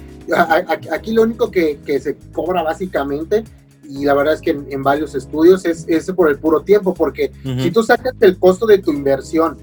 Aquí 0.91 1.13
lo 1.13 1.21
único 1.21 1.49
que, 1.49 1.79
que 1.85 2.01
se 2.01 2.17
cobra 2.33 2.63
básicamente 2.63 3.45
y 3.87 4.03
la 4.03 4.13
verdad 4.13 4.33
es 4.33 4.41
que 4.41 4.51
en, 4.51 4.83
varios 4.83 5.15
estudios 5.15 5.63
es, 5.63 5.85
es, 5.87 6.11
por 6.11 6.29
el 6.29 6.37
puro 6.37 6.63
tiempo, 6.63 6.93
porque 6.93 7.31
si 7.61 7.71
tú 7.71 7.81
sacas 7.81 8.13
el 8.19 8.37
costo 8.37 8.65
de 8.65 8.79
tu 8.79 8.91
inversión 8.91 9.57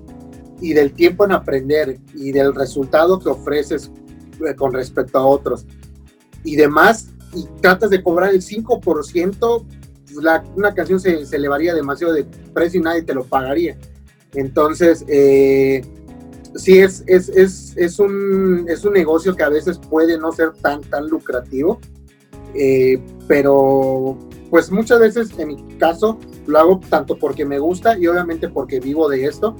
y 0.61 0.73
del 0.73 0.93
tiempo 0.93 1.25
en 1.25 1.33
aprender 1.33 1.99
y 2.15 2.33
del 2.33 2.55
resultado 2.55 3.19
que 3.19 3.29
ofreces 3.29 3.91
eh, 4.47 4.55
con 4.55 4.73
respecto 4.73 5.19
a 5.19 5.27
otros 5.27 5.67
y 6.45 6.57
demás, 6.57 7.09
y 7.35 7.45
tratas 7.61 7.91
de 7.91 8.03
cobrar 8.03 8.33
el 8.33 8.41
5%, 8.41 9.65
pues 10.05 10.25
la, 10.25 10.45
una 10.57 10.73
canción 10.75 10.99
se, 10.99 11.27
se, 11.27 11.37
elevaría 11.37 11.75
demasiado 11.75 12.13
de 12.13 12.25
precio 12.55 12.81
y 12.81 12.83
nadie 12.85 13.03
te 13.03 13.15
lo 13.15 13.25
pagaría. 13.25 13.77
Entonces, 14.35 15.05
eh, 15.09 15.83
sí, 16.55 16.79
es, 16.79 17.03
es, 17.07 17.29
es, 17.31 17.75
es, 17.77 17.99
un, 17.99 18.67
es 18.69 18.85
un 18.85 18.93
negocio 18.95 19.35
que 19.35 19.43
a 19.43 19.49
veces 19.49 19.79
puede 19.79 20.19
no 20.19 20.33
ser 20.33 20.53
tan, 20.55 20.81
tan 20.83 21.09
lucrativo, 21.09 21.81
eh, 22.55 23.01
pero 23.27 24.19
pues 24.51 24.71
muchas 24.71 24.99
veces 25.01 25.31
en 25.39 25.49
mi 25.49 25.79
caso 25.79 26.19
lo 26.47 26.59
hago 26.59 26.81
tanto 26.89 27.19
porque 27.19 27.45
me 27.45 27.59
gusta 27.59 27.99
y 27.99 28.07
obviamente 28.07 28.49
porque 28.49 28.81
vivo 28.81 29.09
de 29.09 29.25
esto, 29.25 29.55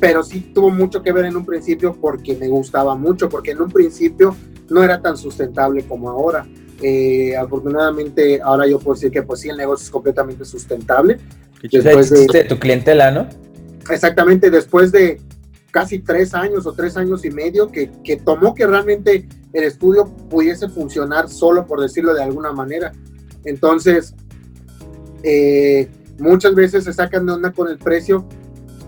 pero 0.00 0.22
sí 0.22 0.52
tuvo 0.54 0.70
mucho 0.70 1.02
que 1.02 1.12
ver 1.12 1.26
en 1.26 1.36
un 1.36 1.44
principio 1.44 1.96
porque 2.00 2.36
me 2.36 2.48
gustaba 2.48 2.94
mucho, 2.94 3.28
porque 3.28 3.52
en 3.52 3.62
un 3.62 3.70
principio 3.70 4.36
no 4.68 4.82
era 4.82 5.00
tan 5.00 5.16
sustentable 5.16 5.84
como 5.86 6.10
ahora. 6.10 6.46
Eh, 6.82 7.34
afortunadamente 7.36 8.40
ahora 8.42 8.66
yo 8.66 8.78
puedo 8.78 8.94
decir 8.94 9.10
que 9.10 9.22
pues 9.22 9.40
sí 9.40 9.48
el 9.48 9.56
negocio 9.56 9.84
es 9.84 9.90
completamente 9.90 10.44
sustentable. 10.44 11.18
Después 11.62 12.10
de, 12.10 12.44
tu 12.44 12.58
clientela, 12.58 13.10
¿no? 13.10 13.28
Exactamente, 13.90 14.50
después 14.50 14.92
de 14.92 15.20
casi 15.70 15.98
tres 15.98 16.34
años 16.34 16.66
o 16.66 16.72
tres 16.72 16.96
años 16.96 17.24
y 17.24 17.30
medio 17.30 17.70
que, 17.70 17.90
que 18.04 18.16
tomó 18.16 18.54
que 18.54 18.66
realmente 18.66 19.26
el 19.52 19.64
estudio 19.64 20.06
pudiese 20.28 20.68
funcionar 20.68 21.28
solo, 21.28 21.66
por 21.66 21.80
decirlo 21.80 22.14
de 22.14 22.22
alguna 22.22 22.52
manera. 22.52 22.92
Entonces, 23.44 24.14
eh, 25.22 25.88
muchas 26.18 26.54
veces 26.54 26.84
se 26.84 26.92
sacan 26.92 27.26
de 27.26 27.32
onda 27.32 27.52
con 27.52 27.68
el 27.68 27.78
precio, 27.78 28.26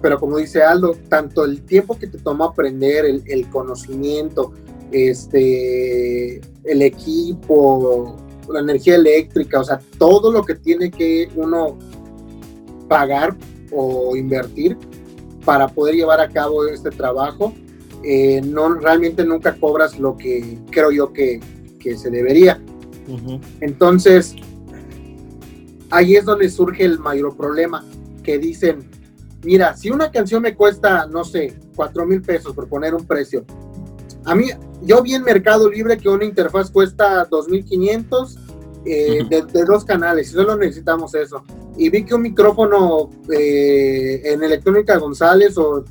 pero 0.00 0.18
como 0.18 0.38
dice 0.38 0.62
Aldo, 0.62 0.96
tanto 1.08 1.44
el 1.44 1.62
tiempo 1.62 1.98
que 1.98 2.06
te 2.06 2.18
toma 2.18 2.46
aprender, 2.46 3.04
el, 3.04 3.48
conocimiento, 3.50 4.52
este, 4.92 6.40
el 6.64 6.82
equipo, 6.82 8.16
la 8.48 8.60
energía 8.60 8.94
eléctrica, 8.96 9.60
o 9.60 9.64
sea, 9.64 9.80
todo 9.98 10.32
lo 10.32 10.42
que 10.44 10.54
tiene 10.54 10.90
que 10.90 11.28
uno 11.34 11.78
pagar 12.88 13.36
o 13.72 14.16
invertir 14.16 14.76
para 15.44 15.68
poder 15.68 15.94
llevar 15.94 16.20
a 16.20 16.28
cabo 16.28 16.66
este 16.66 16.90
trabajo, 16.90 17.52
eh, 18.04 18.40
no 18.42 18.74
realmente 18.74 19.24
nunca 19.24 19.56
cobras 19.58 19.98
lo 19.98 20.16
que 20.16 20.58
creo 20.70 20.90
yo 20.90 21.12
que, 21.12 21.40
que 21.78 21.96
se 21.96 22.10
debería. 22.10 22.60
Entonces, 23.60 24.34
ahí 25.90 26.16
es 26.16 26.26
donde 26.26 26.50
surge 26.50 26.84
el 26.84 26.98
mayor 26.98 27.36
problema, 27.36 27.84
que 28.22 28.38
dicen, 28.38 28.86
mira, 29.42 29.76
si 29.76 29.90
una 29.90 30.10
canción 30.10 30.42
me 30.42 30.54
cuesta, 30.54 31.06
no 31.06 31.24
sé, 31.24 31.56
cuatro 31.74 32.06
mil 32.06 32.22
pesos 32.22 32.54
por 32.54 32.68
poner 32.68 32.94
un 32.94 33.06
precio, 33.06 33.44
a 34.24 34.34
mí, 34.34 34.46
yo 34.82 35.02
vi 35.02 35.14
en 35.14 35.22
Mercado 35.22 35.70
Libre 35.70 35.96
que 35.96 36.08
una 36.08 36.24
interfaz 36.24 36.70
cuesta 36.70 37.28
2.500 37.28 38.48
eh, 38.84 39.24
de, 39.28 39.64
dos 39.64 39.84
canales, 39.84 40.28
y 40.28 40.32
solo 40.32 40.56
necesitamos 40.56 41.14
eso. 41.14 41.44
Y 41.76 41.90
vi 41.90 42.04
que 42.04 42.14
un 42.14 42.22
micrófono 42.22 43.10
eh, 43.30 44.22
en 44.24 44.42
Electrónica 44.42 44.96
González 44.96 45.56
o, 45.58 45.84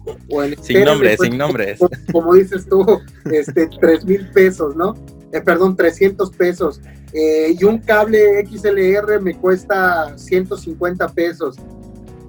en... 0.44 0.62
Sin 0.64 0.84
nombres, 0.84 1.20
sin 1.22 1.38
nombres. 1.38 1.80
Como, 2.12 2.34
dices 2.34 2.66
tú, 2.68 2.86
este, 3.26 3.70
3 3.80 4.06
mil 4.06 4.30
pesos, 4.32 4.76
¿no? 4.76 4.96
Eh, 5.32 5.42
perdón, 5.42 5.76
300 5.76 6.32
pesos. 6.32 6.82
y 7.14 7.64
un 7.64 7.80
cable 7.80 8.46
XLR 8.48 9.22
me 9.22 9.36
cuesta 9.36 10.18
150 10.18 11.08
pesos. 11.10 11.58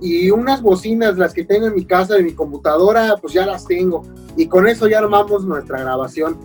Y 0.01 0.31
unas 0.31 0.63
bocinas, 0.63 1.19
las 1.19 1.35
que 1.35 1.45
tengo 1.45 1.67
en 1.67 1.75
mi 1.75 1.85
casa, 1.85 2.15
de 2.15 2.23
mi 2.23 2.33
computadora, 2.33 3.17
pues 3.21 3.33
ya 3.33 3.45
las 3.47 3.67
tengo. 3.67 4.03
Y 4.37 4.47
con 4.47 4.69
eso 4.69 4.89
ya 4.89 4.99
armamos 4.99 5.45
nuestra 5.45 5.81
grabación. 5.81 6.39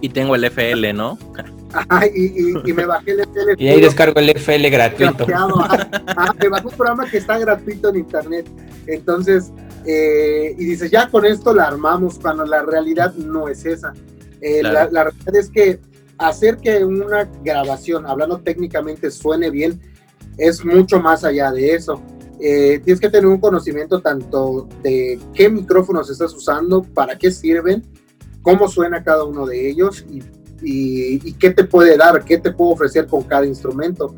Y 0.00 0.08
tengo 0.08 0.34
el 0.34 0.44
FL, 0.44 0.92
¿no? 0.92 1.18
y, 2.14 2.72
me 2.72 2.84
bajé 2.86 3.12
el 3.12 3.20
FL. 3.20 3.54
Y 3.58 3.68
ahí 3.68 3.80
descargo 3.80 4.18
el 4.18 4.30
FL 4.30 4.70
gratuito. 4.70 5.26
me 5.26 6.48
bajé 6.48 6.66
un 6.66 6.72
programa 6.72 7.08
que 7.08 7.18
está 7.18 7.38
gratuito 7.38 7.90
en 7.90 7.96
internet. 7.96 8.46
Entonces, 8.86 9.52
eh, 9.86 10.54
y 10.58 10.64
dices, 10.64 10.90
ya 10.90 11.08
con 11.08 11.24
esto 11.24 11.54
la 11.54 11.64
armamos, 11.64 12.18
cuando 12.18 12.44
la 12.44 12.62
realidad 12.62 13.14
no 13.14 13.48
es 13.48 13.64
esa. 13.64 13.92
Eh, 14.40 14.62
la, 14.62 14.86
realidad 14.86 15.34
es 15.34 15.50
que 15.50 15.80
hacer 16.18 16.56
que 16.56 16.84
una 16.84 17.24
grabación, 17.42 18.06
hablando 18.06 18.40
técnicamente, 18.40 19.10
suene 19.10 19.50
bien, 19.50 19.80
es 20.38 20.64
mucho 20.64 21.00
más 21.00 21.24
allá 21.24 21.50
de 21.52 21.74
eso. 21.74 22.02
Eh, 22.40 22.80
tienes 22.84 23.00
que 23.00 23.10
tener 23.10 23.26
un 23.26 23.38
conocimiento 23.38 24.00
tanto 24.00 24.68
de 24.82 25.18
qué 25.34 25.48
micrófonos 25.50 26.10
estás 26.10 26.34
usando, 26.34 26.82
para 26.82 27.18
qué 27.18 27.30
sirven, 27.30 27.84
cómo 28.42 28.68
suena 28.68 29.04
cada 29.04 29.24
uno 29.24 29.46
de 29.46 29.68
ellos 29.68 30.04
y 30.10 30.22
y, 30.62 31.32
qué 31.34 31.50
te 31.50 31.64
puede 31.64 31.96
dar, 31.96 32.24
qué 32.24 32.38
te 32.38 32.52
puede 32.52 32.72
ofrecer 32.72 33.06
con 33.06 33.22
cada 33.22 33.46
instrumento. 33.46 34.14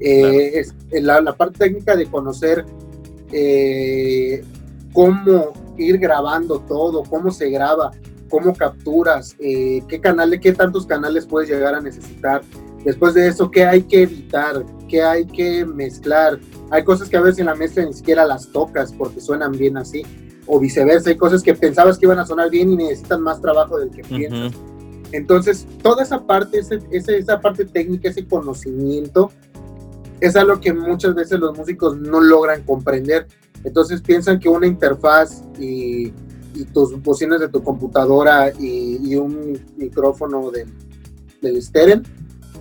Eh, 0.00 0.60
es 0.60 0.74
la, 1.02 1.36
parte 1.36 1.58
técnica 1.60 1.96
de 1.96 2.06
conocer 2.06 2.64
eh, 3.32 4.44
cómo 4.92 5.52
ir 5.78 5.98
grabando 5.98 6.60
todo, 6.60 7.02
cómo 7.04 7.30
se 7.30 7.48
graba, 7.50 7.92
cómo 8.28 8.54
capturas, 8.54 9.36
eh, 9.38 9.82
qué 9.88 10.00
canales, 10.00 10.40
qué 10.40 10.52
tantos 10.52 10.86
canales 10.86 11.26
puedes 11.26 11.48
llegar 11.48 11.74
a 11.74 11.80
necesitar. 11.80 12.42
Después 12.84 13.14
de 13.14 13.28
eso, 13.28 13.50
qué 13.50 13.64
hay 13.64 13.82
que 13.82 14.02
editar, 14.02 14.64
qué 14.88 15.02
hay 15.02 15.24
que 15.26 15.64
mezclar. 15.64 16.38
Hay 16.70 16.84
cosas 16.84 17.08
que 17.08 17.16
a 17.16 17.20
veces 17.20 17.40
en 17.40 17.46
la 17.46 17.54
mezcla 17.54 17.84
ni 17.84 17.92
siquiera 17.92 18.26
las 18.26 18.48
tocas 18.48 18.92
porque 18.92 19.20
suenan 19.20 19.52
bien 19.52 19.76
así, 19.76 20.02
o 20.46 20.60
viceversa. 20.60 21.10
Hay 21.10 21.16
cosas 21.16 21.42
que 21.42 21.54
pensabas 21.54 21.98
que 21.98 22.06
iban 22.06 22.18
a 22.18 22.26
sonar 22.26 22.50
bien 22.50 22.72
y 22.72 22.76
necesitan 22.76 23.22
más 23.22 23.40
trabajo 23.40 23.78
del 23.78 23.90
que 23.90 24.02
piensas. 24.02 24.52
Entonces, 25.12 25.66
toda 25.82 26.02
esa 26.02 26.26
parte, 26.26 26.60
esa 26.90 27.40
parte 27.40 27.64
técnica, 27.64 28.08
ese 28.08 28.26
conocimiento, 28.26 29.30
es 30.20 30.36
algo 30.36 30.60
que 30.60 30.72
muchas 30.72 31.14
veces 31.14 31.38
los 31.38 31.56
músicos 31.56 31.96
no 31.96 32.20
logran 32.20 32.62
comprender. 32.62 33.26
Entonces 33.62 34.02
piensan 34.02 34.38
que 34.38 34.48
una 34.48 34.66
interfaz 34.66 35.42
y, 35.58 36.12
tus 36.72 37.02
bocinas 37.02 37.40
de 37.40 37.48
tu 37.48 37.62
computadora 37.62 38.52
y, 38.58 39.14
un 39.16 39.58
micrófono 39.76 40.50
del, 40.50 40.68
del 41.40 41.60
Steren, 41.62 42.02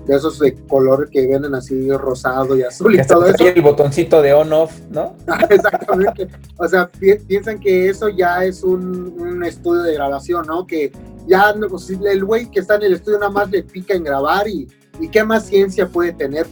de 0.06 0.16
esos 0.16 0.40
de 0.40 0.54
color 0.68 1.10
que 1.10 1.26
venden 1.28 1.56
así 1.56 1.90
rosado 1.92 2.58
y 2.58 2.64
azul 2.64 2.96
y 2.96 3.06
todo 3.06 3.26
eso. 3.26 3.48
el 3.48 3.62
botoncito 3.62 4.22
de 4.22 4.34
on-off, 4.34 4.80
¿no? 4.92 5.16
Exactamente. 5.50 6.28
O 6.58 6.68
sea, 6.68 6.90
piensan 7.28 7.60
que 7.60 7.90
eso 7.90 8.10
ya 8.10 8.44
es 8.44 8.64
un, 8.64 9.16
un 9.18 9.44
estudio 9.44 9.84
de 9.84 9.94
grabación, 9.94 10.46
¿no? 10.48 10.68
Que 10.68 10.92
ya 11.28 11.56
pues, 11.70 11.90
el 11.90 12.26
güey 12.26 12.50
que 12.52 12.60
está 12.60 12.76
en 12.76 12.84
el 12.84 12.94
estudio 12.94 13.20
nada 13.20 13.32
más 13.32 13.50
le 13.50 13.64
pica 13.64 13.94
en 13.94 14.04
grabar 14.04 14.48
y, 14.48 14.68
y 15.00 15.08
qué 15.08 15.24
más 15.24 15.46
ciencia 15.46 15.88
puede 15.88 16.14
tener. 16.14 16.46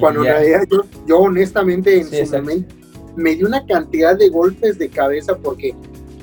Cuando 0.00 0.20
en 0.20 0.26
realidad 0.26 0.64
yo, 1.06 1.18
honestamente 1.18 2.00
en 2.00 2.26
su 2.26 2.32
momento 2.32 2.74
me 3.16 3.36
dio 3.36 3.46
una 3.46 3.64
cantidad 3.64 4.16
de 4.16 4.28
golpes 4.28 4.78
de 4.78 4.88
cabeza 4.88 5.36
porque 5.36 5.74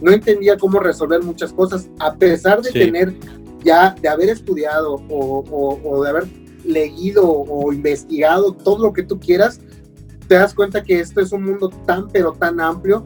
no 0.02 0.12
entendía 0.12 0.58
cómo 0.58 0.80
resolver 0.80 1.22
muchas 1.22 1.54
cosas, 1.54 1.88
a 2.00 2.14
pesar 2.16 2.62
de 2.62 2.72
tener 2.72 3.14
ya, 3.64 3.96
de 4.02 4.10
haber 4.10 4.30
estudiado 4.30 4.96
o, 5.10 5.80
o, 5.84 6.04
de 6.04 6.10
haber 6.10 6.26
leído 6.72 7.30
o 7.30 7.72
investigado 7.72 8.54
todo 8.54 8.86
lo 8.86 8.94
que 8.94 9.04
tú 9.04 9.20
quieras, 9.20 9.60
te 10.28 10.36
das 10.36 10.54
cuenta 10.54 10.84
que 10.84 11.00
esto 11.00 11.20
es 11.20 11.32
un 11.32 11.44
mundo 11.44 11.70
tan 11.86 12.08
pero 12.08 12.34
tan 12.34 12.60
amplio 12.60 13.06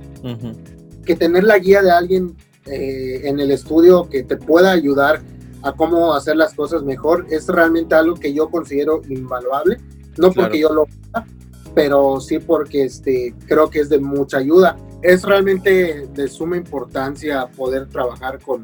que 1.05 1.15
tener 1.15 1.43
la 1.43 1.57
guía 1.57 1.81
de 1.81 1.91
alguien 1.91 2.35
eh, 2.65 3.21
en 3.23 3.39
el 3.39 3.51
estudio 3.51 4.09
que 4.09 4.23
te 4.23 4.37
pueda 4.37 4.71
ayudar 4.71 5.21
a 5.61 5.71
cómo 5.73 6.13
hacer 6.13 6.35
las 6.35 6.53
cosas 6.53 6.83
mejor 6.83 7.25
es 7.29 7.47
realmente 7.47 7.95
algo 7.95 8.15
que 8.15 8.33
yo 8.33 8.49
considero 8.49 9.01
invaluable, 9.09 9.77
no 10.17 10.31
porque 10.31 10.59
yo 10.59 10.71
lo 10.71 10.87
haga, 11.13 11.25
pero 11.73 12.19
sí 12.19 12.39
porque 12.39 12.85
este, 12.85 13.33
creo 13.47 13.69
que 13.69 13.79
es 13.79 13.89
de 13.89 13.99
mucha 13.99 14.37
ayuda. 14.37 14.77
Es 15.01 15.23
realmente 15.23 16.07
de 16.13 16.27
suma 16.27 16.57
importancia 16.57 17.47
poder 17.47 17.87
trabajar 17.87 18.39
con 18.39 18.63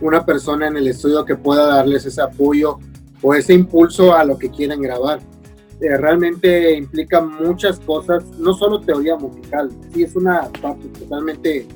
una 0.00 0.24
persona 0.24 0.68
en 0.68 0.76
el 0.76 0.88
estudio 0.88 1.24
que 1.24 1.36
pueda 1.36 1.66
darles 1.66 2.04
ese 2.04 2.20
apoyo 2.20 2.78
o 3.24 3.34
ese 3.34 3.54
impulso 3.54 4.14
a 4.14 4.22
lo 4.22 4.36
que 4.38 4.50
quieren 4.50 4.82
grabar. 4.82 5.18
Eh, 5.80 5.96
realmente 5.96 6.76
implica 6.76 7.22
muchas 7.22 7.80
cosas, 7.80 8.24
no 8.38 8.52
solo 8.52 8.80
teoría 8.80 9.16
musical, 9.16 9.70
sí 9.92 10.04
es 10.04 10.14
una 10.14 10.48
parte 10.62 10.86
totalmente 10.88 11.66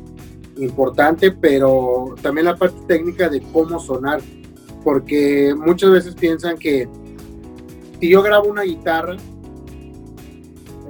importante, 0.59 1.33
pero 1.33 2.15
también 2.23 2.45
la 2.47 2.57
parte 2.57 2.77
técnica 2.87 3.29
de 3.29 3.41
cómo 3.53 3.81
sonar, 3.81 4.21
porque 4.85 5.55
muchas 5.57 5.91
veces 5.91 6.15
piensan 6.15 6.59
que 6.59 6.87
si 7.99 8.11
yo 8.11 8.23
grabo 8.23 8.49
una 8.49 8.63
guitarra 8.63 9.17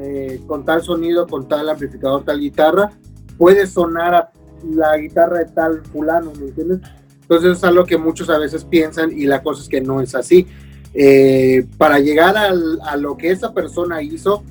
eh, 0.00 0.40
con 0.46 0.64
tal 0.64 0.82
sonido, 0.82 1.26
con 1.26 1.48
tal 1.48 1.68
amplificador, 1.68 2.24
tal 2.24 2.40
guitarra, 2.40 2.90
puede 3.38 3.66
sonar 3.66 4.14
a 4.14 4.32
la 4.64 4.96
guitarra 4.98 5.38
de 5.38 5.46
tal 5.46 5.82
fulano, 5.86 6.32
¿me 6.38 6.48
entiendes? 6.48 6.80
Entonces 7.28 7.58
es 7.58 7.64
algo 7.64 7.84
que 7.84 7.98
muchos 7.98 8.30
a 8.30 8.38
veces 8.38 8.64
piensan 8.64 9.12
y 9.12 9.26
la 9.26 9.42
cosa 9.42 9.62
es 9.62 9.68
que 9.68 9.82
no 9.82 10.00
es 10.00 10.14
así. 10.14 10.46
Eh, 10.94 11.66
para 11.76 11.98
llegar 11.98 12.36
a 12.38 12.96
lo 12.96 13.16
que 13.18 13.30
esa 13.30 13.52
persona 13.52 14.00
hizo, 14.02 14.42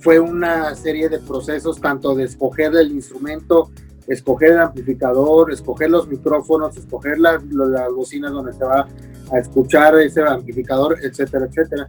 fue 0.00 0.20
una 0.20 0.74
serie 0.74 1.08
de 1.08 1.18
procesos, 1.18 1.80
tanto 1.80 2.14
de 2.14 2.24
escoger 2.24 2.74
el 2.76 2.92
instrumento, 2.92 3.70
escoger 4.06 4.52
el 4.52 4.58
amplificador, 4.58 5.50
escoger 5.50 5.90
los 5.90 6.08
micrófonos, 6.08 6.76
escoger 6.76 7.18
las, 7.18 7.42
las 7.44 7.90
bocinas 7.90 8.32
donde 8.32 8.52
se 8.52 8.64
va 8.64 8.86
a 9.32 9.38
escuchar 9.38 9.98
ese 9.98 10.22
amplificador, 10.22 10.98
etcétera, 11.02 11.46
etcétera. 11.46 11.88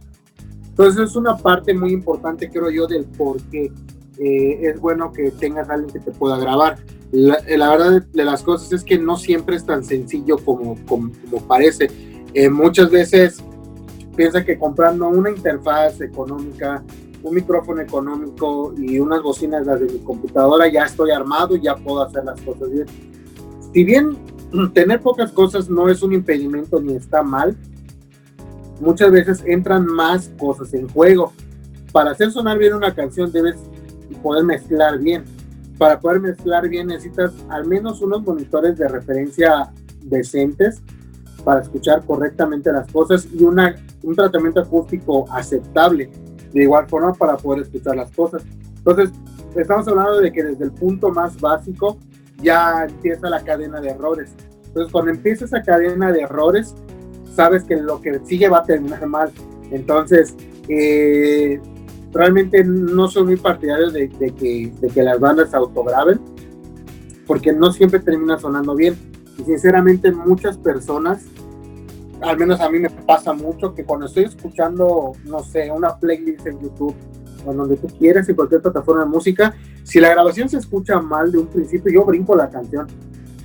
Entonces 0.66 1.10
es 1.10 1.16
una 1.16 1.36
parte 1.36 1.74
muy 1.74 1.92
importante, 1.92 2.48
creo 2.48 2.70
yo, 2.70 2.86
del 2.86 3.04
por 3.04 3.42
qué 3.50 3.70
eh, 4.18 4.60
es 4.62 4.80
bueno 4.80 5.12
que 5.12 5.30
tengas 5.32 5.68
alguien 5.68 5.92
que 5.92 6.00
te 6.00 6.10
pueda 6.12 6.38
grabar. 6.38 6.78
La, 7.12 7.34
eh, 7.46 7.58
verdad 7.58 8.02
de 8.10 8.24
las 8.24 8.42
cosas 8.42 8.72
es 8.72 8.82
que 8.82 8.98
no 8.98 9.16
siempre 9.16 9.56
es 9.56 9.66
tan 9.66 9.84
sencillo 9.84 10.38
como, 10.38 10.78
como, 10.86 11.10
parece. 11.46 11.90
Eh, 12.32 12.48
muchas 12.48 12.90
veces 12.90 13.44
piensa 14.16 14.42
que 14.42 14.58
comprando 14.58 15.08
una 15.08 15.30
interfaz 15.30 16.00
económica, 16.00 16.82
un 17.22 17.34
micrófono 17.34 17.82
económico 17.82 18.74
y 18.78 18.98
unas 18.98 19.22
bocinas 19.22 19.66
las 19.66 19.80
de 19.80 19.86
mi 19.92 19.98
computadora 19.98 20.72
ya 20.72 20.84
estoy 20.84 21.10
armado 21.10 21.54
y 21.54 21.62
ya 21.62 21.76
puedo 21.76 22.02
hacer 22.02 22.24
las 22.24 22.40
cosas 22.40 22.70
bien. 22.70 22.86
Si 23.74 23.84
bien 23.84 24.16
tener 24.72 25.02
pocas 25.02 25.30
cosas 25.32 25.68
no 25.68 25.90
es 25.90 26.02
un 26.02 26.14
impedimento 26.14 26.80
ni 26.80 26.94
está 26.94 27.22
mal, 27.22 27.54
muchas 28.80 29.12
veces 29.12 29.42
entran 29.46 29.84
más 29.84 30.30
cosas 30.38 30.72
en 30.72 30.88
juego. 30.88 31.34
Para 31.92 32.12
hacer 32.12 32.30
sonar 32.30 32.56
bien 32.56 32.72
una 32.72 32.94
canción 32.94 33.30
debes 33.30 33.56
poder 34.22 34.44
mezclar 34.44 34.98
bien. 34.98 35.24
Para 35.82 35.98
poder 35.98 36.20
mezclar 36.20 36.68
bien 36.68 36.86
necesitas 36.86 37.32
al 37.48 37.66
menos 37.66 38.00
unos 38.02 38.22
monitores 38.22 38.78
de 38.78 38.86
referencia 38.86 39.72
decentes 40.04 40.80
para 41.44 41.60
escuchar 41.60 42.06
correctamente 42.06 42.70
las 42.70 42.88
cosas 42.92 43.26
y 43.34 43.42
una, 43.42 43.74
un 44.04 44.14
tratamiento 44.14 44.60
acústico 44.60 45.24
aceptable 45.32 46.08
de 46.52 46.62
igual 46.62 46.86
forma 46.88 47.12
para 47.14 47.36
poder 47.36 47.62
escuchar 47.62 47.96
las 47.96 48.12
cosas. 48.12 48.44
Entonces, 48.76 49.10
estamos 49.56 49.88
hablando 49.88 50.20
de 50.20 50.30
que 50.30 50.44
desde 50.44 50.62
el 50.66 50.70
punto 50.70 51.10
más 51.10 51.40
básico 51.40 51.98
ya 52.40 52.84
empieza 52.84 53.28
la 53.28 53.42
cadena 53.42 53.80
de 53.80 53.90
errores. 53.90 54.36
Entonces, 54.68 54.92
cuando 54.92 55.10
empieza 55.10 55.46
esa 55.46 55.62
cadena 55.62 56.12
de 56.12 56.20
errores, 56.20 56.76
sabes 57.34 57.64
que 57.64 57.74
lo 57.74 58.00
que 58.00 58.20
sigue 58.24 58.48
va 58.48 58.58
a 58.58 58.62
terminar 58.62 59.04
mal. 59.08 59.32
Entonces, 59.72 60.36
eh, 60.68 61.60
realmente 62.12 62.62
no 62.64 63.08
soy 63.08 63.24
muy 63.24 63.36
partidario 63.36 63.90
de, 63.90 64.08
que, 64.08 64.72
de 64.80 64.88
que 64.88 65.02
las 65.02 65.18
bandas 65.18 65.54
autograben, 65.54 66.20
porque 67.26 67.52
no 67.52 67.72
siempre 67.72 68.00
termina 68.00 68.38
sonando 68.38 68.74
bien. 68.74 68.96
Y 69.38 69.44
sinceramente 69.44 70.12
muchas 70.12 70.58
personas, 70.58 71.24
al 72.20 72.36
menos 72.38 72.60
a 72.60 72.68
mí 72.68 72.78
me 72.78 72.90
pasa 72.90 73.32
mucho, 73.32 73.74
que 73.74 73.84
cuando 73.84 74.06
estoy 74.06 74.24
escuchando, 74.24 75.12
no 75.24 75.42
sé, 75.42 75.70
una 75.70 75.96
playlist 75.96 76.46
en 76.46 76.60
YouTube, 76.60 76.94
o 77.44 77.52
donde 77.52 77.76
tú 77.76 77.88
quieras, 77.98 78.28
en 78.28 78.36
cualquier 78.36 78.60
plataforma 78.60 79.04
de 79.04 79.10
música, 79.10 79.54
si 79.82 79.98
la 79.98 80.10
grabación 80.10 80.48
se 80.48 80.58
escucha 80.58 81.00
mal 81.00 81.32
de 81.32 81.38
un 81.38 81.46
principio, 81.46 81.92
yo 81.92 82.04
brinco 82.04 82.36
la 82.36 82.50
canción. 82.50 82.86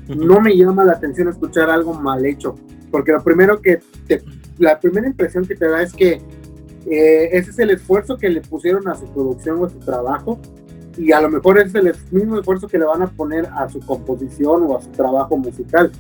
No 0.08 0.40
me 0.40 0.56
llama 0.56 0.86
la 0.86 0.94
atención 0.94 1.28
escuchar 1.30 1.70
algo 1.70 1.94
mal 1.94 2.26
hecho, 2.26 2.56
porque 2.92 3.12
lo 3.12 3.24
primero 3.24 3.62
que 3.62 3.80
te, 4.08 4.24
la 4.58 4.80
primera 4.80 5.08
impresión 5.08 5.46
que 5.46 5.56
te 5.56 5.68
da 5.68 5.82
es 5.82 5.94
que 5.94 6.22
eh, 6.90 7.30
ese 7.34 7.52
es 7.52 7.60
el 7.60 7.72
esfuerzo 7.72 8.18
que 8.18 8.30
le 8.30 8.42
pusieron 8.42 8.88
a 8.88 8.96
su 8.96 9.06
producción 9.08 9.60
o 9.60 9.66
a 9.66 9.70
su 9.70 9.80
trabajo 9.80 10.40
y 10.98 11.12
a 11.12 11.22
lo 11.22 11.30
mejor 11.30 11.60
es 11.60 11.76
el 11.76 11.94
mismo 12.12 12.40
esfuerzo 12.40 12.68
que 12.68 12.80
le 12.80 12.86
van 12.86 13.02
a 13.02 13.08
poner 13.08 13.48
a 13.54 13.68
su 13.70 13.80
composición 13.82 14.64
o 14.64 14.78
a 14.78 14.82
su 14.82 14.90
trabajo 14.92 15.38
musical. 15.38 15.92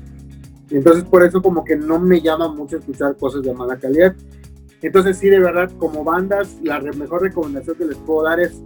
Entonces 0.72 1.04
por 1.04 1.24
eso 1.24 1.42
como 1.42 1.64
que 1.64 1.76
no 1.76 2.00
me 2.00 2.22
llama 2.22 2.48
mucho 2.48 2.78
escuchar 2.78 3.16
cosas 3.18 3.44
de 3.44 3.54
mala 3.54 3.78
calidad. 3.78 4.16
Entonces 4.82 5.18
sí, 5.18 5.28
de 5.30 5.40
verdad, 5.40 5.72
como 5.78 6.04
bandas, 6.04 6.58
la 6.64 6.80
mejor 6.80 7.22
recomendación 7.24 7.76
que 7.78 7.86
les 7.86 7.98
puedo 7.98 8.24
dar 8.24 8.40
es 8.40 8.62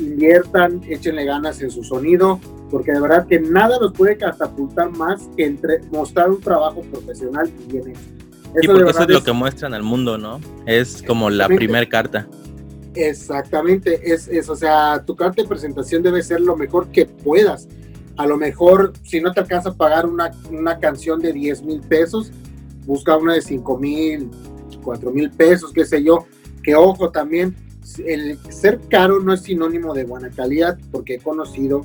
inviertan, 0.00 0.80
échenle 0.88 1.24
ganas 1.24 1.60
en 1.60 1.70
su 1.70 1.82
sonido, 1.82 2.40
porque 2.70 2.92
de 2.92 3.00
verdad 3.00 3.26
que 3.26 3.40
nada 3.40 3.78
los 3.80 3.92
puede 3.92 4.16
catapultar 4.16 4.90
más 4.90 5.28
que 5.36 5.46
entre, 5.46 5.80
mostrar 5.90 6.30
un 6.30 6.40
trabajo 6.40 6.82
profesional 6.82 7.50
y 7.68 7.72
bien 7.72 7.88
hecho. 7.88 8.27
Sí, 8.60 8.66
porque 8.66 8.90
eso 8.90 9.02
es 9.02 9.08
lo 9.08 9.24
que 9.24 9.32
muestran 9.32 9.74
al 9.74 9.82
mundo, 9.82 10.18
¿no? 10.18 10.40
Es 10.66 11.02
como 11.06 11.30
la 11.30 11.48
primera 11.48 11.88
carta. 11.88 12.26
Exactamente, 12.94 14.12
es, 14.12 14.26
es, 14.28 14.48
o 14.48 14.56
sea, 14.56 15.04
tu 15.04 15.14
carta 15.14 15.42
de 15.42 15.48
presentación 15.48 16.02
debe 16.02 16.22
ser 16.22 16.40
lo 16.40 16.56
mejor 16.56 16.88
que 16.88 17.06
puedas. 17.06 17.68
A 18.16 18.26
lo 18.26 18.36
mejor, 18.36 18.92
si 19.04 19.20
no 19.20 19.32
te 19.32 19.40
alcanza 19.40 19.70
a 19.70 19.74
pagar 19.74 20.06
una, 20.06 20.32
una 20.50 20.78
canción 20.78 21.20
de 21.20 21.32
10 21.32 21.62
mil 21.62 21.80
pesos, 21.80 22.32
busca 22.84 23.16
una 23.16 23.34
de 23.34 23.42
5 23.42 23.78
mil, 23.78 24.30
4 24.82 25.10
mil 25.12 25.30
pesos, 25.30 25.72
qué 25.72 25.84
sé 25.84 26.02
yo. 26.02 26.26
Que 26.62 26.74
ojo 26.74 27.10
también, 27.10 27.54
el 28.04 28.38
ser 28.50 28.80
caro 28.90 29.20
no 29.20 29.32
es 29.32 29.42
sinónimo 29.42 29.94
de 29.94 30.04
buena 30.04 30.30
calidad, 30.30 30.76
porque 30.90 31.14
he 31.14 31.18
conocido 31.18 31.82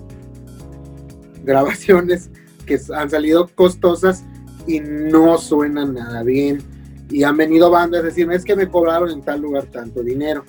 grabaciones 1.43 2.31
que 2.65 2.79
han 2.95 3.09
salido 3.09 3.47
costosas 3.53 4.23
y 4.67 4.79
no 4.79 5.37
suena 5.37 5.85
nada 5.85 6.23
bien. 6.23 6.61
Y 7.09 7.23
han 7.23 7.37
venido 7.37 7.69
bandas 7.69 8.01
a 8.01 8.03
decirme, 8.03 8.35
es 8.35 8.43
que 8.43 8.55
me 8.55 8.67
cobraron 8.67 9.09
en 9.11 9.21
tal 9.21 9.41
lugar 9.41 9.65
tanto 9.65 10.01
dinero 10.01 10.43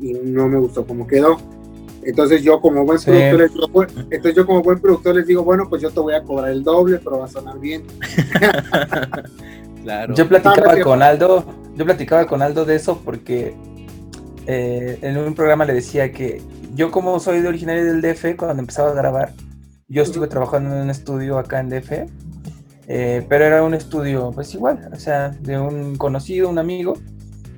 y 0.00 0.14
no 0.14 0.48
me 0.48 0.58
gustó 0.58 0.86
cómo 0.86 1.06
quedó. 1.06 1.38
Entonces 2.04 2.42
yo 2.42 2.60
como 2.60 2.84
buen 2.84 2.98
productor 3.00 3.38
les 3.38 3.52
digo, 3.52 3.86
entonces 4.10 4.34
yo 4.34 4.46
como 4.46 4.62
buen 4.62 4.80
productor 4.80 5.14
les 5.16 5.26
digo, 5.26 5.44
bueno, 5.44 5.68
pues 5.68 5.82
yo 5.82 5.90
te 5.90 6.00
voy 6.00 6.14
a 6.14 6.22
cobrar 6.22 6.50
el 6.50 6.64
doble, 6.64 6.98
pero 6.98 7.18
va 7.18 7.26
a 7.26 7.28
sonar 7.28 7.58
bien. 7.60 7.84
claro. 9.84 10.14
Yo 10.14 10.28
platicaba 10.28 10.80
con 10.80 11.02
Aldo, 11.02 11.44
yo 11.76 11.84
platicaba 11.84 12.26
con 12.26 12.42
Aldo 12.42 12.64
de 12.64 12.74
eso 12.74 13.00
porque 13.04 13.54
eh, 14.46 14.98
en 15.00 15.16
un 15.16 15.34
programa 15.34 15.64
le 15.64 15.74
decía 15.74 16.10
que 16.10 16.42
yo 16.74 16.90
como 16.90 17.20
soy 17.20 17.40
de 17.40 17.48
originario 17.48 17.84
del 17.84 18.00
DF, 18.00 18.36
cuando 18.36 18.60
empezaba 18.60 18.90
a 18.90 18.94
grabar, 18.94 19.32
yo 19.86 20.02
estuve 20.02 20.26
trabajando 20.26 20.74
en 20.74 20.82
un 20.82 20.90
estudio 20.90 21.38
acá 21.38 21.60
en 21.60 21.68
DF 21.68 21.92
eh, 22.88 23.24
pero 23.28 23.44
era 23.44 23.62
un 23.62 23.74
estudio, 23.74 24.30
pues 24.32 24.54
igual, 24.54 24.90
o 24.92 24.96
sea, 24.96 25.30
de 25.30 25.58
un 25.58 25.96
conocido, 25.96 26.48
un 26.48 26.58
amigo. 26.58 26.94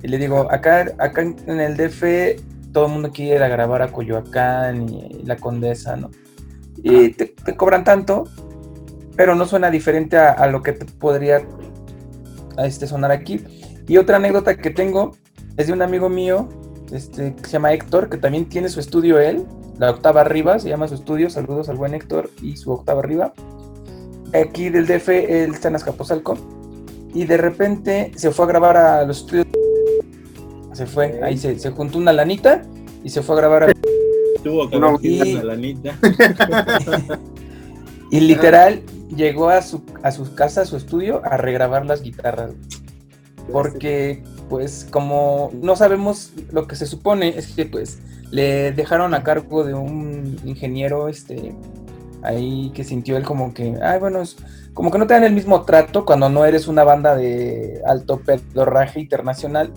Y 0.03 0.07
le 0.07 0.17
digo, 0.17 0.47
acá, 0.51 0.85
acá 0.99 1.21
en 1.21 1.59
el 1.59 1.75
DF 1.75 2.39
todo 2.71 2.85
el 2.87 2.91
mundo 2.91 3.11
quiere 3.11 3.37
ir 3.37 3.43
a 3.43 3.47
grabar 3.47 3.81
a 3.81 3.91
Coyoacán 3.91 4.89
y 4.89 5.23
la 5.23 5.37
Condesa, 5.37 5.95
¿no? 5.95 6.11
Y 6.77 7.09
te, 7.09 7.33
cobran 7.55 7.83
tanto, 7.83 8.25
pero 9.15 9.33
no 9.33 9.45
suena 9.45 9.71
diferente 9.71 10.17
a, 10.17 10.45
lo 10.47 10.61
que 10.61 10.73
te 10.73 10.85
podría 10.85 11.41
este, 12.57 12.85
sonar 12.85 13.11
aquí. 13.11 13.43
Y 13.87 13.97
otra 13.97 14.17
anécdota 14.17 14.57
que 14.57 14.69
tengo 14.69 15.15
es 15.57 15.67
de 15.67 15.73
un 15.73 15.81
amigo 15.81 16.09
mío, 16.09 16.49
este, 16.91 17.33
que 17.33 17.45
se 17.45 17.53
llama 17.53 17.73
Héctor, 17.73 18.09
que 18.09 18.17
también 18.17 18.47
tiene 18.47 18.69
su 18.69 18.79
estudio 18.79 19.19
él, 19.19 19.45
la 19.79 19.89
octava 19.89 20.21
arriba, 20.21 20.59
se 20.59 20.69
llama 20.69 20.87
su 20.87 20.95
estudio, 20.95 21.29
saludos 21.29 21.69
al 21.69 21.77
buen 21.77 21.93
Héctor 21.93 22.29
y 22.41 22.57
su 22.57 22.71
octava 22.71 22.99
arriba 22.99 23.33
aquí 24.41 24.69
del 24.69 24.85
DF, 24.87 25.09
él 25.09 25.53
está 25.53 25.67
en 25.67 25.75
Azcapotzalco, 25.75 26.37
y 27.13 27.23
de 27.25 27.37
repente 27.37 28.11
se 28.15 28.31
fue 28.31 28.45
a 28.45 28.47
grabar 28.49 28.77
a 28.77 29.05
los 29.05 29.19
estudios. 29.19 29.47
Se 30.73 30.85
fue, 30.85 31.21
ahí 31.23 31.37
se, 31.37 31.57
se 31.57 31.71
juntó 31.71 31.97
una 31.97 32.11
lanita 32.11 32.61
y 33.03 33.09
se 33.09 33.21
fue 33.21 33.35
a 33.35 33.39
grabar 33.39 33.63
a... 33.63 33.73
Tuvo 34.43 34.69
que 34.69 34.77
no, 34.77 34.97
y... 35.01 35.35
lanita. 35.35 35.97
y 38.11 38.19
literal 38.19 38.83
llegó 39.15 39.49
a 39.49 39.61
su, 39.61 39.81
a 40.03 40.11
su 40.11 40.35
casa, 40.35 40.61
a 40.61 40.65
su 40.65 40.75
estudio, 40.75 41.21
a 41.23 41.37
regrabar 41.37 41.85
las 41.85 42.01
guitarras. 42.01 42.51
Porque, 43.51 44.23
pues, 44.49 44.87
como 44.89 45.51
no 45.53 45.75
sabemos 45.75 46.33
lo 46.51 46.67
que 46.67 46.75
se 46.75 46.85
supone, 46.85 47.29
es 47.37 47.47
que, 47.53 47.65
pues, 47.65 47.99
le 48.31 48.71
dejaron 48.71 49.13
a 49.13 49.23
cargo 49.23 49.63
de 49.63 49.73
un 49.73 50.37
ingeniero, 50.43 51.07
este, 51.07 51.55
ahí 52.25 52.71
que 52.73 52.83
sintió 52.83 53.17
él 53.17 53.23
como 53.23 53.53
que, 53.53 53.77
ay, 53.81 53.99
bueno, 53.99 54.21
es, 54.21 54.35
como 54.73 54.91
que 54.91 54.97
no 54.97 55.07
te 55.07 55.13
dan 55.13 55.23
el 55.23 55.33
mismo 55.33 55.61
trato 55.63 56.05
cuando 56.05 56.29
no 56.29 56.45
eres 56.45 56.67
una 56.67 56.83
banda 56.83 57.15
de 57.15 57.81
alto 57.85 58.19
pedorraje 58.19 58.99
internacional, 58.99 59.71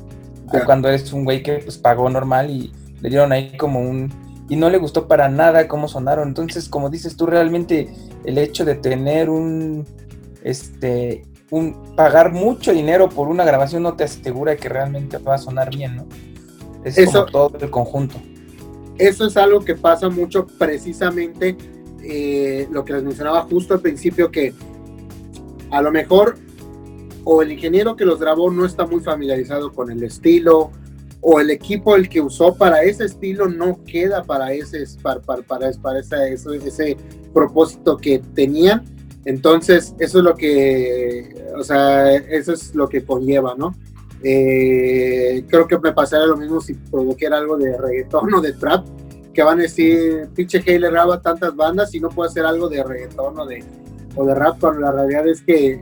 cuando 0.65 0.89
eres 0.89 1.13
un 1.13 1.25
güey 1.25 1.43
que 1.43 1.59
pues 1.59 1.79
pagó 1.79 2.09
normal 2.11 2.51
y 2.51 2.73
le 3.01 3.09
dieron 3.09 3.33
ahí 3.33 3.57
como 3.57 3.81
un... 3.81 4.13
Y 4.49 4.57
no 4.57 4.71
le 4.71 4.79
gustó 4.79 5.07
para 5.07 5.29
nada 5.29 5.69
cómo 5.69 5.89
sonaron. 5.89 6.29
Entonces, 6.29 6.71
como 6.71 6.89
dices 6.89 7.17
tú, 7.17 7.27
realmente 7.27 7.89
el 8.25 8.39
hecho 8.39 8.65
de 8.65 8.77
tener 8.77 9.29
un, 9.29 9.85
este, 10.43 11.27
un, 11.51 11.95
pagar 11.95 12.33
mucho 12.33 12.73
dinero 12.73 13.11
por 13.11 13.29
una 13.29 13.45
grabación 13.45 13.83
no 13.83 13.93
te 13.95 14.05
asegura 14.05 14.57
que 14.57 14.71
realmente 14.71 15.19
va 15.19 15.35
a 15.35 15.39
sonar 15.39 15.69
bien, 15.71 15.97
¿no? 15.97 16.07
Es 16.83 16.97
Eso, 16.97 17.27
como 17.27 17.27
todo 17.27 17.59
el 17.61 17.71
conjunto. 17.71 18.17
Eso 18.97 19.27
es 19.27 19.37
algo 19.37 19.61
que 19.61 19.75
pasa 19.75 20.09
mucho 20.09 20.47
precisamente 20.47 21.57
eh, 22.03 22.69
lo 22.71 22.85
que 22.85 22.95
les 22.95 23.03
mencionaba 23.03 23.43
justo 23.43 23.75
al 23.75 23.81
principio, 23.81 24.31
que 24.31 24.55
a 25.71 25.83
lo 25.83 25.91
mejor 25.91 26.37
o 27.25 27.43
el 27.43 27.53
ingeniero 27.53 27.95
que 27.95 28.07
los 28.07 28.21
grabó 28.21 28.51
no 28.51 28.65
está 28.65 28.87
muy 28.87 29.01
familiarizado 29.01 29.73
con 29.73 29.91
el 29.91 30.03
estilo, 30.03 30.71
o 31.21 31.41
el 31.41 31.51
equipo 31.51 31.97
el 31.97 32.09
que 32.09 32.21
usó 32.21 32.55
para 32.55 32.83
ese 32.83 33.05
estilo 33.05 33.49
no 33.49 33.81
queda 33.85 34.23
para 34.23 34.53
ese, 34.53 34.85
para, 35.03 35.21
para, 35.21 35.43
para, 35.43 35.99
ese, 35.99 36.35
ese 36.65 36.97
propósito 37.35 37.97
que 37.97 38.21
tenían. 38.35 38.85
Entonces, 39.25 39.95
eso 39.99 40.19
es 40.19 40.25
lo 40.25 40.35
que, 40.35 41.45
o 41.57 41.63
sea, 41.63 42.15
eso 42.15 42.53
es 42.53 42.75
lo 42.75 42.89
que 42.89 43.05
conlleva, 43.05 43.55
¿no? 43.59 43.75
Eh, 44.23 45.45
creo 45.49 45.69
que 45.69 45.79
me 45.79 45.93
pasaría 45.93 46.27
lo 46.27 46.37
mismo 46.37 46.61
si 46.61 46.75
provocara 46.75 47.39
algo 47.39 47.57
de 47.57 47.77
reggaetón 47.77 48.33
o 48.35 48.41
de 48.41 48.53
trap, 48.55 48.87
que 49.39 49.45
van 49.45 49.61
a 49.61 49.63
decir, 49.63 50.29
pinche 50.35 50.61
Hey 50.67 50.81
le 50.81 50.91
graba 50.91 51.23
tantas 51.23 51.55
bandas 51.55 51.95
y 51.95 52.01
no 52.01 52.09
puede 52.09 52.29
hacer 52.29 52.45
algo 52.45 52.69
de 52.69 52.83
reggaetón 52.83 53.39
o 53.39 53.47
de, 53.47 53.63
o 54.17 54.27
de 54.27 54.35
rap, 54.35 54.59
cuando 54.59 54.81
la 54.81 54.91
realidad 54.91 55.29
es 55.29 55.43
que 55.43 55.81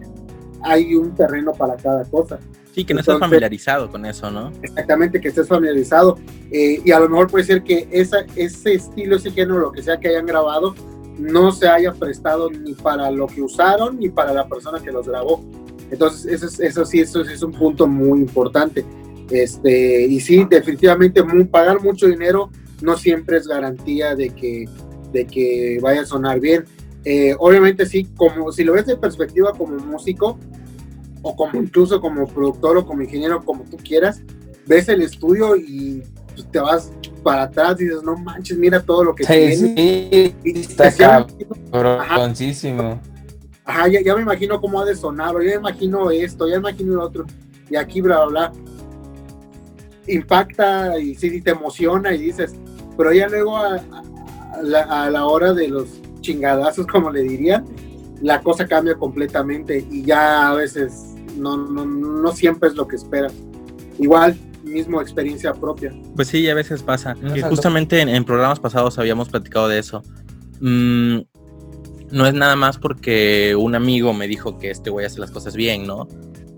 hay 0.60 0.94
un 0.94 1.14
terreno 1.14 1.54
para 1.54 1.74
cada 1.76 2.04
cosa. 2.04 2.38
Sí, 2.74 2.84
que 2.84 2.92
no 2.92 3.00
estés 3.00 3.18
familiarizado 3.18 3.90
con 3.90 4.04
eso, 4.04 4.30
¿no? 4.30 4.52
Exactamente, 4.60 5.22
que 5.22 5.28
estés 5.28 5.48
familiarizado. 5.48 6.18
Eh, 6.50 6.82
y 6.84 6.90
a 6.90 7.00
lo 7.00 7.08
mejor 7.08 7.30
puede 7.30 7.44
ser 7.44 7.62
que 7.62 7.88
esa, 7.90 8.26
ese 8.34 8.74
estilo, 8.74 9.16
ese 9.16 9.30
género, 9.30 9.58
lo 9.58 9.72
que 9.72 9.82
sea 9.82 9.98
que 9.98 10.08
hayan 10.08 10.26
grabado, 10.26 10.74
no 11.16 11.50
se 11.50 11.66
haya 11.66 11.94
prestado 11.94 12.50
ni 12.50 12.74
para 12.74 13.10
lo 13.10 13.26
que 13.26 13.40
usaron 13.40 13.98
ni 13.98 14.10
para 14.10 14.34
la 14.34 14.46
persona 14.46 14.82
que 14.82 14.92
los 14.92 15.08
grabó. 15.08 15.42
Entonces, 15.90 16.26
eso, 16.26 16.62
eso 16.62 16.84
sí, 16.84 17.00
eso, 17.00 17.22
es 17.22 17.42
un 17.42 17.52
punto 17.52 17.86
muy 17.86 18.20
importante. 18.20 18.84
Este, 19.30 20.02
y 20.02 20.20
sí, 20.20 20.46
definitivamente 20.46 21.24
pagar 21.50 21.80
mucho 21.80 22.06
dinero 22.06 22.50
no 22.80 22.96
siempre 22.96 23.38
es 23.38 23.46
garantía 23.46 24.14
de 24.14 24.30
que, 24.30 24.68
de 25.12 25.26
que 25.26 25.78
vaya 25.80 26.02
a 26.02 26.06
sonar 26.06 26.40
bien. 26.40 26.64
Eh, 27.04 27.34
obviamente 27.38 27.86
sí, 27.86 28.08
como 28.16 28.50
si 28.52 28.64
lo 28.64 28.72
ves 28.72 28.86
de 28.86 28.96
perspectiva 28.96 29.52
como 29.52 29.76
músico, 29.76 30.38
o 31.22 31.34
como 31.34 31.60
incluso 31.60 32.00
como 32.00 32.26
productor 32.26 32.78
o 32.78 32.86
como 32.86 33.02
ingeniero, 33.02 33.44
como 33.44 33.64
tú 33.64 33.76
quieras, 33.76 34.22
ves 34.66 34.88
el 34.88 35.02
estudio 35.02 35.56
y 35.56 36.02
pues, 36.34 36.50
te 36.50 36.60
vas 36.60 36.92
para 37.22 37.44
atrás 37.44 37.80
y 37.80 37.84
dices, 37.84 38.02
no 38.02 38.16
manches, 38.16 38.56
mira 38.56 38.80
todo 38.80 39.02
lo 39.02 39.14
que 39.14 39.24
sí, 39.24 39.32
tiene. 39.32 40.34
Sí, 40.42 40.52
está 40.60 40.92
cabroncísimo. 41.72 43.00
Ajá, 43.64 43.88
ya, 43.88 44.14
me 44.14 44.22
imagino 44.22 44.60
cómo 44.60 44.80
ha 44.80 44.84
de 44.84 44.94
sonar, 44.94 45.34
o 45.34 45.42
ya 45.42 45.50
me 45.50 45.56
imagino 45.56 46.10
esto, 46.12 46.46
ya 46.46 46.60
me 46.60 46.70
imagino 46.70 46.94
lo 46.94 47.04
otro, 47.04 47.26
y 47.68 47.74
aquí 47.74 48.00
bla, 48.00 48.24
bla, 48.26 48.52
bla. 48.52 48.52
Impacta 50.08 50.98
y 50.98 51.14
sí, 51.14 51.40
te 51.40 51.50
emociona 51.50 52.14
y 52.14 52.18
dices, 52.18 52.54
pero 52.96 53.12
ya 53.12 53.28
luego 53.28 53.56
a, 53.56 53.80
la, 54.62 55.26
hora 55.26 55.52
de 55.52 55.68
los 55.68 56.00
chingadazos, 56.20 56.86
como 56.86 57.10
le 57.10 57.22
diría, 57.22 57.64
la 58.22 58.40
cosa 58.40 58.66
cambia 58.66 58.94
completamente 58.94 59.86
y 59.90 60.02
ya 60.02 60.50
a 60.50 60.54
veces 60.54 61.14
no, 61.36 61.56
no, 61.56 61.84
no 61.84 62.32
siempre 62.32 62.68
es 62.68 62.74
lo 62.74 62.88
que 62.88 62.96
esperas. 62.96 63.34
Igual, 63.98 64.38
mismo 64.66 65.00
experiencia 65.00 65.52
propia. 65.54 65.92
Pues 66.14 66.28
sí, 66.28 66.48
a 66.48 66.54
veces 66.54 66.82
pasa. 66.82 67.16
y 67.34 67.40
justamente 67.40 68.00
en, 68.00 68.24
programas 68.24 68.60
pasados 68.60 68.98
habíamos 68.98 69.28
platicado 69.28 69.68
de 69.68 69.78
eso. 69.78 70.02
Mm, 70.60 71.20
no 72.10 72.26
es 72.26 72.34
nada 72.34 72.56
más 72.56 72.78
porque 72.78 73.56
un 73.56 73.74
amigo 73.74 74.12
me 74.12 74.28
dijo 74.28 74.58
que 74.58 74.70
este 74.70 74.90
güey 74.90 75.06
hace 75.06 75.20
las 75.20 75.30
cosas 75.30 75.56
bien, 75.56 75.86
¿no? 75.86 76.08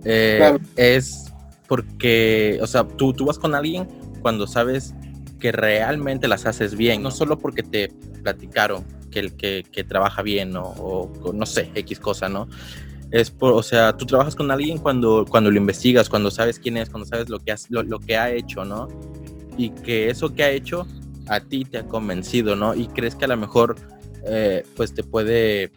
Eh, 0.04 0.58
es 0.76 1.27
porque, 1.68 2.58
o 2.62 2.66
sea, 2.66 2.88
tú, 2.88 3.12
tú 3.12 3.26
vas 3.26 3.38
con 3.38 3.54
alguien 3.54 3.86
cuando 4.22 4.46
sabes 4.46 4.94
que 5.38 5.52
realmente 5.52 6.26
las 6.26 6.46
haces 6.46 6.76
bien, 6.76 7.02
no 7.02 7.10
solo 7.10 7.38
porque 7.38 7.62
te 7.62 7.88
platicaron 8.22 8.84
que 9.10 9.20
el 9.20 9.36
que, 9.36 9.64
que 9.70 9.84
trabaja 9.84 10.22
bien 10.22 10.50
¿no? 10.50 10.62
o, 10.62 11.32
no 11.32 11.46
sé, 11.46 11.70
X 11.74 12.00
cosa, 12.00 12.28
¿no? 12.28 12.48
Es 13.10 13.30
por, 13.30 13.52
o 13.52 13.62
sea, 13.62 13.96
tú 13.96 14.04
trabajas 14.04 14.34
con 14.34 14.50
alguien 14.50 14.78
cuando, 14.78 15.24
cuando 15.28 15.50
lo 15.50 15.56
investigas, 15.56 16.08
cuando 16.08 16.30
sabes 16.30 16.58
quién 16.58 16.76
es, 16.76 16.90
cuando 16.90 17.06
sabes 17.06 17.28
lo 17.28 17.38
que, 17.38 17.52
has, 17.52 17.70
lo, 17.70 17.98
que 18.00 18.16
ha 18.16 18.30
hecho, 18.30 18.64
¿no? 18.64 18.88
Y 19.56 19.70
que 19.70 20.10
eso 20.10 20.34
que 20.34 20.42
ha 20.42 20.50
hecho 20.50 20.86
a 21.26 21.40
ti 21.40 21.64
te 21.64 21.78
ha 21.78 21.86
convencido, 21.86 22.54
¿no? 22.54 22.74
Y 22.74 22.86
crees 22.88 23.14
que 23.14 23.24
a 23.24 23.28
lo 23.28 23.36
mejor 23.36 23.76
eh, 24.26 24.62
pues 24.76 24.92
te 24.92 25.02
puede 25.04 25.70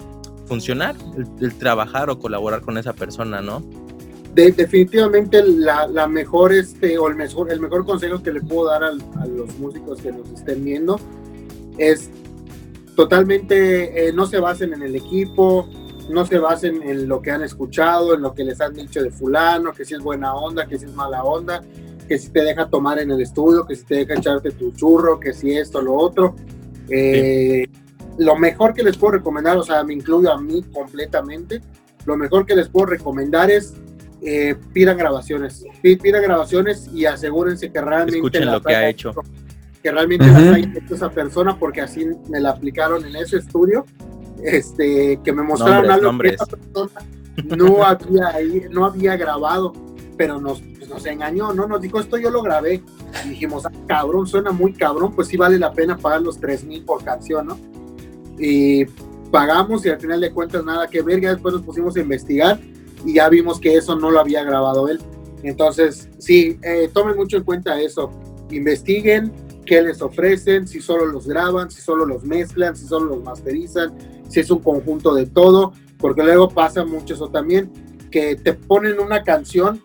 funcionar 0.46 0.96
el, 1.39 1.54
trabajar 1.56 2.10
o 2.10 2.20
colaborar 2.20 2.62
con 2.62 2.78
esa 2.78 2.92
persona, 2.92 3.42
¿no? 3.42 3.64
Definitivamente 4.34 5.43
la, 5.43 6.07
mejor 6.07 6.53
este 6.53 6.97
o 6.97 7.07
el 7.07 7.15
mejor 7.15 7.51
el 7.51 7.59
mejor 7.59 7.86
consejo 7.86 8.21
que 8.23 8.32
le 8.32 8.41
puedo 8.41 8.69
dar 8.69 8.84
a 8.84 8.91
los 8.91 9.57
músicos 9.59 10.01
que 10.01 10.11
nos 10.11 10.29
estén 10.29 10.63
viendo 10.63 10.99
es 11.77 12.09
totalmente 12.95 14.07
eh, 14.07 14.13
no 14.13 14.25
se 14.25 14.39
basen 14.39 14.73
en 14.73 14.84
el 14.84 14.95
equipo 14.95 15.67
no 16.09 16.25
se 16.25 16.38
basen 16.38 16.82
en 16.84 17.07
lo 17.07 17.21
que 17.21 17.32
han 17.32 17.43
escuchado 17.43 18.15
en 18.15 18.21
lo 18.21 18.34
que 18.34 18.43
les 18.43 18.61
han 18.61 18.73
dicho 18.73 19.03
de 19.03 19.11
fulano 19.11 19.73
que 19.73 19.84
si 19.84 19.95
es 19.95 20.01
buena 20.01 20.34
onda 20.34 20.65
que 20.65 20.79
si 20.79 20.86
es 20.86 20.93
mala 20.93 21.23
onda 21.23 21.61
que 22.07 22.17
si 22.17 22.29
te 22.29 22.43
deja 22.43 22.69
tomar 22.69 22.99
en 22.99 23.11
el 23.11 23.21
estudio 23.21 23.65
que 23.65 23.75
si 23.75 23.84
te 23.84 23.95
deja 23.95 24.15
echarte 24.15 24.51
tu 24.51 24.71
churro 24.71 25.19
que 25.19 25.34
si 25.34 25.53
esto 25.53 25.82
lo 25.82 25.93
otro. 25.95 26.36
Eh, 26.89 27.67
lo 28.17 28.36
mejor 28.36 28.73
que 28.73 28.84
les 28.84 28.97
puedo 28.97 29.13
recomendar, 29.13 29.57
o 29.57 29.63
sea, 29.63 29.84
me 29.84 29.93
incluyo 29.93 30.32
a 30.32 30.39
mí 30.39 30.61
completamente, 30.73 31.61
lo 32.05 32.17
mejor 32.17 32.45
que 32.45 32.55
les 32.55 32.69
puedo 32.69 32.88
recomendar 32.88 33.49
es 33.49 33.73
eh, 34.22 34.55
pidan 34.74 34.97
grabaciones, 34.97 35.65
pidan 35.82 36.22
grabaciones 36.22 36.89
y 36.93 37.05
asegúrense 37.05 37.72
que 37.72 37.82
realmente 37.82 38.17
escuchen 38.17 38.51
lo 38.51 38.61
que 38.61 38.76
ha 38.76 38.89
hecho, 38.89 39.13
que 39.82 39.91
realmente 39.91 40.28
las 40.28 40.38
ha 40.38 40.59
hecho 40.59 40.95
esa 40.95 41.09
persona, 41.09 41.57
porque 41.57 41.82
así 41.82 42.07
me 42.30 42.39
la 42.39 42.51
aplicaron 42.51 43.05
en 43.05 43.15
ese 43.15 43.38
estudio, 43.38 43.86
este, 44.43 45.19
que 45.24 45.34
me 45.34 45.43
mostraron 45.43 45.89
algo 45.89 46.17
que 46.19 46.30
esa 46.30 46.45
persona 46.45 47.01
no 47.57 47.84
había 47.86 48.34
no 48.69 48.86
había 48.86 49.15
grabado, 49.15 49.74
pero 50.17 50.39
nos, 50.39 50.61
pues, 50.61 50.88
nos 50.89 51.05
engañó, 51.05 51.53
¿no? 51.53 51.67
Nos 51.67 51.82
dijo, 51.82 51.99
esto 51.99 52.17
yo 52.17 52.30
lo 52.30 52.43
grabé. 52.43 52.84
Y 53.26 53.30
dijimos, 53.30 53.65
ah, 53.65 53.72
cabrón, 53.88 54.28
suena 54.28 54.51
muy 54.51 54.74
cabrón, 54.74 55.13
pues 55.15 55.28
sí 55.28 55.38
vale 55.38 55.57
la 55.57 55.74
pena 55.74 55.97
pagar 55.97 56.22
los 56.22 56.39
tres 56.39 56.63
mil 56.63 56.84
por 56.84 57.03
canción, 57.03 57.47
¿no? 57.47 57.57
y 58.41 58.86
pagamos 59.32 59.86
y 59.86 59.89
al 59.89 59.99
final 59.99 60.19
de 60.19 60.32
cuentas 60.32 60.65
nada 60.65 60.88
que 60.88 61.01
ver, 61.01 61.22
ya 61.22 61.32
después 61.32 61.53
nos 61.53 61.63
pusimos 61.63 61.95
a 61.95 61.99
investigar 61.99 62.59
y 63.06 63.16
ya 63.16 63.30
vimos 63.30 63.60
que 63.60 63.76
eso 63.76 63.95
no 63.95 64.12
lo 64.12 64.20
había 64.20 64.43
grabado 64.43 64.88
él. 64.88 64.99
Entonces, 65.43 66.10
sí, 66.20 66.60
eh, 66.62 66.89
tomen 66.93 67.16
mucho 67.16 67.38
en 67.38 67.43
cuenta 67.43 67.80
eso, 67.82 68.12
investiguen 68.52 69.32
qué 69.66 69.82
les 69.82 70.02
ofrecen, 70.02 70.68
si 70.68 70.82
solo 70.82 71.06
los 71.06 71.28
graban, 71.28 71.72
si 71.72 71.82
solo 71.82 72.06
los 72.06 72.24
mezclan, 72.24 72.76
si 72.76 72.86
solo 72.86 73.16
los 73.16 73.24
masterizan, 73.24 73.93
si 74.28 74.39
es 74.39 74.52
un 74.52 74.60
conjunto 74.60 75.14
de 75.14 75.26
todo, 75.26 75.74
porque 75.97 76.24
luego 76.24 76.49
pasa 76.49 76.84
mucho 76.84 77.14
eso 77.14 77.30
también, 77.30 77.72
que 78.10 78.36
te 78.36 78.54
ponen 78.54 78.99
una 78.99 79.24
canción 79.24 79.82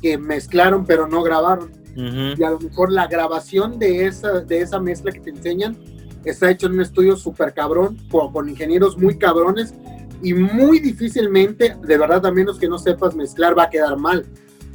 que 0.00 0.18
mezclaron 0.18 0.84
pero 0.84 1.06
no 1.06 1.22
grabaron. 1.22 1.70
Y 1.94 2.42
a 2.42 2.50
lo 2.50 2.58
mejor 2.58 2.90
la 2.90 3.06
grabación 3.06 3.78
de 3.78 4.06
esa, 4.06 4.40
de 4.40 4.60
esa 4.60 4.80
mezcla 4.80 5.12
que 5.12 5.20
te 5.20 5.30
enseñan 5.30 5.76
está 6.24 6.50
hecho 6.50 6.66
en 6.66 6.74
un 6.74 6.80
estudio 6.80 7.16
súper 7.16 7.52
cabrón, 7.52 7.98
con, 8.10 8.48
ingenieros 8.48 8.96
muy 8.96 9.18
cabrones 9.18 9.74
y 10.22 10.34
muy 10.34 10.80
difícilmente, 10.80 11.76
de 11.80 11.98
verdad, 11.98 12.24
a 12.26 12.30
menos 12.30 12.58
que 12.58 12.68
no 12.68 12.78
sepas 12.78 13.14
mezclar, 13.14 13.58
va 13.58 13.64
a 13.64 13.70
quedar 13.70 13.96
mal. 13.96 14.24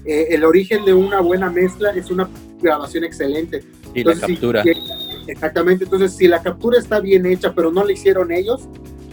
Eh, 0.06 0.28
el 0.32 0.44
origen 0.44 0.86
de 0.86 0.94
una 0.94 1.22
buena 1.22 1.50
mezcla 1.50 1.92
es 1.92 2.12
una 2.12 2.30
grabación 2.62 3.04
excelente. 3.04 3.64
Y 3.94 4.04
la 4.04 4.16
captura. 4.16 4.64
exactamente, 5.28 5.86
entonces 5.86 6.14
si 6.14 6.28
la 6.28 6.42
captura 6.42 6.78
está 6.78 7.00
bien 7.00 7.26
hecha, 7.26 7.54
pero 7.54 7.72
no 7.72 7.84
la 7.84 7.92
hicieron 7.92 8.32
ellos, 8.32 8.68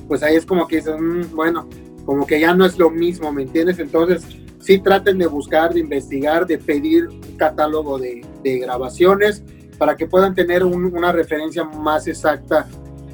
pues 0.09 0.23
ahí 0.23 0.37
es 0.37 0.45
como 0.45 0.67
que 0.67 0.77
dicen, 0.77 1.21
mm, 1.21 1.35
bueno, 1.35 1.69
como 2.05 2.27
que 2.27 2.39
ya 2.39 2.55
no 2.55 2.67
es 2.67 2.79
lo 2.79 2.91
mismo, 2.91 3.33
¿me 3.33 3.43
entiendes? 3.43 3.79
Entonces, 3.79 4.25
sí 4.61 4.79
traten 4.79 5.19
de 5.19 5.27
buscar, 5.27 5.73
de 5.73 5.81
investigar, 5.81 6.47
de 6.47 6.59
pedir 6.59 7.09
un 7.09 7.37
catálogo 7.37 7.99
de, 7.99 8.25
de 8.43 8.59
grabaciones, 8.59 9.43
para 9.79 9.97
que 9.97 10.07
puedan 10.07 10.35
tener 10.35 10.65
una 10.65 11.13
referencia 11.13 11.65
más 11.65 12.07
exacta 12.07 12.67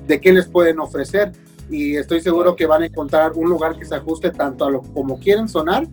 de 0.07 0.21
qué 0.21 0.33
les 0.33 0.47
pueden 0.47 0.79
ofrecer. 0.81 1.33
Y 1.71 1.97
estoy 1.97 2.21
seguro 2.21 2.57
que 2.57 2.67
van 2.67 2.83
a 2.83 2.87
encontrar 2.87 3.33
un 3.35 3.49
lugar 3.49 3.79
que 3.79 3.85
se 3.85 3.95
ajuste 3.95 4.31
tanto 4.31 4.65
a 4.65 4.71
lo 4.71 4.83
como 4.83 5.19
quieren 5.19 5.49
sonar 5.49 5.87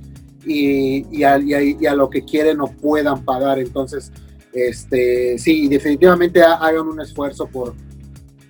y, 0.45 1.05
y, 1.15 1.23
a, 1.23 1.38
y, 1.38 1.86
a, 1.86 1.93
lo 1.93 2.09
que 2.09 2.23
quieren 2.23 2.61
o 2.61 2.67
puedan 2.67 3.23
pagar. 3.23 3.59
Entonces, 3.59 4.11
este, 4.53 5.38
sí, 5.38 5.67
definitivamente 5.67 6.41
hagan 6.41 6.88
un 6.88 6.99
esfuerzo 6.99 7.47
por, 7.47 7.75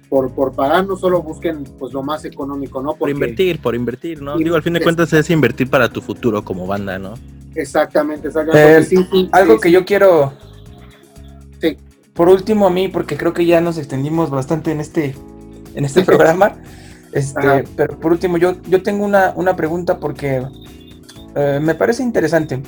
por, 0.09 0.34
por, 0.34 0.53
pagar, 0.53 0.88
no 0.88 0.95
solo 0.95 1.21
busquen 1.21 1.63
pues 1.78 1.93
lo 1.93 2.01
más 2.01 2.23
económico, 2.23 2.82
¿no? 2.82 2.95
por 2.95 3.09
invertir, 3.09 3.59
por 3.59 3.75
invertir, 3.75 4.21
¿no? 4.21 4.38
Digo, 4.38 4.55
al 4.55 4.63
fin 4.63 4.73
de 4.73 4.82
cuentas 4.82 5.11
es 5.11 5.30
invertir 5.30 5.69
para 5.69 5.89
tu 5.89 6.01
futuro 6.01 6.45
como 6.45 6.65
banda, 6.65 6.97
¿no? 6.97 7.15
Exactamente, 7.55 8.28
exactamente. 8.28 8.95
Eh, 8.95 9.30
algo 9.32 9.59
que 9.59 9.71
yo 9.71 9.84
quiero 9.84 10.32
sí 11.59 11.78
por 12.17 12.30
último 12.30 12.65
a 12.65 12.71
mí, 12.71 12.88
porque 12.88 13.15
creo 13.15 13.32
que 13.32 13.45
ya 13.45 13.61
nos 13.61 13.78
extendimos 13.78 14.32
bastante 14.32 14.71
en 14.71 14.82
este, 14.82 15.15
en 15.75 15.86
este 15.86 16.01
programa, 16.03 16.55
este, 17.12 17.64
pero 17.76 17.99
por 17.99 18.12
último 18.12 18.38
yo, 18.38 18.62
yo 18.64 18.84
tengo 18.84 19.05
una, 19.05 19.34
una 19.36 19.55
pregunta 19.55 19.99
porque 19.99 20.45
eh, 21.36 21.60
me 21.62 21.76
parece 21.76 22.03
interesante. 22.03 22.62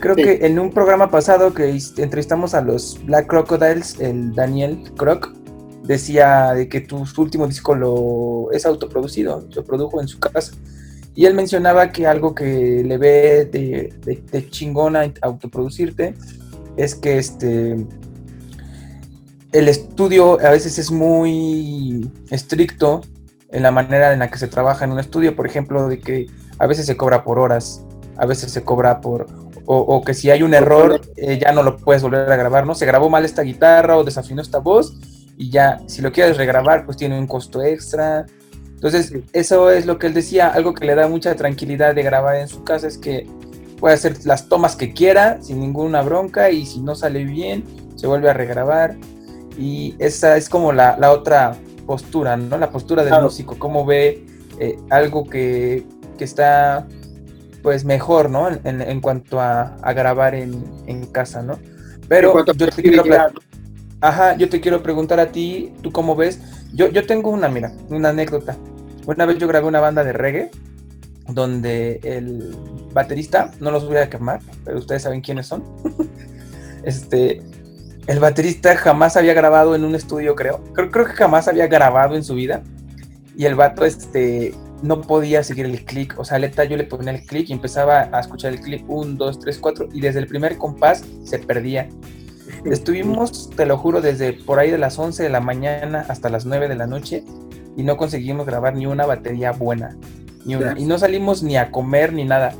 Creo 0.00 0.14
que 0.14 0.46
en 0.46 0.58
un 0.58 0.70
programa 0.70 1.10
pasado 1.10 1.52
que 1.52 1.76
entrevistamos 1.96 2.54
a 2.54 2.60
los 2.60 3.04
Black 3.04 3.26
Crocodiles, 3.26 3.98
el 3.98 4.32
Daniel 4.32 4.92
Croc 4.96 5.34
decía 5.82 6.52
de 6.54 6.68
que 6.68 6.80
tu 6.80 7.04
último 7.16 7.48
disco 7.48 7.74
lo 7.74 8.52
es 8.52 8.64
autoproducido, 8.64 9.44
lo 9.52 9.64
produjo 9.64 10.00
en 10.00 10.06
su 10.06 10.20
casa. 10.20 10.52
Y 11.16 11.26
él 11.26 11.34
mencionaba 11.34 11.90
que 11.90 12.06
algo 12.06 12.32
que 12.32 12.84
le 12.86 12.96
ve 12.96 13.44
de, 13.46 13.92
de, 14.04 14.22
de 14.30 14.50
chingona 14.50 15.12
autoproducirte 15.20 16.14
es 16.76 16.94
que 16.94 17.18
este 17.18 17.76
el 19.52 19.68
estudio 19.68 20.38
a 20.40 20.50
veces 20.50 20.78
es 20.78 20.90
muy 20.90 22.08
estricto 22.30 23.00
en 23.50 23.62
la 23.62 23.70
manera 23.70 24.12
en 24.12 24.20
la 24.20 24.30
que 24.30 24.38
se 24.38 24.48
trabaja 24.48 24.84
en 24.84 24.92
un 24.92 24.98
estudio, 24.98 25.34
por 25.34 25.46
ejemplo, 25.46 25.88
de 25.88 26.00
que 26.00 26.26
a 26.58 26.66
veces 26.66 26.86
se 26.86 26.96
cobra 26.96 27.24
por 27.24 27.38
horas, 27.38 27.84
a 28.16 28.26
veces 28.26 28.52
se 28.52 28.62
cobra 28.64 29.00
por 29.00 29.26
o, 29.70 30.02
que 30.02 30.14
si 30.14 30.30
hay 30.30 30.42
un 30.42 30.54
error 30.54 30.98
eh, 31.16 31.38
ya 31.38 31.52
no 31.52 31.62
lo 31.62 31.76
puedes 31.76 32.02
volver 32.02 32.32
a 32.32 32.36
grabar, 32.36 32.64
¿no? 32.66 32.74
Se 32.74 32.86
grabó 32.86 33.10
mal 33.10 33.26
esta 33.26 33.42
guitarra 33.42 33.98
o 33.98 34.04
desafinó 34.04 34.40
esta 34.40 34.58
voz 34.58 34.96
y 35.36 35.50
ya 35.50 35.80
si 35.86 36.00
lo 36.00 36.10
quieres 36.10 36.38
regrabar 36.38 36.86
pues 36.86 36.96
tiene 36.96 37.18
un 37.18 37.26
costo 37.26 37.62
extra. 37.62 38.24
Entonces 38.66 39.12
eso 39.34 39.70
es 39.70 39.84
lo 39.84 39.98
que 39.98 40.06
él 40.06 40.14
decía, 40.14 40.48
algo 40.48 40.72
que 40.72 40.86
le 40.86 40.94
da 40.94 41.06
mucha 41.06 41.34
tranquilidad 41.36 41.94
de 41.94 42.02
grabar 42.02 42.36
en 42.36 42.48
su 42.48 42.64
casa 42.64 42.86
es 42.86 42.96
que 42.96 43.26
puede 43.78 43.94
hacer 43.94 44.24
las 44.24 44.48
tomas 44.48 44.74
que 44.74 44.94
quiera 44.94 45.38
sin 45.42 45.60
ninguna 45.60 46.00
bronca 46.00 46.50
y 46.50 46.64
si 46.64 46.80
no 46.80 46.94
sale 46.94 47.24
bien 47.24 47.64
se 47.94 48.06
vuelve 48.06 48.30
a 48.30 48.32
regrabar 48.32 48.96
y 49.58 49.96
esa 49.98 50.36
es 50.36 50.48
como 50.48 50.72
la, 50.72 50.96
otra 51.10 51.56
postura, 51.88 52.36
¿no? 52.36 52.58
La 52.58 52.70
postura 52.70 53.02
del 53.02 53.22
músico, 53.22 53.58
cómo 53.58 53.86
ve 53.86 54.26
eh, 54.60 54.78
algo 54.90 55.24
que, 55.24 55.86
que 56.18 56.24
está 56.24 56.86
pues 57.62 57.86
mejor, 57.86 58.28
¿no? 58.28 58.46
En, 58.50 58.82
en 58.82 59.00
cuanto 59.00 59.40
a, 59.40 59.74
a 59.80 59.92
grabar 59.94 60.34
en, 60.34 60.62
en, 60.86 61.06
casa, 61.06 61.42
¿no? 61.42 61.58
Pero 62.06 62.44
yo 62.44 62.68
te, 62.68 62.82
quiero 62.82 63.04
Ajá, 64.02 64.36
yo 64.36 64.50
te 64.50 64.60
quiero 64.60 64.82
preguntar 64.82 65.18
a 65.18 65.32
ti, 65.32 65.72
¿tú 65.82 65.90
cómo 65.90 66.14
ves? 66.14 66.40
Yo, 66.74 66.88
yo 66.88 67.06
tengo 67.06 67.30
una, 67.30 67.48
mira, 67.48 67.72
una 67.88 68.10
anécdota. 68.10 68.54
Una 69.06 69.24
vez 69.24 69.38
yo 69.38 69.48
grabé 69.48 69.66
una 69.66 69.80
banda 69.80 70.04
de 70.04 70.12
reggae 70.12 70.50
donde 71.26 72.00
el 72.04 72.54
baterista, 72.92 73.50
no 73.60 73.70
los 73.70 73.86
voy 73.86 73.96
a 73.96 74.10
quemar, 74.10 74.40
pero 74.66 74.78
ustedes 74.78 75.02
saben 75.04 75.22
quiénes 75.22 75.46
son. 75.46 75.64
este, 76.84 77.42
el 78.08 78.20
baterista 78.20 78.74
jamás 78.74 79.18
había 79.18 79.34
grabado 79.34 79.74
en 79.74 79.84
un 79.84 79.94
estudio, 79.94 80.34
creo. 80.34 80.64
creo. 80.72 80.90
Creo 80.90 81.04
que 81.04 81.12
jamás 81.12 81.46
había 81.46 81.66
grabado 81.66 82.16
en 82.16 82.24
su 82.24 82.34
vida. 82.34 82.62
Y 83.36 83.44
el 83.44 83.54
vato, 83.54 83.84
este, 83.84 84.54
no 84.82 85.02
podía 85.02 85.44
seguir 85.44 85.66
el 85.66 85.84
clic. 85.84 86.18
O 86.18 86.24
sea, 86.24 86.38
aleta 86.38 86.64
yo 86.64 86.78
le 86.78 86.84
ponía 86.84 87.12
el 87.12 87.22
clic 87.22 87.50
y 87.50 87.52
empezaba 87.52 88.08
a 88.10 88.20
escuchar 88.20 88.54
el 88.54 88.60
clic 88.60 88.82
1, 88.88 89.14
2, 89.16 89.40
3, 89.40 89.58
4 89.58 89.88
y 89.92 90.00
desde 90.00 90.20
el 90.20 90.26
primer 90.26 90.56
compás 90.56 91.04
se 91.22 91.38
perdía. 91.38 91.86
Estuvimos, 92.64 93.50
te 93.50 93.66
lo 93.66 93.76
juro, 93.76 94.00
desde 94.00 94.32
por 94.32 94.58
ahí 94.58 94.70
de 94.70 94.78
las 94.78 94.98
11 94.98 95.22
de 95.22 95.28
la 95.28 95.40
mañana 95.40 96.06
hasta 96.08 96.30
las 96.30 96.46
9 96.46 96.66
de 96.66 96.76
la 96.76 96.86
noche 96.86 97.24
y 97.76 97.82
no 97.82 97.98
conseguimos 97.98 98.46
grabar 98.46 98.74
ni 98.74 98.86
una 98.86 99.04
batería 99.04 99.52
buena. 99.52 99.96
Ni 100.46 100.54
una. 100.54 100.74
Y 100.78 100.86
no 100.86 100.98
salimos 100.98 101.42
ni 101.42 101.58
a 101.58 101.70
comer 101.70 102.14
ni 102.14 102.24
nada. 102.24 102.54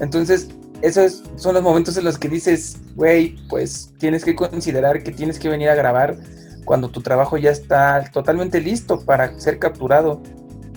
Entonces, 0.00 0.48
esos 0.82 1.22
son 1.36 1.54
los 1.54 1.62
momentos 1.62 1.96
en 1.96 2.04
los 2.04 2.18
que 2.18 2.28
dices, 2.28 2.78
güey, 2.94 3.36
pues 3.48 3.92
tienes 3.98 4.24
que 4.24 4.34
considerar 4.34 5.02
que 5.02 5.12
tienes 5.12 5.38
que 5.38 5.48
venir 5.48 5.68
a 5.68 5.74
grabar 5.74 6.16
cuando 6.64 6.88
tu 6.88 7.00
trabajo 7.00 7.36
ya 7.36 7.50
está 7.50 8.04
totalmente 8.12 8.60
listo 8.60 9.00
para 9.04 9.38
ser 9.38 9.58
capturado 9.58 10.22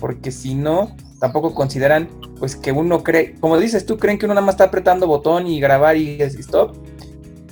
porque 0.04 0.32
si 0.32 0.54
no, 0.54 0.94
tampoco 1.18 1.54
consideran 1.54 2.08
pues 2.38 2.56
que 2.56 2.72
uno 2.72 3.02
cree, 3.02 3.36
como 3.40 3.58
dices 3.58 3.86
tú, 3.86 3.96
creen 3.96 4.18
que 4.18 4.26
uno 4.26 4.34
nada 4.34 4.44
más 4.44 4.56
está 4.56 4.64
apretando 4.64 5.06
botón 5.06 5.46
y 5.46 5.60
grabar 5.60 5.96
y, 5.96 6.20
stop. 6.20 6.76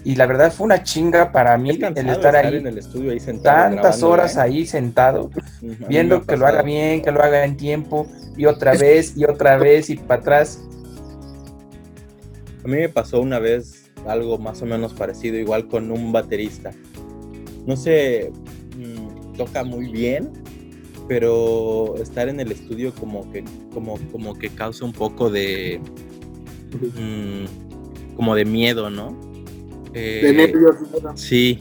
Y 0.05 0.17
la 0.17 0.27
verdad 0.27 0.53
fue 0.53 0.67
una 0.67 0.83
chinga 0.83 1.33
para 1.33 1.57
mí 1.57 1.71
el 1.71 2.09
estar, 2.11 2.37
ahí, 2.37 2.57
en 2.57 2.67
el 2.67 2.77
estudio 2.77 3.13
ahí 3.13 3.21
sentado, 3.21 3.75
tantas 3.75 4.03
horas 4.03 4.37
¿eh? 4.37 4.41
ahí 4.41 4.67
sentado, 4.67 5.31
viendo 5.89 6.27
que 6.27 6.37
lo 6.37 6.47
haga 6.47 6.61
bien, 6.61 7.01
que 7.01 7.11
lo 7.11 7.23
haga 7.23 7.45
en 7.45 7.57
tiempo, 7.57 8.07
y 8.37 8.45
otra 8.45 8.73
vez, 8.75 9.17
y 9.17 9.25
otra 9.25 9.57
vez, 9.57 9.89
y 9.89 9.97
para 9.97 10.21
atrás. 10.21 10.61
A 12.65 12.69
mí 12.69 12.77
me 12.77 12.89
pasó 12.89 13.21
una 13.21 13.39
vez 13.39 13.91
algo 14.07 14.39
más 14.39 14.63
o 14.63 14.67
menos 14.67 14.93
parecido, 14.93 15.37
igual 15.37 15.69
con 15.69 15.91
un 15.91 16.13
baterista. 16.13 16.73
No 17.67 17.77
sé, 17.77 18.33
mm, 18.77 19.37
toca 19.37 19.65
muy 19.65 19.89
bien, 19.91 20.31
pero 21.09 21.97
estar 21.97 22.29
en 22.29 22.41
el 22.41 22.53
estudio 22.53 22.95
como 22.95 23.31
que, 23.33 23.45
como, 23.73 23.99
como 24.11 24.39
que 24.39 24.49
causa 24.51 24.85
un 24.85 24.93
poco 24.93 25.31
de, 25.31 25.81
mm, 26.73 28.17
como 28.17 28.35
de 28.35 28.45
miedo, 28.45 28.91
¿no? 28.91 29.19
Eh, 29.95 30.53
sí. 31.15 31.61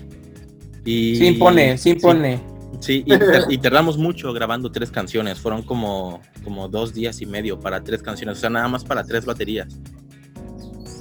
Y, 0.86 1.16
sí 1.16 1.28
impone, 1.28 1.78
sí 1.78 1.92
impone. 1.92 2.40
Sí, 2.80 3.04
y, 3.50 3.58
tardamos 3.60 3.98
mucho 3.98 4.34
grabando 4.34 4.72
tres 4.72 4.90
canciones, 4.90 5.40
fueron 5.40 5.62
como, 5.62 6.22
como 6.44 6.68
dos 6.68 6.94
días 6.94 7.22
y 7.22 7.26
medio 7.26 7.60
para 7.60 7.84
tres 7.84 8.02
canciones, 8.02 8.38
o 8.38 8.42
sea, 8.42 8.50
nada 8.50 8.68
más 8.68 8.84
para 8.84 9.04
tres 9.04 9.26
baterías. 9.26 9.80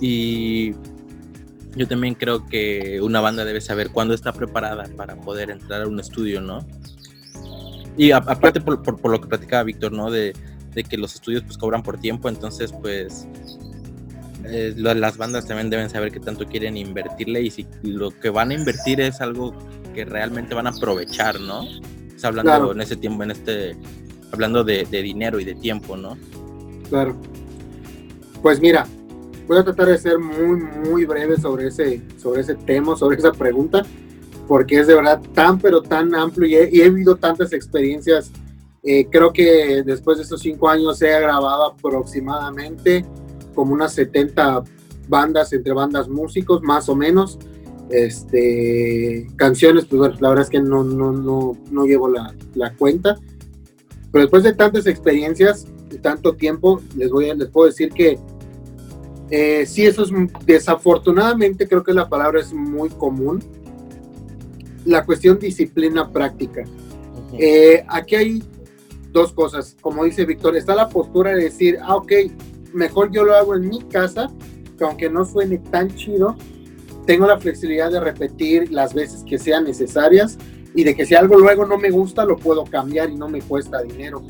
Y 0.01 0.74
yo 1.76 1.86
también 1.86 2.14
creo 2.14 2.46
que 2.46 3.01
una 3.03 3.20
banda 3.20 3.44
debe 3.44 3.61
saber 3.61 3.90
cuándo 3.90 4.14
está 4.14 4.32
preparada 4.32 4.88
para 4.96 5.16
poder 5.16 5.51
entrar 5.51 5.82
a 5.82 5.86
un 5.86 6.01
estudio, 6.01 6.40
¿no? 6.40 6.66
Y 7.96 8.12
aparte 8.12 8.61
por, 8.61 8.82
por, 8.82 9.11
lo 9.11 9.20
que 9.20 9.28
platicaba 9.28 9.62
Víctor, 9.64 9.92
¿no? 9.92 10.11
De, 10.11 10.32
de, 10.74 10.84
que 10.84 10.96
los 10.96 11.14
estudios 11.14 11.42
pues 11.42 11.59
cobran 11.59 11.82
por 11.82 12.01
tiempo, 12.01 12.28
entonces 12.28 12.72
pues 12.72 13.26
eh, 14.44 14.74
las 14.76 15.16
bandas 15.16 15.46
también 15.46 15.70
deben 15.70 15.90
saber 15.90 16.11
qué 16.11 16.20
tanto 16.20 16.46
quieren 16.46 16.76
invertirle 16.76 17.42
y 17.42 17.51
si 17.51 17.66
lo 17.82 18.11
que 18.11 18.30
van 18.30 18.51
a 18.51 18.55
invertir 18.55 19.01
es 19.01 19.20
algo 19.20 19.55
que 19.94 20.05
realmente 20.05 20.55
van 20.55 20.66
a 20.66 20.70
aprovechar, 20.70 21.38
¿no? 21.40 21.64
Está 22.14 22.28
hablando 22.28 22.72
en 22.72 22.80
ese 22.80 22.96
tiempo, 22.96 23.22
en 23.22 23.32
este, 23.32 23.76
hablando 24.32 24.64
de, 24.64 24.86
de 24.90 25.03
dinero 25.03 25.38
y 25.40 25.44
de 25.44 25.55
tiempo, 25.55 25.96
¿no? 25.96 26.16
Claro. 26.88 27.16
Pues 28.42 28.61
mira, 28.61 28.86
voy 29.51 29.59
a 29.59 29.64
tratar 29.64 29.88
de 29.88 29.98
ser 29.98 30.16
muy, 30.16 30.62
muy 30.88 31.05
breve 31.05 31.36
sobre 31.36 31.66
ese, 31.66 32.01
sobre 32.16 32.42
ese 32.42 32.55
tema, 32.55 32.96
sobre 32.96 33.18
esa 33.18 33.32
pregunta 33.32 33.84
porque 34.51 34.80
es 34.80 34.88
de 34.88 34.96
verdad 34.96 35.20
tan, 35.32 35.61
pero 35.61 35.80
tan 35.80 36.12
amplio 36.12 36.48
y 36.48 36.80
he, 36.80 36.90
vivido 36.90 37.14
tantas 37.14 37.53
experiencias. 37.53 38.32
Eh, 38.82 39.07
creo 39.09 39.32
que 39.32 39.84
después 39.86 40.16
de 40.18 40.24
estos 40.24 40.40
cinco 40.40 40.68
años 40.68 41.01
he 41.03 41.20
grabado 41.20 41.66
aproximadamente 41.66 43.05
como 43.55 43.74
unas 43.74 43.92
70 43.92 44.64
bandas, 45.07 45.53
entre 45.53 45.72
bandas 45.72 46.09
músicos, 46.09 46.62
más 46.62 46.88
o 46.88 46.96
menos. 46.96 47.38
Este, 47.90 49.28
canciones, 49.36 49.84
pues 49.84 50.01
bueno, 50.01 50.16
la 50.18 50.30
verdad 50.30 50.44
es 50.44 50.51
que 50.51 50.61
no, 50.61 50.82
no, 50.82 51.12
no, 51.12 51.57
no 51.70 51.84
llevo 51.84 52.09
la, 52.09 52.34
la 52.55 52.74
cuenta. 52.74 53.14
Pero 54.11 54.22
después 54.22 54.42
de 54.42 54.53
tantas 54.53 54.88
experiencias 54.88 55.64
y 55.92 55.98
tanto 55.98 56.34
tiempo, 56.34 56.80
les, 56.96 57.09
voy 57.09 57.30
a, 57.30 57.34
les 57.34 57.48
puedo 57.51 57.68
decir 57.68 57.90
que 57.90 58.18
eh, 59.31 59.64
sí, 59.66 59.87
eso 59.87 60.03
es 60.03 60.11
desafortunadamente, 60.45 61.68
creo 61.68 61.83
que 61.83 61.93
la 61.93 62.09
palabra 62.09 62.41
es 62.41 62.53
muy 62.53 62.89
común 62.91 63.41
la 64.85 65.05
cuestión 65.05 65.39
disciplina 65.39 66.11
práctica. 66.11 66.64
Eh, 67.39 67.85
aquí 67.89 68.16
hay 68.16 68.43
dos 69.12 69.33
cosas, 69.33 69.76
como 69.81 70.05
dice 70.05 70.24
Víctor, 70.24 70.57
está 70.57 70.74
la 70.74 70.89
postura 70.89 71.35
de 71.35 71.45
decir, 71.45 71.78
ah, 71.83 71.97
ok, 71.97 72.12
mejor 72.72 73.11
yo 73.12 73.24
lo 73.24 73.35
hago 73.35 73.55
en 73.55 73.68
mi 73.68 73.83
casa, 73.83 74.31
que 74.76 74.85
aunque 74.85 75.11
no 75.11 75.24
suene 75.24 75.59
tan 75.59 75.95
chido, 75.95 76.37
tengo 77.07 77.26
la 77.26 77.39
flexibilidad 77.39 77.91
de 77.91 78.01
repetir 78.01 78.70
las 78.72 78.95
veces 78.95 79.24
que 79.24 79.39
sean 79.39 79.64
necesarias 79.64 80.39
y 80.74 80.85
de 80.85 80.95
que 80.95 81.07
si 81.07 81.14
algo 81.14 81.39
luego 81.39 81.66
no 81.66 81.76
me 81.76 81.91
gusta, 81.91 82.24
lo 82.24 82.37
puedo 82.37 82.64
cambiar 82.64 83.11
y 83.11 83.16
no 83.16 83.28
me 83.28 83.41
cuesta 83.41 83.83
dinero. 83.83 84.22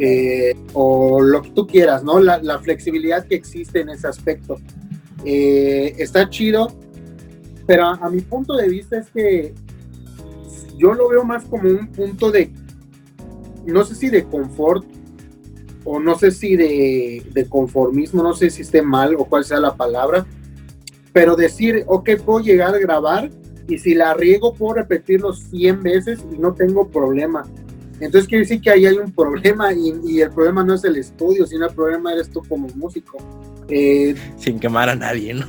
Eh, 0.00 0.54
o 0.74 1.20
lo 1.20 1.42
que 1.42 1.50
tú 1.50 1.66
quieras, 1.66 2.04
¿no? 2.04 2.20
La, 2.20 2.58
flexibilidad 2.60 3.26
que 3.26 3.34
existe 3.34 3.80
en 3.80 3.88
ese 3.88 4.06
aspecto. 4.06 4.56
Eh, 5.24 5.96
está 5.98 6.30
chido, 6.30 6.68
pero 7.66 7.86
a, 7.86 8.08
mi 8.08 8.20
punto 8.20 8.54
de 8.54 8.68
vista 8.68 8.98
es 8.98 9.10
que 9.10 9.54
yo 10.76 10.94
lo 10.94 11.08
veo 11.08 11.24
más 11.24 11.44
como 11.46 11.68
un 11.68 11.88
punto 11.88 12.30
de, 12.30 12.52
no 13.66 13.84
sé 13.84 13.96
si 13.96 14.08
de 14.08 14.24
confort 14.24 14.86
o 15.82 15.98
no 15.98 16.16
sé 16.16 16.30
si 16.30 16.54
de, 16.54 17.46
conformismo, 17.48 18.22
no 18.22 18.34
sé 18.34 18.50
si 18.50 18.62
esté 18.62 18.82
mal 18.82 19.16
o 19.18 19.24
cuál 19.24 19.44
sea 19.44 19.58
la 19.58 19.74
palabra, 19.74 20.24
pero 21.12 21.34
decir, 21.34 21.82
ok, 21.88 22.10
puedo 22.24 22.38
llegar 22.38 22.72
a 22.72 22.78
grabar 22.78 23.30
y 23.66 23.78
si 23.78 23.94
la 23.94 24.14
riego 24.14 24.54
puedo 24.54 24.74
repetirlo 24.74 25.32
100 25.32 25.82
veces 25.82 26.20
y 26.32 26.38
no 26.38 26.54
tengo 26.54 26.86
problema. 26.86 27.42
Entonces 28.00 28.28
quiere 28.28 28.44
decir 28.44 28.60
que 28.60 28.70
ahí 28.70 28.86
hay 28.86 28.96
un 28.96 29.12
problema 29.12 29.72
y, 29.72 30.20
el 30.20 30.30
problema 30.30 30.64
no 30.64 30.74
es 30.74 30.84
el 30.84 30.96
estudio, 30.96 31.46
sino 31.46 31.66
el 31.66 31.74
problema 31.74 32.12
eres 32.12 32.30
tú 32.30 32.42
como 32.48 32.68
músico. 32.74 33.18
Eh, 33.68 34.14
Sin 34.36 34.58
quemar 34.58 34.88
a 34.88 34.94
nadie, 34.94 35.34
¿no? 35.34 35.46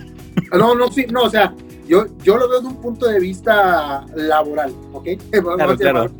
No, 0.58 0.76
no, 0.76 0.92
sí, 0.92 1.06
no, 1.12 1.24
o 1.24 1.30
sea, 1.30 1.54
yo, 1.88 2.06
yo 2.24 2.38
lo 2.38 2.50
veo 2.50 2.62
de 2.62 2.68
un 2.68 2.82
punto 2.82 3.08
de 3.08 3.20
vista 3.20 4.06
laboral, 4.16 4.74
¿ok? 4.94 5.08
Claro, 5.32 5.78
claro. 5.78 6.12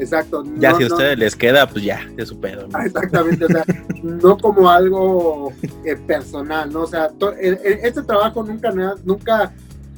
Exacto. 0.00 0.44
Ya 0.56 0.74
si 0.74 0.84
a 0.84 0.86
ustedes 0.86 1.18
les 1.18 1.36
queda, 1.36 1.68
pues 1.68 1.84
ya, 1.84 2.00
es 2.16 2.28
su 2.28 2.40
pedo. 2.40 2.66
¿no? 2.66 2.78
Exactamente, 2.80 3.44
o 3.44 3.48
sea, 3.48 3.64
no 4.02 4.38
como 4.38 4.70
algo 4.70 5.52
eh, 5.84 5.94
personal, 5.94 6.72
¿no? 6.72 6.82
O 6.82 6.86
sea, 6.86 7.10
este 7.40 8.02
trabajo 8.02 8.42
nunca, 8.42 8.72
nunca, 9.04 9.52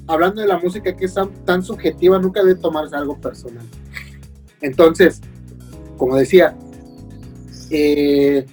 hablando 0.09 0.43
de 0.43 0.49
la 0.49 0.59
música 0.59 0.95
que 0.97 1.05
es 1.05 1.15
tan, 1.45 1.63
subjetiva, 1.63 2.19
nunca 2.19 2.43
debe 2.43 2.57
tomarse 2.57 2.97
algo 2.97 3.17
personal. 3.17 3.65
Entonces, 4.61 5.21
como 6.03 6.17
decía, 6.17 6.57
eh, 7.71 8.45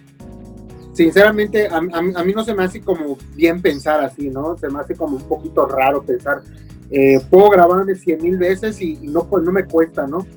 sinceramente, 0.93 1.67
a, 1.67 1.81
mí 1.81 2.31
no 2.31 2.43
se 2.43 2.53
me 2.53 2.63
hace 2.63 2.79
como 2.79 3.17
bien 3.33 3.59
pensar 3.59 4.03
así, 4.03 4.29
¿no? 4.29 4.55
Se 4.55 4.69
me 4.69 4.79
hace 4.79 4.93
como 4.93 5.17
un 5.17 5.23
poquito 5.23 5.65
raro 5.65 6.03
pensar, 6.03 6.43
eh, 6.91 7.19
puedo 7.27 7.49
grabarme 7.49 7.95
cien 7.95 8.21
mil 8.21 8.37
veces 8.37 8.79
y, 8.83 8.97
no, 8.97 9.25
pues, 9.25 9.43
me 9.45 9.65
cuesta, 9.65 10.05
¿no? 10.05 10.27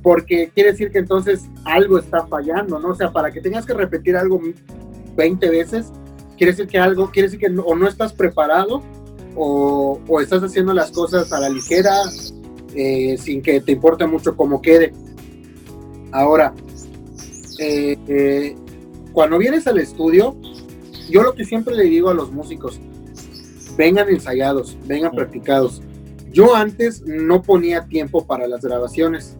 Porque 0.00 0.52
quiere 0.54 0.70
decir 0.70 0.92
que 0.92 0.98
entonces 0.98 1.46
algo 1.64 1.98
está 1.98 2.24
fallando, 2.28 2.78
¿no? 2.78 2.90
O 2.90 2.94
sea, 2.94 3.12
para 3.12 3.32
que 3.32 3.40
tengas 3.40 3.66
que 3.66 3.74
repetir 3.74 4.16
algo 4.16 4.40
20 5.16 5.50
veces, 5.50 5.90
quiere 6.36 6.52
decir 6.52 6.68
que 6.68 6.78
algo, 6.78 7.10
quiere 7.10 7.28
decir 7.28 7.40
que 7.40 7.60
o 7.60 7.74
no 7.74 7.88
estás 7.88 8.12
preparado 8.12 8.84
o, 9.34 9.98
o, 10.06 10.20
estás 10.20 10.44
haciendo 10.44 10.72
las 10.72 10.92
cosas 10.92 11.32
a 11.32 11.40
la 11.40 11.48
ligera 11.48 11.92
eh, 12.76 13.16
sin 13.18 13.42
que 13.42 13.60
te 13.60 13.72
importe 13.72 14.06
mucho 14.06 14.36
cómo 14.36 14.62
quede. 14.62 14.92
Ahora, 16.12 16.54
eh, 17.58 17.98
eh, 18.08 18.56
cuando 19.12 19.38
vienes 19.38 19.66
al 19.66 19.78
estudio, 19.78 20.36
yo 21.10 21.22
lo 21.22 21.34
que 21.34 21.44
siempre 21.44 21.74
le 21.74 21.84
digo 21.84 22.08
a 22.08 22.14
los 22.14 22.30
músicos, 22.30 22.80
vengan 23.76 24.08
ensayados, 24.08 24.76
vengan 24.86 25.12
practicados. 25.12 25.82
Yo 26.30 26.54
antes 26.54 27.02
no 27.06 27.42
ponía 27.42 27.86
tiempo 27.86 28.26
para 28.26 28.46
las 28.46 28.62
grabaciones, 28.62 29.36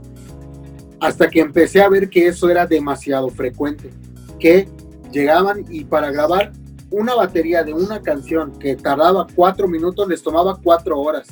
hasta 1.01 1.29
que 1.29 1.41
empecé 1.41 1.81
a 1.81 1.89
ver 1.89 2.11
que 2.11 2.27
eso 2.27 2.51
era 2.51 2.67
demasiado 2.67 3.29
frecuente, 3.29 3.91
que 4.39 4.69
llegaban 5.13 5.65
y 5.69 5.85
para 5.85 6.11
grabar 6.11 6.53
una 6.91 7.15
batería 7.15 7.63
de 7.63 7.75
una 7.75 8.01
canción 8.03 8.59
que 8.59 8.77
tardaba 8.77 9.27
cuatro 9.35 9.69
minutos 9.69 10.09
les 10.09 10.23
tomaba 10.23 10.59
cuatro 10.63 10.99
horas 10.99 11.29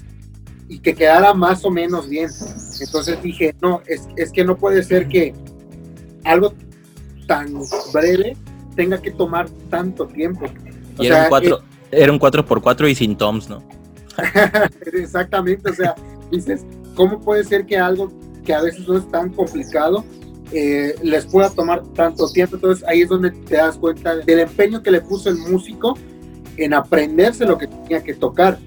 y 0.69 0.79
que 0.79 0.95
quedara 0.95 1.35
más 1.35 1.65
o 1.65 1.71
menos 1.71 2.09
bien. 2.09 2.31
Entonces 2.81 3.23
dije, 3.23 3.55
no, 3.63 3.83
es, 3.87 4.09
es 4.17 4.33
que 4.33 4.45
no 4.45 4.57
puede 4.57 4.83
ser 4.83 5.09
que 5.09 5.35
algo 6.25 6.53
tan 7.27 7.53
breve 7.93 8.37
tenga 8.75 9.01
que 9.01 9.11
tomar 9.11 9.49
tanto 9.71 10.07
tiempo. 10.07 10.47
y 10.99 11.07
era, 11.07 11.25
un 11.25 11.29
cuatro, 11.29 11.59
eh, 11.91 12.03
era 12.03 12.13
un 12.13 12.19
4x4 12.19 12.91
y 12.91 12.95
sin 12.95 13.17
toms, 13.17 13.49
¿no? 13.49 13.63
Exactamente, 14.93 15.71
o 15.71 15.75
sea, 15.75 15.95
dices, 16.31 16.65
¿cómo 16.95 17.21
puede 17.21 17.45
ser 17.45 17.67
que 17.67 17.77
algo 17.79 18.13
que 18.45 18.55
a 18.55 18.63
veces 18.63 18.87
no 18.89 18.97
es 18.99 19.11
tan 19.11 19.31
complicado 19.31 20.05
eh, 20.53 20.95
les 21.03 21.27
pueda 21.27 21.51
tomar 21.51 21.83
tanto 21.95 22.29
tiempo? 22.31 22.57
Entonces 22.57 22.87
ahí 22.89 23.03
es 23.03 23.09
donde 23.09 23.31
te 23.31 23.57
das 23.57 23.77
cuenta 23.77 24.17
del 24.17 24.41
empeño 24.41 24.83
que 24.83 24.91
le 24.91 25.01
puso 25.01 25.29
el 25.29 25.37
músico 25.37 25.97
en 26.57 26.73
aprenderse 26.73 27.45
lo 27.45 27.59
que 27.59 27.67
tenía 27.67 28.03
que 28.03 28.15
tocar. 28.15 28.59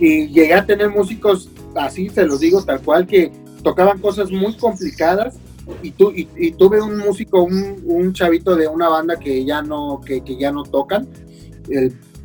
Y 0.00 0.28
llegué 0.28 0.54
a 0.54 0.64
tener 0.64 0.90
músicos 0.90 1.48
así, 1.74 2.08
se 2.08 2.24
los 2.24 2.40
digo 2.40 2.62
tal 2.62 2.80
cual, 2.82 3.06
que 3.06 3.32
tocaban 3.62 3.98
cosas 3.98 4.30
muy 4.30 4.56
complicadas 4.56 5.36
y, 5.82 5.90
tu, 5.90 6.12
y, 6.14 6.52
tuve 6.52 6.80
un 6.80 6.96
músico, 6.98 7.42
un, 7.42 7.82
un, 7.84 8.12
chavito 8.12 8.56
de 8.56 8.68
una 8.68 8.88
banda 8.88 9.18
que 9.18 9.44
ya 9.44 9.60
no, 9.60 10.00
que, 10.04 10.22
que 10.22 10.36
ya 10.36 10.50
no 10.50 10.62
tocan. 10.62 11.06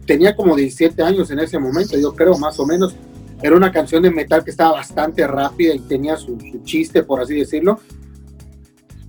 tenía 0.05 0.35
como 0.35 0.55
17 0.55 1.01
años 1.03 1.29
en 1.31 1.39
ese 1.39 1.59
momento, 1.59 1.97
yo 1.97 2.13
creo, 2.13 2.37
más 2.37 2.59
o 2.59 2.65
menos. 2.65 2.95
Era 3.41 3.57
una 3.57 3.73
canción 3.73 4.03
de 4.03 4.11
metal 4.11 4.43
que 4.43 4.51
estaba 4.51 4.71
bastante 4.73 5.27
rápida 5.27 5.73
y 5.73 5.79
tenía 5.79 6.15
su, 6.15 6.39
su 6.39 6.63
chiste, 6.63 7.03
por 7.03 7.19
así 7.19 7.35
decirlo 7.35 7.79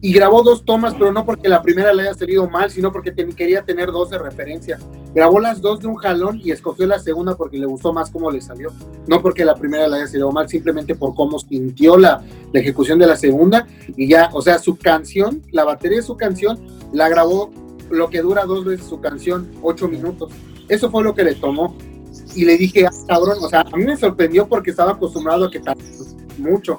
y 0.05 0.13
grabó 0.13 0.43
dos 0.43 0.67
tomas, 0.67 0.93
pero 0.93 1.11
no 1.13 1.25
porque 1.25 1.49
la 1.49 1.63
primera 1.63 1.95
le 1.95 2.03
haya 2.03 2.13
salido 2.13 2.47
mal, 2.47 2.71
sino 2.71 2.93
porque 2.93 3.11
quería 3.35 3.63
tener 3.63 3.91
dos 3.91 4.11
de 4.11 4.19
referencia. 4.19 4.79
Grabó 5.15 5.41
las 5.41 5.63
dos 5.63 5.81
de 5.81 5.87
un 5.87 5.95
jalón 5.95 6.43
y 6.45 6.51
escogió 6.51 6.87
la 6.87 6.99
segunda 6.99 7.35
porque 7.39 7.57
le 7.57 7.65
gustó 7.65 7.91
más 7.95 8.11
cómo 8.11 8.31
le 8.31 8.43
salió. 8.43 8.71
No 9.07 9.23
porque 9.23 9.47
la 9.47 9.55
primera 9.55 9.89
le 9.89 9.97
haya 9.97 10.07
salido 10.07 10.31
mal, 10.31 10.47
simplemente 10.47 10.95
por 10.95 11.15
cómo 11.15 11.39
sintió 11.39 11.97
la, 11.97 12.23
la 12.53 12.61
ejecución 12.61 12.99
de 12.99 13.07
la 13.07 13.17
segunda. 13.17 13.67
Y 13.97 14.07
ya, 14.07 14.29
o 14.35 14.43
sea, 14.43 14.59
su 14.59 14.77
canción, 14.77 15.41
la 15.53 15.65
batería 15.65 15.97
de 15.97 16.03
su 16.03 16.19
canción, 16.19 16.61
la 16.93 17.09
grabó 17.09 17.51
lo 17.89 18.11
que 18.11 18.21
dura 18.21 18.45
dos 18.45 18.67
veces 18.67 18.87
su 18.87 19.01
canción, 19.01 19.53
ocho 19.63 19.89
minutos. 19.89 20.31
Eso 20.69 20.91
fue 20.91 21.03
lo 21.03 21.15
que 21.15 21.25
le 21.25 21.35
tomó. 21.35 21.79
Y 22.35 22.45
le 22.45 22.59
dije, 22.59 22.85
ah, 22.85 22.91
cabrón, 23.09 23.39
o 23.41 23.49
sea, 23.49 23.63
a 23.63 23.75
mí 23.75 23.85
me 23.85 23.97
sorprendió 23.97 24.47
porque 24.47 24.69
estaba 24.69 24.93
acostumbrado 24.93 25.47
a 25.47 25.51
que 25.51 25.63
mucho. 26.37 26.77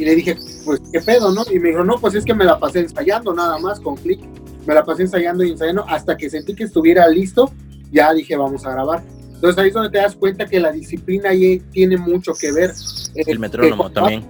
Y 0.00 0.04
le 0.06 0.16
dije, 0.16 0.34
pues, 0.64 0.80
¿qué 0.90 0.98
pedo, 1.02 1.30
no? 1.30 1.44
Y 1.52 1.58
me 1.58 1.68
dijo, 1.68 1.84
no, 1.84 1.98
pues 2.00 2.14
es 2.14 2.24
que 2.24 2.32
me 2.32 2.46
la 2.46 2.58
pasé 2.58 2.80
ensayando 2.80 3.34
nada 3.34 3.58
más 3.58 3.78
con 3.80 3.96
clic. 3.96 4.18
Me 4.66 4.72
la 4.72 4.82
pasé 4.82 5.02
ensayando 5.02 5.44
y 5.44 5.50
ensayando 5.50 5.84
hasta 5.86 6.16
que 6.16 6.30
sentí 6.30 6.54
que 6.54 6.64
estuviera 6.64 7.06
listo. 7.06 7.52
Ya 7.92 8.10
dije, 8.14 8.34
vamos 8.34 8.64
a 8.64 8.72
grabar. 8.72 9.02
Entonces 9.34 9.58
ahí 9.58 9.68
es 9.68 9.74
donde 9.74 9.90
te 9.90 9.98
das 9.98 10.16
cuenta 10.16 10.46
que 10.46 10.58
la 10.58 10.72
disciplina 10.72 11.28
ahí 11.28 11.60
tiene 11.70 11.98
mucho 11.98 12.32
que 12.32 12.50
ver. 12.50 12.72
El 13.14 13.38
metrónomo 13.38 13.90
también. 13.90 14.26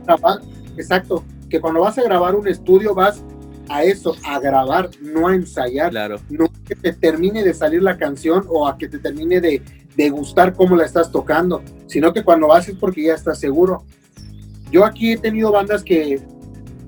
exacto, 0.76 1.22
que 1.48 1.60
cuando 1.60 1.82
vas 1.82 1.96
a 1.98 2.02
grabar 2.02 2.34
un 2.34 2.48
estudio 2.48 2.92
vas 2.92 3.22
a 3.68 3.84
eso, 3.84 4.16
a 4.24 4.40
grabar, 4.40 4.90
no 5.00 5.28
a 5.28 5.36
ensayar. 5.36 5.90
Claro. 5.90 6.16
No 6.30 6.50
que 6.66 6.74
te 6.74 6.92
termine 6.94 7.44
de 7.44 7.54
salir 7.54 7.80
la 7.80 7.96
canción 7.96 8.44
o 8.48 8.66
a 8.66 8.76
que 8.76 8.88
te 8.88 8.98
termine 8.98 9.40
de, 9.40 9.62
de 9.96 10.10
gustar 10.10 10.52
cómo 10.52 10.74
la 10.74 10.84
estás 10.84 11.12
tocando, 11.12 11.62
sino 11.86 12.12
que 12.12 12.24
cuando 12.24 12.48
vas 12.48 12.68
es 12.68 12.76
porque 12.76 13.04
ya 13.04 13.14
estás 13.14 13.38
seguro. 13.38 13.84
Yo 14.70 14.84
aquí 14.84 15.12
he 15.12 15.16
tenido 15.16 15.52
bandas 15.52 15.82
que 15.82 16.20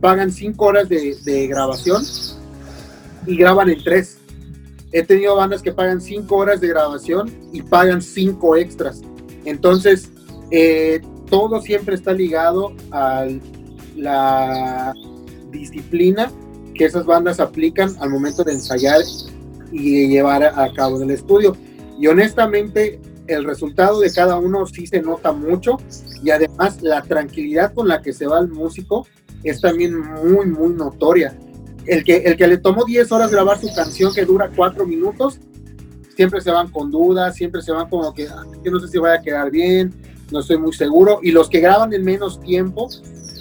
pagan 0.00 0.30
cinco 0.30 0.66
horas 0.66 0.88
de, 0.88 1.46
grabación 1.48 2.02
y 3.26 3.36
graban 3.36 3.70
en 3.70 3.82
tres. 3.82 4.18
He 4.92 5.02
tenido 5.02 5.36
bandas 5.36 5.62
que 5.62 5.72
pagan 5.72 6.00
cinco 6.00 6.36
horas 6.36 6.60
de 6.60 6.68
grabación 6.68 7.30
y 7.52 7.62
pagan 7.62 8.02
cinco 8.02 8.56
extras. 8.56 9.02
Entonces, 9.44 10.10
eh, 10.50 11.00
todo 11.28 11.60
siempre 11.62 11.94
está 11.94 12.12
ligado 12.12 12.72
a 12.90 13.26
la 13.96 14.92
disciplina 15.50 16.30
que 16.74 16.84
esas 16.84 17.06
bandas 17.06 17.40
aplican 17.40 17.94
al 18.00 18.10
momento 18.10 18.44
de 18.44 18.52
ensayar 18.52 19.00
y 19.70 20.08
llevar 20.08 20.42
a 20.44 20.72
cabo 20.74 21.00
el 21.02 21.10
estudio. 21.10 21.56
Y 21.98 22.06
honestamente, 22.06 23.00
el 23.34 23.44
resultado 23.44 24.00
de 24.00 24.12
cada 24.12 24.38
uno 24.38 24.66
sí 24.66 24.86
se 24.86 25.00
nota 25.00 25.32
mucho 25.32 25.78
y 26.22 26.30
además 26.30 26.82
la 26.82 27.02
tranquilidad 27.02 27.74
con 27.74 27.88
la 27.88 28.02
que 28.02 28.12
se 28.12 28.26
va 28.26 28.38
el 28.38 28.48
músico 28.48 29.06
es 29.42 29.60
también 29.60 29.98
muy, 29.98 30.46
muy 30.46 30.74
notoria. 30.74 31.36
El 31.86 32.04
que, 32.04 32.18
el 32.18 32.36
que 32.36 32.46
le 32.46 32.58
tomó 32.58 32.84
10 32.84 33.10
horas 33.10 33.30
grabar 33.32 33.58
su 33.60 33.72
canción 33.74 34.14
que 34.14 34.24
dura 34.24 34.50
4 34.54 34.86
minutos, 34.86 35.40
siempre 36.14 36.40
se 36.40 36.50
van 36.50 36.70
con 36.70 36.90
dudas, 36.90 37.34
siempre 37.34 37.62
se 37.62 37.72
van 37.72 37.88
como 37.88 38.14
que, 38.14 38.28
ah, 38.28 38.44
yo 38.62 38.70
no 38.70 38.78
sé 38.78 38.88
si 38.88 38.98
vaya 38.98 39.20
a 39.20 39.22
quedar 39.22 39.50
bien, 39.50 39.92
no 40.30 40.40
estoy 40.40 40.58
muy 40.58 40.72
seguro. 40.72 41.18
Y 41.22 41.32
los 41.32 41.48
que 41.48 41.60
graban 41.60 41.92
en 41.92 42.04
menos 42.04 42.40
tiempo, 42.40 42.88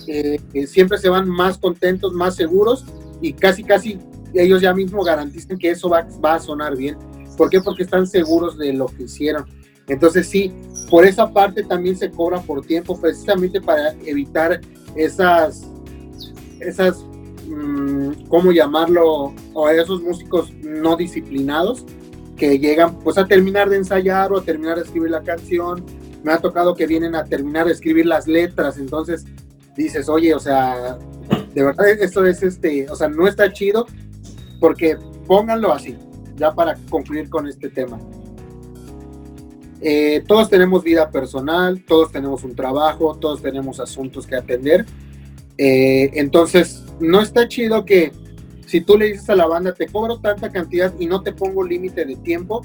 eh, 0.07 0.39
eh, 0.53 0.67
siempre 0.67 0.97
se 0.97 1.09
van 1.09 1.29
más 1.29 1.57
contentos, 1.57 2.13
más 2.13 2.35
seguros 2.35 2.85
y 3.21 3.33
casi, 3.33 3.63
casi 3.63 3.99
ellos 4.33 4.61
ya 4.61 4.73
mismo 4.73 5.03
garantizan 5.03 5.57
que 5.57 5.71
eso 5.71 5.89
va, 5.89 6.07
va 6.23 6.35
a 6.35 6.39
sonar 6.39 6.75
bien. 6.75 6.97
¿Por 7.37 7.49
qué? 7.49 7.61
Porque 7.61 7.83
están 7.83 8.07
seguros 8.07 8.57
de 8.57 8.73
lo 8.73 8.87
que 8.87 9.03
hicieron. 9.03 9.45
Entonces 9.91 10.25
sí, 10.29 10.53
por 10.89 11.05
esa 11.05 11.33
parte 11.33 11.63
también 11.63 11.97
se 11.97 12.09
cobra 12.09 12.39
por 12.39 12.65
tiempo, 12.65 12.99
precisamente 12.99 13.59
para 13.59 13.91
evitar 14.05 14.61
esas, 14.95 15.67
esas, 16.61 17.03
mm, 17.45 18.27
¿cómo 18.29 18.53
llamarlo? 18.53 19.33
O 19.53 19.69
esos 19.69 20.01
músicos 20.01 20.53
no 20.63 20.95
disciplinados 20.95 21.85
que 22.37 22.57
llegan 22.57 22.99
pues 22.99 23.17
a 23.17 23.27
terminar 23.27 23.69
de 23.69 23.77
ensayar 23.77 24.31
o 24.31 24.37
a 24.37 24.43
terminar 24.43 24.77
de 24.77 24.83
escribir 24.83 25.11
la 25.11 25.23
canción. 25.23 25.83
Me 26.23 26.31
ha 26.31 26.37
tocado 26.37 26.73
que 26.73 26.87
vienen 26.87 27.13
a 27.13 27.25
terminar 27.25 27.65
de 27.65 27.73
escribir 27.73 28.05
las 28.05 28.27
letras, 28.27 28.77
entonces 28.77 29.25
dices, 29.75 30.07
oye, 30.07 30.33
o 30.33 30.39
sea, 30.39 30.97
de 31.53 31.63
verdad 31.63 31.89
esto 31.89 32.25
es 32.25 32.41
este, 32.43 32.89
o 32.89 32.95
sea, 32.95 33.09
no 33.09 33.27
está 33.27 33.51
chido 33.51 33.87
porque 34.61 34.97
pónganlo 35.27 35.73
así, 35.73 35.97
ya 36.37 36.53
para 36.55 36.77
concluir 36.89 37.29
con 37.29 37.45
este 37.45 37.67
tema. 37.67 37.99
Eh, 39.81 40.23
todos 40.27 40.49
tenemos 40.49 40.83
vida 40.83 41.09
personal, 41.09 41.83
todos 41.85 42.11
tenemos 42.11 42.43
un 42.43 42.55
trabajo, 42.55 43.17
todos 43.19 43.41
tenemos 43.41 43.79
asuntos 43.79 44.27
que 44.27 44.35
atender. 44.35 44.85
Eh, 45.57 46.11
entonces, 46.13 46.83
no 46.99 47.21
está 47.21 47.47
chido 47.47 47.83
que 47.83 48.11
si 48.67 48.81
tú 48.81 48.97
le 48.97 49.07
dices 49.07 49.29
a 49.29 49.35
la 49.35 49.47
banda, 49.47 49.73
te 49.73 49.87
cobro 49.87 50.19
tanta 50.19 50.51
cantidad 50.51 50.93
y 50.99 51.07
no 51.07 51.21
te 51.21 51.33
pongo 51.33 51.63
límite 51.63 52.05
de 52.05 52.15
tiempo, 52.15 52.61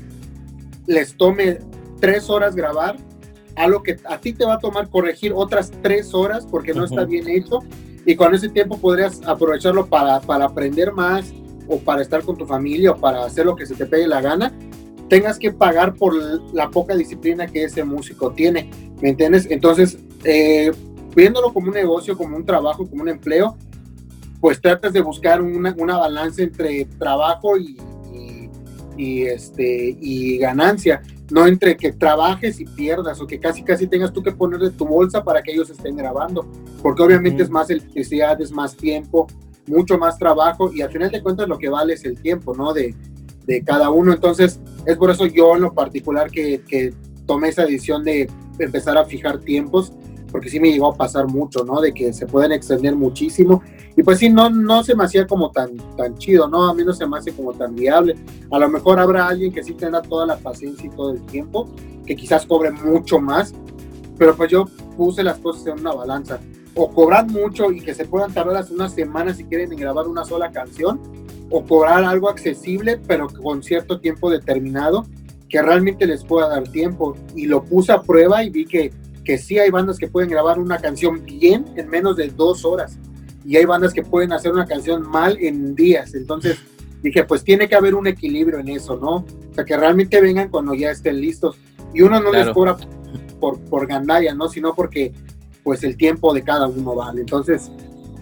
les 0.87 1.17
tome 1.17 1.59
tres 2.01 2.29
horas 2.31 2.55
grabar, 2.55 2.97
a 3.57 3.67
lo 3.69 3.83
que 3.83 3.97
a 4.05 4.21
ti 4.21 4.35
te 4.35 4.45
va 4.45 4.55
a 4.55 4.59
tomar 4.59 4.89
corregir 4.91 5.33
otras 5.35 5.73
tres 5.83 6.15
horas 6.15 6.47
porque 6.49 6.75
no 6.75 6.85
está 6.85 7.05
bien 7.05 7.29
hecho 7.29 7.61
y 8.05 8.15
con 8.15 8.35
ese 8.35 8.51
tiempo 8.51 8.79
podrías 8.79 9.21
aprovecharlo 9.27 9.87
para, 9.87 10.21
para 10.21 10.45
aprender 10.45 10.93
más 10.93 11.33
o 11.67 11.79
para 11.79 12.03
estar 12.03 12.23
con 12.23 12.37
tu 12.37 12.47
familia 12.47 12.93
o 12.93 12.97
para 12.97 13.25
hacer 13.25 13.47
lo 13.47 13.57
que 13.57 13.65
se 13.65 13.75
te 13.75 13.87
pegue 13.87 14.07
la 14.07 14.21
gana 14.21 14.53
tengas 15.09 15.39
que 15.39 15.53
pagar 15.53 15.95
por 15.95 16.15
la 16.53 16.71
poca 16.71 16.95
disciplina 16.95 17.47
que 17.47 17.65
ese 17.65 17.85
músico 17.85 18.33
tiene, 18.33 18.71
¿me 19.01 19.11
entiendes? 19.11 19.47
Entonces, 19.51 19.99
eh, 20.25 20.73
viéndolo 21.15 21.53
como 21.53 21.69
un 21.69 21.75
negocio, 21.75 22.17
como 22.17 22.37
un 22.37 22.45
trabajo, 22.45 22.89
como 22.89 23.03
un 23.03 23.09
empleo, 23.09 23.57
pues 24.41 24.61
tratas 24.61 24.93
de 24.93 25.01
buscar 25.01 25.41
una, 25.41 25.75
una 25.79 25.97
balanza 25.97 26.43
entre 26.43 26.85
trabajo 26.99 27.57
y, 27.57 27.77
y, 28.97 29.23
este, 29.23 29.97
y 30.01 30.39
ganancia, 30.39 31.03
no 31.31 31.47
entre 31.47 31.77
que 31.77 31.93
trabajes 31.93 32.61
y 32.61 32.65
pierdas 32.65 33.21
o 33.21 33.27
que 33.27 33.41
casi 33.41 33.63
casi 33.63 33.87
tengas 33.87 34.13
tú 34.13 34.23
que 34.23 34.33
poner 34.33 34.61
de 34.61 34.71
tu 34.71 34.87
bolsa 34.87 35.25
para 35.25 35.43
que 35.43 35.53
ellos 35.53 35.71
estén 35.71 35.97
grabando, 35.97 36.47
porque 36.83 37.03
obviamente 37.03 37.43
es 37.43 37.51
más 37.51 37.71
electricidad, 37.71 38.41
es 38.41 38.53
más 38.53 38.77
tiempo, 38.77 39.27
mucho 39.67 39.99
más 39.99 40.19
trabajo 40.19 40.73
y 40.73 40.83
al 40.83 40.91
final 40.91 41.11
de 41.11 41.23
cuentas 41.23 41.49
lo 41.49 41.59
que 41.59 41.69
vale 41.69 41.95
es 41.95 42.05
el 42.05 42.21
tiempo, 42.21 42.55
¿no? 42.55 42.73
De, 42.73 42.95
de 43.47 43.63
cada 43.63 43.91
uno. 43.91 44.13
Entonces, 44.13 44.61
es 44.87 44.97
por 44.97 45.11
eso 45.11 45.27
yo 45.27 45.55
en 45.57 45.63
lo 45.63 45.75
particular 45.75 46.31
que, 46.31 46.63
que 46.67 46.95
tomé 47.27 47.49
esa 47.49 47.63
decisión 47.63 48.05
de 48.05 48.31
empezar 48.59 48.97
a 48.97 49.05
fijar 49.05 49.39
tiempos, 49.39 49.93
porque 50.31 50.49
sí 50.49 50.61
me 50.61 50.71
llegó 50.71 50.89
a 50.89 50.95
pasar 50.95 51.27
mucho, 51.27 51.65
¿no? 51.65 51.81
De 51.81 51.93
que 51.93 52.13
se 52.13 52.27
pueden 52.27 52.53
extender 52.53 52.95
muchísimo 52.95 53.63
Y 53.97 54.03
pues 54.03 54.19
sí, 54.19 54.29
no, 54.29 54.51
no 54.51 54.83
se 54.83 54.95
me 54.95 55.05
hacía 55.05 55.27
como 55.27 55.51
tan, 55.51 55.77
tan 55.97 56.17
chido, 56.19 56.49
¿no? 56.49 56.69
A 56.69 56.75
mí 56.75 56.85
no 56.85 56.93
se 56.93 57.07
me 57.07 57.19
hace 57.19 57.33
como 57.33 57.53
tan 57.53 57.75
viable. 57.75 58.15
A 58.51 58.59
lo 58.59 58.69
mejor 58.69 58.99
habrá 58.99 59.29
alguien 59.29 59.53
que 59.53 59.65
sí 59.65 59.75
tenga 59.75 60.03
toda 60.03 60.27
la 60.27 60.37
paciencia 60.37 60.87
y 60.87 60.91
todo 60.91 61.13
el 61.13 61.25
tiempo, 61.27 61.69
que 62.05 62.15
quizás 62.15 62.45
cobre 62.45 62.71
mucho 62.71 63.19
más, 63.19 63.55
pero 64.19 64.37
pues 64.37 64.51
yo 64.51 64.67
puse 64.97 65.23
las 65.23 65.39
cosas 65.39 65.67
en 65.67 65.81
una 65.81 65.93
balanza. 65.93 66.41
O 66.75 66.91
cobrar 66.91 67.27
mucho 67.31 67.73
y 67.73 67.81
que 67.81 67.95
se 67.95 68.05
puedan 68.05 68.35
tardar 68.35 68.57
hasta 68.57 68.75
una 68.75 68.91
semana 68.91 69.33
si 69.33 69.45
quieren 69.45 69.71
grabar 69.71 70.07
una 70.07 70.25
sola 70.25 70.51
canción, 70.53 71.01
o 71.51 71.65
cobrar 71.65 72.05
algo 72.05 72.29
accesible, 72.29 73.01
pero 73.07 73.29
con 73.29 73.63
cierto 73.63 74.01
tiempo 74.01 74.31
determinado, 74.31 75.07
que 75.49 75.63
realmente 75.63 76.07
les 76.07 76.25
pueda 76.25 76.49
dar 76.49 76.65
tiempo. 76.69 77.17
Y 77.35 77.47
lo 77.47 77.65
puse 77.65 77.93
a 77.93 78.03
prueba 78.03 78.43
y 78.43 78.51
vi 78.51 78.65
que, 78.65 78.93
que 79.25 79.39
sí 79.39 79.59
hay 79.59 79.71
bandas 79.71 79.99
que 79.99 80.09
pueden 80.09 80.31
grabar 80.31 80.59
una 80.59 80.79
canción 80.79 81.25
bien 81.25 81.65
en 81.77 81.89
menos 81.89 82.17
de 82.17 82.29
dos 82.29 82.65
horas 82.65 82.99
y 83.47 83.57
hay 83.57 83.65
bandas 83.65 83.95
que 83.95 84.03
pueden 84.03 84.33
hacer 84.33 84.53
una 84.53 84.67
canción 84.67 85.09
mal 85.09 85.39
en 85.41 85.77
días. 85.77 86.15
Entonces 86.15 86.59
dije, 87.03 87.23
pues 87.25 87.45
tiene 87.45 87.69
que 87.69 87.77
haber 87.77 87.95
un 87.95 88.09
equilibrio 88.09 88.59
en 88.59 88.69
eso, 88.69 88.97
¿no? 88.97 89.19
O 89.19 89.55
sea, 89.55 89.65
que 89.65 89.77
realmente 89.77 90.21
vengan 90.21 90.49
cuando 90.49 90.75
ya 90.75 90.91
estén 90.91 91.21
listos. 91.21 91.57
Y 91.95 92.03
uno 92.03 92.21
no 92.21 92.33
les 92.33 92.49
cobra 92.49 92.77
por, 93.39 93.61
por 93.61 93.87
gandalla, 93.87 94.35
¿no? 94.35 94.49
Sino 94.49 94.75
porque 94.75 95.13
pues 95.63 95.85
el 95.85 95.97
tiempo 95.97 96.35
de 96.35 96.43
cada 96.43 96.67
uno 96.67 96.97
vale. 96.97 97.21
Entonces, 97.21 97.71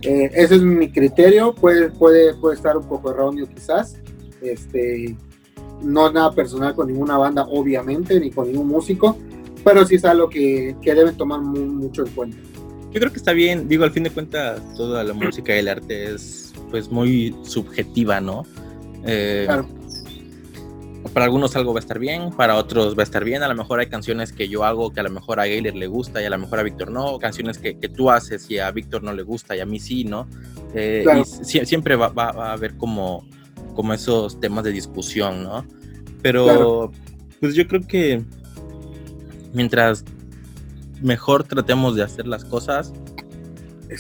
eh, 0.05 0.31
ese 0.35 0.57
es 0.57 0.63
mi 0.63 0.91
criterio. 0.91 1.55
Puede, 1.55 1.91
puede, 1.91 2.35
puede 2.35 2.57
estar 2.57 2.77
un 2.77 2.85
poco 2.85 3.11
erróneo 3.11 3.47
quizás. 3.49 3.97
Este, 4.43 5.17
no 5.83 6.11
nada 6.13 6.33
personal 6.33 6.75
con 6.75 6.89
ninguna 6.89 7.17
banda, 7.17 7.47
obviamente, 7.51 8.19
ni 8.21 8.31
con 8.31 8.47
ningún 8.47 8.69
músico, 8.69 9.17
pero 9.65 9.85
sí 9.87 9.97
es 9.97 10.05
algo 10.05 10.29
que, 10.29 10.77
que 10.81 10.95
deben 10.95 11.17
tomar 11.17 11.41
mucho 11.41 12.05
en 12.05 12.13
cuenta 12.13 12.39
yo 12.95 13.01
creo 13.01 13.11
que 13.11 13.19
está 13.19 13.33
bien. 13.33 13.69
Digo, 13.69 13.83
al 13.83 13.91
fin 13.91 14.05
de 14.05 14.11
cuentas, 14.11 14.63
toda 14.77 15.03
la 15.03 15.13
música 15.13 15.55
y 15.55 15.59
el 15.59 15.69
arte 15.69 16.15
es 16.15 16.53
pues 16.71 16.91
muy 16.93 17.35
subjetiva, 17.43 18.21
¿no? 18.21 18.47
Eh, 19.05 19.43
claro. 19.47 19.67
Para 21.13 21.27
algunos 21.27 21.55
algo 21.55 21.73
va 21.75 21.79
a 21.79 21.83
estar 21.83 21.99
bien, 21.99 22.31
para 22.31 22.57
otros 22.57 22.97
va 22.97 23.03
a 23.03 23.05
estar 23.05 23.25
bien. 23.25 23.43
A 23.43 23.49
lo 23.49 23.55
mejor 23.55 23.81
hay 23.81 23.89
canciones 23.89 24.33
que 24.33 24.49
yo 24.49 24.65
hago 24.65 24.91
que 24.91 25.01
a 25.01 25.03
lo 25.03 25.11
mejor 25.11 25.39
a 25.39 25.47
Gayler 25.47 25.75
le 25.75 25.87
gusta 25.87 26.23
y 26.23 26.25
a 26.25 26.31
lo 26.31 26.39
mejor 26.39 26.59
a 26.59 26.63
Víctor 26.63 26.91
no. 26.91 27.19
Canciones 27.19 27.59
que, 27.59 27.79
que, 27.79 27.89
tú 27.89 28.11
haces 28.11 28.51
y 28.51 28.59
a 28.59 28.71
Víctor 28.71 29.03
no 29.03 29.13
le 29.13 29.23
gusta 29.23 29.55
y 29.55 29.61
a 29.61 29.67
mí 29.67 29.79
sí, 29.79 30.05
¿no? 30.05 30.27
Eh, 30.75 31.05
y 31.41 31.67
siempre 31.67 31.97
va, 31.97 32.09
va, 32.09 32.31
a 32.31 32.53
haber 32.53 32.77
como, 32.77 33.29
como 33.75 33.93
esos 33.93 34.41
temas 34.41 34.65
de 34.65 34.73
discusión, 34.73 35.45
¿no? 35.45 35.65
Pero 36.23 36.91
pues 37.41 37.55
yo 37.55 37.69
creo 37.69 37.83
que 37.83 38.23
mientras 39.53 40.05
mejor 41.03 41.45
tratemos 41.45 41.97
de 41.97 42.03
hacer 42.03 42.27
las 42.27 42.45
cosas 42.45 42.93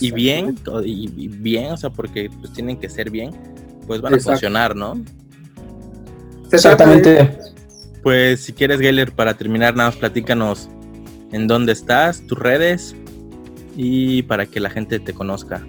y 0.00 0.11
bien, 0.11 0.59
y, 0.84 1.28
bien, 1.28 1.72
o 1.72 1.76
sea, 1.76 1.90
porque 1.90 2.30
pues 2.40 2.52
tienen 2.52 2.78
que 2.78 2.88
ser 2.88 3.11
bien, 3.11 3.30
pues 3.86 4.00
van 4.00 4.14
a 4.14 4.18
funcionar, 4.18 4.74
¿no? 4.74 5.00
Exactamente. 6.55 7.38
Pues 8.02 8.40
si 8.40 8.52
quieres, 8.52 8.80
Geller, 8.80 9.12
para 9.12 9.34
terminar, 9.34 9.74
nada 9.74 9.90
más 9.90 9.96
platícanos 9.96 10.68
en 11.32 11.46
dónde 11.46 11.72
estás, 11.72 12.26
tus 12.26 12.38
redes 12.38 12.94
y 13.76 14.22
para 14.22 14.46
que 14.46 14.61
la 14.61 14.70
gente 14.70 15.00
te 15.00 15.12
conozca. 15.12 15.66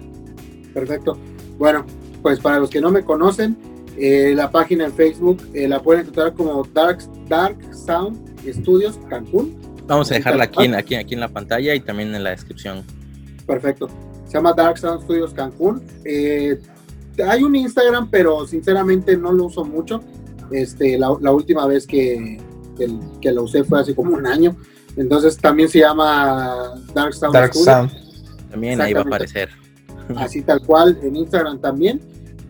Perfecto. 0.74 1.18
Bueno, 1.58 1.86
pues 2.22 2.38
para 2.40 2.58
los 2.58 2.70
que 2.70 2.80
no 2.80 2.90
me 2.90 3.02
conocen, 3.02 3.56
eh, 3.96 4.34
la 4.36 4.50
página 4.50 4.84
en 4.84 4.92
Facebook 4.92 5.42
eh, 5.54 5.66
la 5.66 5.82
pueden 5.82 6.02
encontrar 6.02 6.34
como 6.34 6.62
Dark, 6.74 6.98
Dark 7.28 7.56
Sound 7.74 8.18
Studios 8.46 8.98
Cancún. 9.08 9.56
Vamos 9.86 10.10
a 10.10 10.14
dejarla 10.14 10.44
aquí, 10.44 10.64
en, 10.64 10.74
aquí, 10.74 10.94
aquí 10.94 11.14
en 11.14 11.20
la 11.20 11.28
pantalla 11.28 11.74
y 11.74 11.80
también 11.80 12.14
en 12.14 12.22
la 12.22 12.30
descripción. 12.30 12.84
Perfecto. 13.46 13.88
Se 14.26 14.34
llama 14.34 14.52
Dark 14.52 14.76
Sound 14.76 15.04
Studios 15.04 15.32
Cancún. 15.32 15.82
Eh, 16.04 16.60
hay 17.26 17.42
un 17.42 17.56
Instagram, 17.56 18.10
pero 18.10 18.46
sinceramente 18.46 19.16
no 19.16 19.32
lo 19.32 19.46
uso 19.46 19.64
mucho. 19.64 20.02
Este, 20.50 20.98
la, 20.98 21.10
última 21.10 21.66
vez 21.66 21.86
que, 21.86 22.40
que, 23.20 23.32
lo 23.32 23.44
usé 23.44 23.64
fue 23.64 23.80
hace 23.80 23.94
como 23.94 24.14
un 24.14 24.26
año. 24.26 24.56
Entonces 24.96 25.36
también 25.36 25.68
se 25.68 25.80
llama 25.80 26.74
Dark 26.94 27.14
Sound 27.14 27.34
Dark 27.34 27.54
Sound. 27.54 27.90
También 28.50 28.80
ahí 28.80 28.92
va 28.92 29.00
a 29.00 29.04
aparecer. 29.04 29.50
Así 30.16 30.42
tal 30.42 30.60
cual, 30.62 30.98
en 31.02 31.16
Instagram 31.16 31.60
también. 31.60 32.00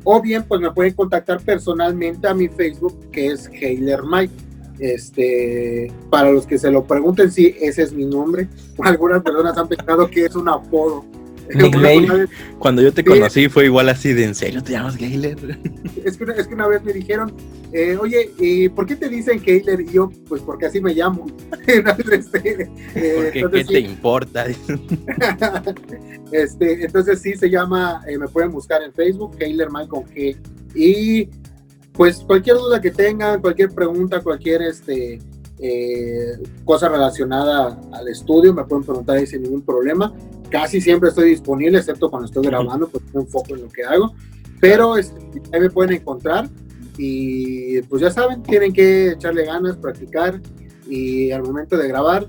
O 0.05 0.21
bien, 0.21 0.45
pues 0.45 0.61
me 0.61 0.71
pueden 0.71 0.95
contactar 0.95 1.41
personalmente 1.41 2.29
a 2.29 2.35
mi 2.35 2.49
Facebook, 2.49 3.11
que 3.11 3.29
es 3.29 3.49
Heiler 3.49 4.03
Mike. 4.05 4.33
Este, 4.79 5.91
para 6.11 6.31
los 6.31 6.47
que 6.47 6.59
se 6.59 6.71
lo 6.71 6.85
pregunten, 6.85 7.33
sí, 7.33 7.57
ese 7.61 7.83
es 7.83 7.93
mi 7.93 8.05
nombre. 8.05 8.49
Algunas 8.79 9.23
personas 9.23 9.57
han 9.57 9.69
pensado 9.69 10.09
que 10.09 10.27
es 10.27 10.37
un 10.37 10.49
apodo. 10.49 11.05
Cuando 12.59 12.83
yo 12.83 12.93
te 12.93 13.05
conocí 13.05 13.49
fue 13.49 13.67
igual 13.67 13.89
así 13.89 14.13
de 14.13 14.25
en 14.25 14.35
serio, 14.35 14.63
¿te 14.63 14.73
llamas 14.73 14.97
Gayler? 14.97 15.59
Es 16.05 16.17
que, 16.17 16.25
es 16.37 16.47
que 16.47 16.55
una 16.55 16.67
vez 16.67 16.83
me 16.83 16.93
dijeron, 16.93 17.35
eh, 17.73 17.97
oye, 17.97 18.31
¿y 18.39 18.69
por 18.69 18.87
qué 18.87 18.97
te 18.97 19.09
dicen 19.09 19.43
Gayler? 19.45 19.81
Y 19.81 19.93
yo, 19.93 20.11
pues 20.29 20.43
porque 20.43 20.67
así 20.67 20.81
me 20.81 20.95
llamo. 20.95 21.27
este, 21.67 22.71
eh, 22.95 23.31
¿Qué 23.33 23.65
te 23.65 23.81
importa? 23.81 24.47
este, 26.33 26.85
entonces 26.85 27.21
sí 27.21 27.37
se 27.37 27.51
llama, 27.51 28.03
eh, 28.07 28.19
me 28.19 28.29
pueden 28.29 28.51
buscar 28.51 28.83
en 28.83 28.93
Facebook, 28.93 29.37
Gayler 29.39 29.71
Mike 29.71 29.89
con 29.89 30.05
G. 30.05 30.37
Y 30.75 31.29
pues 31.93 32.19
cualquier 32.19 32.57
duda 32.57 32.81
que 32.81 32.91
tengan, 32.91 33.41
cualquier 33.41 33.71
pregunta, 33.71 34.21
cualquier 34.21 34.63
este, 34.63 35.19
eh, 35.59 36.39
cosa 36.65 36.89
relacionada 36.89 37.81
al 37.93 38.09
estudio, 38.09 38.53
me 38.53 38.65
pueden 38.65 38.85
preguntar 38.85 39.17
ahí 39.17 39.27
sin 39.27 39.43
ningún 39.43 39.63
problema. 39.63 40.13
Casi 40.51 40.81
siempre 40.81 41.09
estoy 41.09 41.31
disponible, 41.31 41.79
excepto 41.79 42.11
cuando 42.11 42.27
estoy 42.27 42.47
grabando, 42.47 42.89
porque 42.89 43.09
un 43.13 43.27
foco 43.27 43.55
en 43.55 43.63
lo 43.63 43.69
que 43.69 43.85
hago. 43.85 44.15
Pero 44.61 44.97
este, 44.97 45.21
ahí 45.53 45.61
me 45.61 45.71
pueden 45.71 45.95
encontrar 45.95 46.49
y 46.99 47.81
pues 47.83 48.03
ya 48.03 48.11
saben, 48.11 48.43
tienen 48.43 48.73
que 48.73 49.13
echarle 49.13 49.45
ganas, 49.45 49.77
practicar 49.77 50.41
y 50.89 51.31
al 51.31 51.43
momento 51.43 51.77
de 51.77 51.89
grabar, 51.89 52.29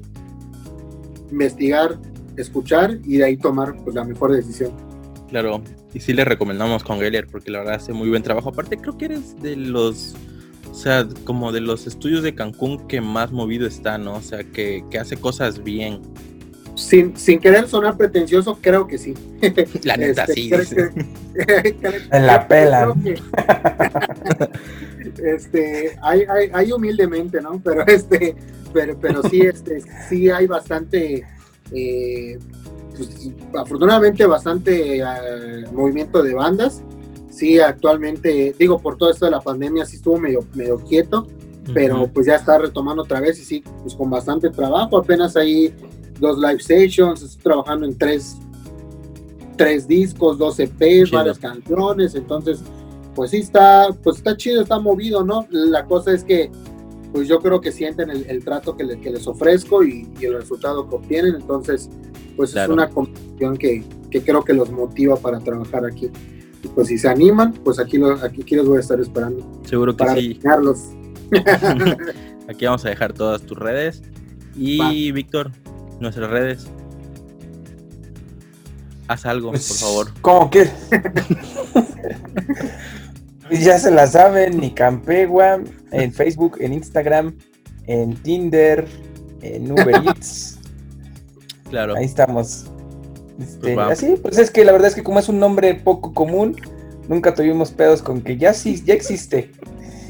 investigar, 1.32 1.98
escuchar 2.36 3.00
y 3.06 3.18
de 3.18 3.26
ahí 3.26 3.38
tomar 3.38 3.76
pues, 3.84 3.96
la 3.96 4.04
mejor 4.04 4.32
decisión. 4.32 4.72
Claro, 5.30 5.62
y 5.94 6.00
sí 6.00 6.14
le 6.14 6.26
recomendamos 6.26 6.84
con 6.84 7.00
Geller 7.00 7.28
porque 7.28 7.52
la 7.52 7.60
verdad 7.60 7.76
hace 7.76 7.94
muy 7.94 8.10
buen 8.10 8.24
trabajo. 8.24 8.50
Aparte, 8.50 8.78
creo 8.78 8.98
que 8.98 9.06
eres 9.06 9.40
de 9.42 9.56
los, 9.56 10.16
sea, 10.78 11.08
como 11.26 11.52
de 11.52 11.62
los 11.62 11.88
estudios 11.88 12.24
de 12.24 12.36
Cancún 12.36 12.88
que 12.88 13.02
más 13.02 13.32
movido 13.32 13.68
está, 13.68 13.98
¿no? 13.98 14.16
O 14.16 14.22
sea, 14.22 14.44
que, 14.44 14.84
hace 15.00 15.18
cosas 15.18 15.64
bien. 15.64 16.02
Sin, 16.76 17.18
sin 17.18 17.40
querer 17.40 17.68
sonar 17.68 17.98
pretencioso, 17.98 18.60
creo 18.62 18.88
que 18.88 18.98
sí. 18.98 19.16
La 19.84 19.98
neta, 19.98 20.26
este, 20.26 20.66
sí. 20.66 20.76
en 22.12 22.28
la 22.28 22.48
pela. 22.48 22.94
este, 25.24 25.98
hay, 26.02 26.22
hay, 26.30 26.50
hay, 26.54 26.72
humildemente, 26.72 27.42
¿no? 27.42 27.60
Pero 27.64 27.86
este, 27.88 28.36
pero, 28.72 28.98
pero 29.00 29.24
sí, 29.24 29.42
este, 29.42 29.82
sí 30.08 30.30
hay 30.30 30.46
bastante 30.46 31.26
eh, 31.72 32.38
pues, 32.96 33.32
afortunadamente 33.56 34.26
bastante 34.26 35.00
eh, 35.00 35.66
movimiento 35.72 36.24
de 36.24 36.34
bandas. 36.34 36.84
Sí, 37.38 37.60
actualmente, 37.60 38.56
digo, 38.58 38.80
por 38.80 38.98
todo 38.98 39.12
esto 39.12 39.26
de 39.26 39.32
la 39.32 39.42
pandemia 39.42 39.86
sí 39.86 39.98
estuvo 39.98 40.18
medio, 40.18 40.40
medio 40.56 40.80
quieto, 40.80 41.28
pero 41.72 42.08
pues 42.12 42.26
ya 42.26 42.34
está 42.34 42.58
retomando 42.58 43.04
otra 43.04 43.20
vez 43.20 43.40
y 43.40 43.44
sí, 43.46 43.64
pues 43.84 43.94
con 43.94 44.10
bastante 44.10 44.50
trabajo. 44.50 44.98
Apenas 44.98 45.38
hay 45.38 45.72
dos 46.20 46.40
live 46.40 46.60
sessions, 46.60 47.22
estoy 47.22 47.44
trabajando 47.44 47.86
en 47.86 47.96
tres, 47.96 48.38
tres 49.56 49.88
discos, 49.88 50.40
dos 50.40 50.60
EPs, 50.60 51.12
varias 51.12 51.38
canciones, 51.38 52.16
entonces 52.16 52.64
pues 53.14 53.30
sí 53.30 53.38
está, 53.38 53.90
pues 54.02 54.18
está 54.18 54.36
chido, 54.36 54.64
está 54.64 54.80
movido, 54.80 55.24
¿no? 55.24 55.46
La 55.52 55.86
cosa 55.86 56.14
es 56.14 56.24
que 56.24 56.50
pues 57.12 57.28
yo 57.28 57.40
creo 57.40 57.62
que 57.62 57.72
sienten 57.72 58.10
el, 58.10 58.44
trato 58.44 58.76
que, 58.76 58.84
les 58.84 59.28
ofrezco 59.28 59.84
y, 59.84 60.10
el 60.22 60.34
resultado 60.34 60.90
que 60.90 60.96
obtienen, 60.96 61.36
entonces 61.36 61.88
pues 62.36 62.56
es 62.56 62.68
una 62.68 62.90
condición 62.90 63.58
que, 63.58 63.84
creo 64.26 64.44
que 64.44 64.54
los 64.54 64.72
motiva 64.72 65.18
para 65.18 65.40
trabajar 65.40 65.86
aquí. 65.86 66.10
Y 66.64 66.68
pues 66.70 66.88
si 66.88 66.98
se 66.98 67.08
animan, 67.08 67.54
pues 67.54 67.80
aquí, 67.80 67.98
aquí, 68.24 68.56
los 68.56 68.68
voy 68.68 68.78
a 68.78 68.82
estar 68.82 69.00
esperando. 69.00 69.62
Seguro 69.64 69.96
que 69.96 70.04
para 70.04 70.16
sí. 70.16 70.40
aquí 72.50 72.66
vamos 72.66 72.86
a 72.86 72.90
dejar 72.90 73.14
todas 73.14 73.42
tus 73.44 73.58
redes. 73.58 74.02
Y 74.56 75.12
Víctor, 75.12 75.52
nuestras 76.00 76.30
redes. 76.30 76.68
Haz 79.08 79.26
algo, 79.26 79.52
por 79.52 79.60
pues, 79.60 79.80
favor. 79.80 80.08
¿Cómo 80.22 80.50
que? 80.50 80.70
ya 83.52 83.80
se 83.80 83.92
la 83.92 84.08
saben, 84.08 84.60
ni 84.60 84.72
Campegua, 84.72 85.62
en 85.92 86.12
Facebook, 86.12 86.58
en 86.60 86.74
Instagram, 86.74 87.38
en 87.86 88.16
Tinder, 88.16 88.86
en 89.42 89.72
Uber 89.72 89.96
Eats. 90.08 90.60
Claro. 91.70 91.96
Ahí 91.96 92.06
estamos. 92.06 92.66
Este, 93.40 93.74
pues 93.74 93.88
así, 93.92 94.16
pues 94.22 94.38
es 94.38 94.52
que 94.52 94.66
la 94.66 94.72
verdad 94.72 94.88
es 94.88 94.96
que 94.96 95.04
como 95.04 95.20
es 95.20 95.30
un 95.30 95.40
nombre 95.40 95.76
poco 95.76 96.14
común, 96.14 96.56
nunca 97.08 97.34
tuvimos 97.34 97.72
pedos 97.72 98.02
con 98.02 98.22
que 98.22 98.38
ya 98.38 98.54
sí, 98.54 98.82
ya 98.86 98.94
existe. 98.94 99.52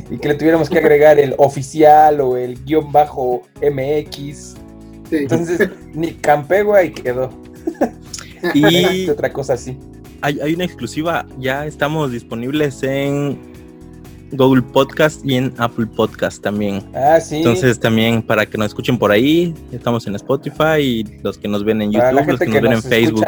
Y 0.10 0.18
que 0.18 0.30
le 0.30 0.36
tuviéramos 0.36 0.70
que 0.70 0.78
agregar 0.78 1.20
el 1.20 1.36
oficial 1.38 2.22
o 2.22 2.38
el 2.38 2.64
guion 2.64 2.92
bajo 2.92 3.42
MX. 3.62 4.56
Entonces, 5.12 5.70
ni 5.94 6.14
Campegua 6.14 6.84
y 6.84 6.92
quedó. 6.92 7.30
Y 8.54 9.10
otra 9.10 9.34
cosa 9.34 9.54
así. 9.54 9.78
hay, 10.22 10.40
hay 10.40 10.54
una 10.54 10.64
exclusiva. 10.64 11.26
Ya 11.40 11.66
estamos 11.66 12.12
disponibles 12.12 12.84
en 12.84 13.57
Google 14.32 14.62
Podcast 14.62 15.26
y 15.26 15.36
en 15.36 15.54
Apple 15.58 15.86
Podcast 15.86 16.42
también. 16.42 16.84
Ah, 16.94 17.20
sí. 17.20 17.38
Entonces 17.38 17.80
también 17.80 18.22
para 18.22 18.46
que 18.46 18.58
nos 18.58 18.68
escuchen 18.68 18.98
por 18.98 19.12
ahí, 19.12 19.54
estamos 19.72 20.06
en 20.08 20.16
Spotify 20.16 20.80
y 20.82 21.04
los 21.24 21.38
que 21.38 21.48
nos 21.48 21.64
ven 21.64 21.82
en 21.82 21.92
Para 21.94 22.12
YouTube, 22.12 22.32
los 22.32 22.40
que 22.40 22.48
nos 22.48 22.62
ven 22.62 22.74
en 22.74 22.84
Facebook. 22.84 23.26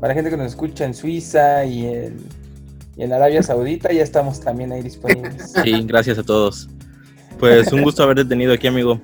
para 0.00 0.08
la 0.08 0.14
gente 0.14 0.30
que 0.30 0.36
nos 0.36 0.46
escucha 0.46 0.84
en 0.84 0.94
Suiza 0.94 1.64
y 1.64 1.86
en, 1.86 2.16
y 2.96 3.02
en 3.04 3.12
Arabia 3.12 3.42
Saudita, 3.42 3.92
ya 3.92 4.02
estamos 4.02 4.40
también 4.40 4.72
ahí 4.72 4.82
disponibles. 4.82 5.52
Sí, 5.64 5.82
gracias 5.86 6.18
a 6.18 6.22
todos. 6.22 6.68
Pues 7.38 7.72
un 7.72 7.82
gusto 7.82 8.02
haberte 8.02 8.24
tenido 8.24 8.52
aquí, 8.52 8.66
amigo. 8.66 9.00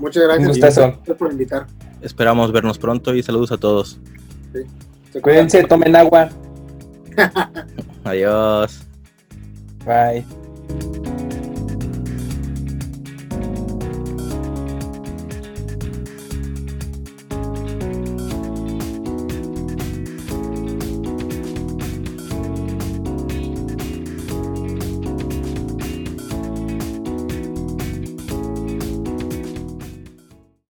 Muchas 0.00 0.24
gracias. 0.24 0.40
Un 0.40 0.48
gustazo. 0.48 0.80
Gracias 0.80 1.16
por 1.16 1.32
invitar. 1.32 1.66
Esperamos 2.00 2.50
vernos 2.50 2.78
pronto 2.78 3.14
y 3.14 3.22
saludos 3.22 3.52
a 3.52 3.58
todos. 3.58 4.00
Se 4.52 5.20
cuidan. 5.20 5.22
Cuídense, 5.48 5.64
tomen 5.64 5.94
agua. 5.94 6.28
Adiós. 8.04 8.91
Bye. 9.84 10.24